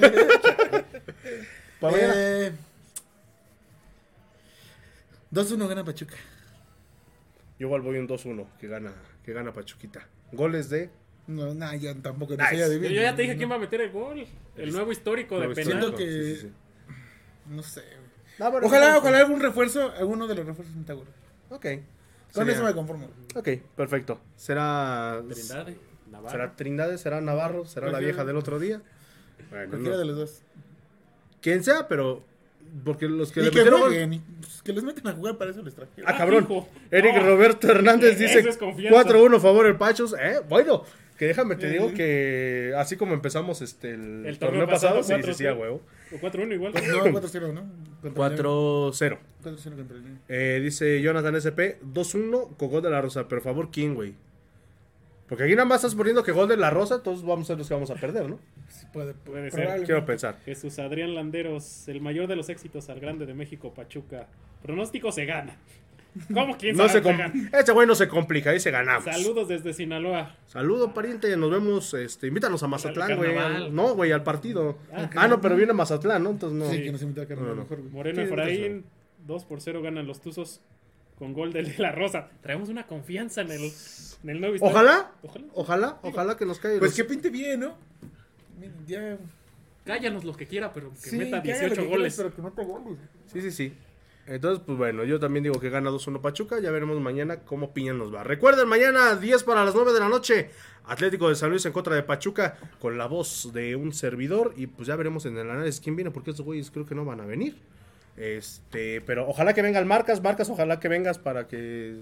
para 1.81 1.97
eh, 1.97 2.53
2-1 5.33 5.67
gana 5.67 5.83
Pachuca. 5.83 6.15
Yo 7.59 7.67
igual 7.67 7.81
voy 7.81 7.97
un 7.97 8.07
2-1 8.07 8.47
que 8.59 8.67
gana, 8.67 8.93
que 9.25 9.33
gana 9.33 9.51
Pachuquita. 9.51 10.07
Goles 10.31 10.69
de. 10.69 10.89
No, 11.27 11.53
nah, 11.53 11.75
ya 11.75 11.93
tampoco. 11.95 12.35
No 12.37 12.51
yo, 12.53 12.77
ya 12.89 13.15
te 13.15 13.21
dije 13.23 13.37
quién 13.37 13.51
va 13.51 13.55
a 13.55 13.59
meter 13.59 13.81
el 13.81 13.91
gol. 13.91 14.25
El 14.55 14.71
nuevo 14.71 14.91
histórico 14.91 15.39
de 15.39 15.49
penal. 15.53 15.93
que. 15.95 16.51
No 17.47 17.63
sé. 17.63 17.83
Ojalá, 18.39 18.97
ojalá 18.97 19.19
algún 19.19 19.39
refuerzo, 19.39 19.91
alguno 19.97 20.27
de 20.27 20.35
los 20.35 20.45
refuerzos 20.45 20.75
en 20.75 20.85
Taguro. 20.85 21.11
Ok. 21.49 21.65
Con 22.33 22.49
eso 22.49 22.63
me 22.63 22.73
conformo. 22.73 23.07
Ok, 23.35 23.49
perfecto. 23.75 24.19
Será. 24.35 25.21
Trindade, 25.27 25.77
Navarro. 26.09 26.31
Será 26.31 26.55
Trindade, 26.55 26.97
será 26.97 27.21
Navarro, 27.21 27.65
será 27.65 27.91
la 27.91 27.99
vieja 27.99 28.23
del 28.25 28.37
otro 28.37 28.59
día. 28.59 28.81
Bueno, 29.49 29.69
Cualquiera 29.69 29.97
de 29.97 30.05
los 30.05 30.15
dos. 30.15 30.41
Quien 31.41 31.63
sea, 31.63 31.87
pero 31.87 32.23
porque 32.85 33.07
los 33.07 33.31
que 33.31 33.41
le 33.41 33.47
metieron. 33.47 33.81
Pues, 34.39 34.61
que 34.61 34.73
les 34.73 34.83
meten 34.83 35.07
a 35.07 35.13
jugar 35.13 35.37
para 35.37 35.51
eso 35.51 35.61
les 35.61 35.73
trajeron. 35.73 36.09
Ah, 36.09 36.17
cabrón. 36.17 36.47
Eric 36.89 37.21
Roberto 37.21 37.69
Hernández 37.69 38.17
dice 38.19 38.43
4-1 38.43 39.39
favor 39.39 39.65
el 39.65 39.75
Pachos. 39.75 40.15
Eh, 40.19 40.41
bueno, 40.47 40.83
que 41.21 41.27
déjame 41.27 41.55
te 41.55 41.69
digo 41.69 41.93
que 41.93 42.73
así 42.77 42.97
como 42.97 43.13
empezamos 43.13 43.61
este 43.61 43.93
el, 43.93 44.39
torneo, 44.39 44.65
pasado, 44.65 45.03
sí, 45.03 45.13
sí, 45.23 45.33
sí, 45.35 45.45
a 45.45 45.53
huevo. 45.53 45.79
4-1 46.19 46.51
igual. 46.51 46.73
No, 46.73 46.81
4-0, 47.21 47.53
¿no? 47.53 47.61
4-0. 48.01 49.19
4-0 49.43 49.75
contra 49.75 49.97
el 49.97 50.17
eh, 50.27 50.59
Dice 50.63 50.99
Jonathan 50.99 51.35
SP 51.37 51.77
2-1 51.85 52.57
con 52.57 52.69
gol 52.71 52.81
de 52.81 52.89
la 52.89 53.01
Rosa. 53.01 53.27
Pero 53.27 53.39
favor, 53.39 53.69
¿quién, 53.71 53.93
güey? 53.93 54.15
Porque 55.29 55.43
aquí 55.43 55.53
nada 55.53 55.65
más 55.65 55.83
estás 55.83 55.93
poniendo 55.93 56.23
que 56.23 56.31
gol 56.31 56.47
de 56.47 56.57
la 56.57 56.71
Rosa, 56.71 57.03
todos 57.03 57.23
vamos 57.23 57.45
a 57.45 57.47
ser 57.49 57.59
los 57.59 57.67
que 57.67 57.75
vamos 57.75 57.91
a 57.91 57.95
perder, 57.97 58.27
¿no? 58.27 58.39
Sí, 58.69 58.87
puede, 58.91 59.13
puede 59.13 59.51
ser. 59.51 59.83
Quiero 59.83 60.03
pensar. 60.03 60.39
Jesús 60.43 60.79
Adrián 60.79 61.13
Landeros, 61.13 61.87
el 61.87 62.01
mayor 62.01 62.25
de 62.25 62.35
los 62.35 62.49
éxitos 62.49 62.89
al 62.89 62.99
grande 62.99 63.27
de 63.27 63.35
México, 63.35 63.75
Pachuca. 63.75 64.25
Pronóstico 64.63 65.11
se 65.11 65.25
gana. 65.25 65.55
¿Cómo 66.33 66.57
quién 66.57 66.75
no 66.75 66.89
se 66.89 67.01
Este 67.53 67.71
güey 67.71 67.87
no 67.87 67.95
se 67.95 68.07
complica, 68.07 68.57
se 68.59 68.71
ganamos. 68.71 69.05
Saludos 69.05 69.47
desde 69.47 69.73
Sinaloa. 69.73 70.35
Saludo, 70.47 70.93
pariente, 70.93 71.35
nos 71.37 71.51
vemos, 71.51 71.93
este, 71.93 72.27
invítanos 72.27 72.61
a 72.63 72.67
Mazatlán, 72.67 73.15
güey. 73.15 73.71
No, 73.71 73.95
güey, 73.95 74.11
al 74.11 74.23
partido. 74.23 74.77
Ah, 74.93 75.09
ah 75.15 75.27
no, 75.27 75.39
pero 75.39 75.55
viene 75.55 75.71
a 75.71 75.75
Mazatlán, 75.75 76.23
¿no? 76.23 76.31
Entonces 76.31 76.57
no. 76.59 76.69
Sí, 76.69 76.83
que 76.83 76.91
nos 76.91 77.01
invita 77.01 77.21
a 77.21 77.25
Carnaval 77.25 77.55
no, 77.55 77.61
mejor, 77.63 77.81
Moreno 77.91 78.21
Efraín, 78.21 78.83
2 79.25 79.45
por 79.45 79.61
0 79.61 79.81
ganan 79.81 80.05
los 80.05 80.19
Tuzos 80.21 80.61
con 81.17 81.33
gol 81.33 81.53
de 81.53 81.63
La 81.77 81.91
Rosa. 81.91 82.29
Traemos 82.41 82.69
una 82.69 82.87
confianza 82.87 83.41
en 83.41 83.51
el, 83.51 83.71
en 84.23 84.29
el 84.29 84.41
nuevo 84.41 84.55
¿Ojalá? 84.59 85.11
ojalá, 85.21 85.45
ojalá, 85.53 85.99
ojalá 86.01 86.37
que 86.37 86.45
nos 86.45 86.59
caiga. 86.59 86.79
Pues 86.79 86.93
que 86.93 87.05
pinte 87.05 87.29
bien, 87.29 87.61
¿no? 87.61 87.77
Ya. 88.85 89.17
Cállanos 89.85 90.23
lo 90.23 90.33
que 90.33 90.45
quiera, 90.45 90.71
pero 90.73 90.91
que 91.03 91.15
meta 91.15 91.39
18 91.39 91.85
goles. 91.87 92.15
pero 92.15 92.35
que 92.35 92.41
meta 92.41 92.63
goles. 92.63 92.97
Sí, 93.27 93.41
sí, 93.41 93.51
sí. 93.51 93.73
Entonces, 94.31 94.63
pues 94.65 94.77
bueno, 94.77 95.03
yo 95.03 95.19
también 95.19 95.43
digo 95.43 95.59
que 95.59 95.69
gana 95.69 95.89
2-1 95.89 96.21
Pachuca. 96.21 96.59
Ya 96.61 96.71
veremos 96.71 97.01
mañana 97.01 97.41
cómo 97.41 97.73
Piña 97.73 97.91
nos 97.91 98.13
va. 98.15 98.23
Recuerden, 98.23 98.65
mañana 98.65 99.17
10 99.17 99.43
para 99.43 99.65
las 99.65 99.75
9 99.75 99.91
de 99.91 99.99
la 99.99 100.07
noche. 100.07 100.51
Atlético 100.85 101.27
de 101.27 101.35
San 101.35 101.49
Luis 101.49 101.65
en 101.65 101.73
contra 101.73 101.95
de 101.95 102.03
Pachuca 102.03 102.57
con 102.79 102.97
la 102.97 103.07
voz 103.07 103.51
de 103.51 103.75
un 103.75 103.93
servidor. 103.93 104.53
Y 104.55 104.67
pues 104.67 104.87
ya 104.87 104.95
veremos 104.95 105.25
en 105.25 105.37
el 105.37 105.49
análisis 105.49 105.81
quién 105.81 105.97
viene, 105.97 106.11
porque 106.11 106.29
estos 106.29 106.45
güeyes 106.45 106.71
creo 106.71 106.85
que 106.85 106.95
no 106.95 107.03
van 107.03 107.19
a 107.19 107.25
venir. 107.25 107.57
Este, 108.15 109.01
pero 109.01 109.27
ojalá 109.27 109.53
que 109.53 109.61
vengan 109.61 109.85
Marcas, 109.85 110.21
Marcas, 110.21 110.49
ojalá 110.49 110.79
que 110.79 110.87
vengas 110.87 111.19
para 111.19 111.49
que 111.49 111.99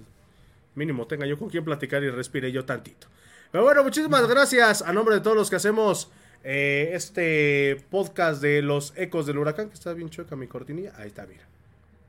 mínimo 0.75 1.07
tenga 1.07 1.25
yo 1.25 1.37
con 1.37 1.49
quien 1.49 1.65
platicar 1.65 2.03
y 2.03 2.11
respire 2.11 2.51
yo 2.51 2.63
tantito. 2.63 3.07
Pero 3.51 3.63
bueno, 3.63 3.83
muchísimas 3.83 4.27
gracias 4.27 4.83
a 4.83 4.93
nombre 4.93 5.15
de 5.15 5.21
todos 5.21 5.35
los 5.35 5.49
que 5.49 5.55
hacemos 5.55 6.11
eh, 6.43 6.91
este 6.93 7.83
podcast 7.89 8.39
de 8.39 8.61
los 8.61 8.93
ecos 8.95 9.25
del 9.25 9.39
huracán, 9.39 9.69
que 9.69 9.73
está 9.73 9.93
bien 9.93 10.11
chueca 10.11 10.35
mi 10.35 10.45
cortinilla. 10.45 10.93
Ahí 10.95 11.07
está, 11.07 11.25
mira. 11.25 11.49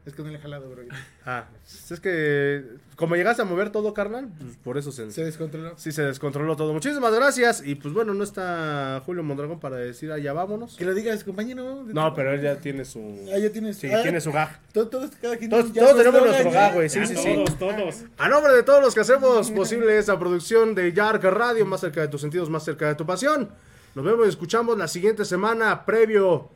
Es 0.06 0.14
que 0.14 0.22
no 0.22 0.30
le 0.30 0.38
he 0.38 0.40
jalado, 0.40 0.70
bro. 0.70 0.82
Ah, 1.26 1.44
es 1.90 2.00
que 2.00 2.64
como 2.96 3.16
llegaste 3.16 3.42
a 3.42 3.44
mover 3.44 3.70
todo, 3.70 3.92
carnal, 3.92 4.28
pues 4.40 4.56
por 4.56 4.78
eso 4.78 4.92
se, 4.92 5.10
se 5.12 5.24
descontroló. 5.24 5.74
Sí, 5.76 5.92
se 5.92 6.02
descontroló 6.02 6.56
todo. 6.56 6.72
Muchísimas 6.72 7.14
gracias. 7.14 7.62
Y 7.64 7.74
pues 7.74 7.92
bueno, 7.92 8.14
no 8.14 8.24
está 8.24 9.02
Julio 9.04 9.22
Mondragón 9.22 9.60
para 9.60 9.76
decir, 9.76 10.10
ya 10.22 10.32
vámonos. 10.32 10.76
Que 10.76 10.86
lo 10.86 10.94
digas, 10.94 11.22
compañero. 11.22 11.84
No, 11.86 12.14
pero 12.14 12.32
él 12.32 12.40
ya 12.40 12.56
tiene 12.56 12.86
su. 12.86 12.98
Ah, 13.32 13.38
ya 13.38 13.52
tiene 13.52 13.74
su. 13.74 13.80
Sí, 13.80 13.88
tiene 14.02 14.20
su 14.22 14.32
gag. 14.32 14.58
Todos, 14.72 15.10
cada 15.20 15.36
quien 15.36 15.50
todos, 15.50 15.70
todos 15.72 15.96
tenemos 15.96 16.22
nuestro 16.22 16.50
gag, 16.50 16.74
güey. 16.74 16.88
Sí, 16.88 17.04
sí, 17.06 17.16
sí. 17.16 17.34
Todos, 17.34 17.58
todos. 17.58 18.04
A 18.16 18.28
nombre 18.28 18.54
de 18.54 18.62
todos 18.62 18.82
los 18.82 18.94
que 18.94 19.00
hacemos 19.00 19.50
posible 19.50 19.98
esta 19.98 20.18
producción 20.18 20.74
de 20.74 20.92
Yark 20.94 21.22
Radio, 21.24 21.66
más 21.66 21.80
cerca 21.80 22.00
de 22.00 22.08
tus 22.08 22.22
sentidos, 22.22 22.48
más 22.48 22.64
cerca 22.64 22.88
de 22.88 22.94
tu 22.94 23.04
pasión. 23.04 23.50
Nos 23.94 24.04
vemos 24.04 24.24
y 24.26 24.30
escuchamos 24.30 24.78
la 24.78 24.88
siguiente 24.88 25.26
semana 25.26 25.84
previo. 25.84 26.48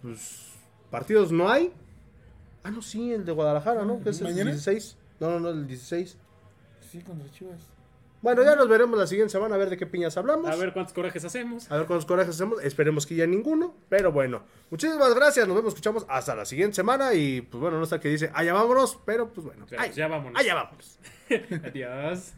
Pues 0.00 0.46
partidos 0.90 1.30
no 1.30 1.50
hay. 1.50 1.72
Ah, 2.66 2.70
no, 2.72 2.82
sí, 2.82 3.12
el 3.12 3.24
de 3.24 3.30
Guadalajara, 3.30 3.84
¿no? 3.84 4.02
Que 4.02 4.10
es 4.10 4.20
el 4.20 4.34
16. 4.34 4.96
No, 5.20 5.30
no, 5.30 5.38
no, 5.38 5.50
el 5.50 5.68
16. 5.68 6.16
Sí, 6.90 7.00
contra 7.00 7.30
Chivas. 7.30 7.60
Bueno, 8.22 8.42
ya 8.42 8.56
nos 8.56 8.68
veremos 8.68 8.98
la 8.98 9.06
siguiente 9.06 9.30
semana 9.30 9.54
a 9.54 9.58
ver 9.58 9.70
de 9.70 9.76
qué 9.76 9.86
piñas 9.86 10.16
hablamos. 10.16 10.50
A 10.50 10.56
ver 10.56 10.72
cuántos 10.72 10.92
corajes 10.92 11.24
hacemos. 11.24 11.70
A 11.70 11.76
ver 11.76 11.86
cuántos 11.86 12.06
corajes 12.06 12.34
hacemos. 12.34 12.60
Esperemos 12.64 13.06
que 13.06 13.14
ya 13.14 13.24
ninguno. 13.24 13.72
Pero 13.88 14.10
bueno, 14.10 14.42
muchísimas 14.68 15.14
gracias. 15.14 15.46
Nos 15.46 15.56
vemos, 15.56 15.74
escuchamos 15.74 16.04
hasta 16.08 16.34
la 16.34 16.44
siguiente 16.44 16.74
semana. 16.74 17.14
Y 17.14 17.42
pues 17.42 17.60
bueno, 17.60 17.78
no 17.78 17.84
está 17.84 18.00
que 18.00 18.08
dice, 18.08 18.32
allá 18.34 18.52
vámonos. 18.52 18.98
Pero 19.06 19.28
pues 19.32 19.46
bueno, 19.46 19.64
ya 19.94 20.08
vámonos. 20.08 20.40
Allá 20.40 20.54
vámonos. 20.56 20.98
Adiós. 21.66 22.32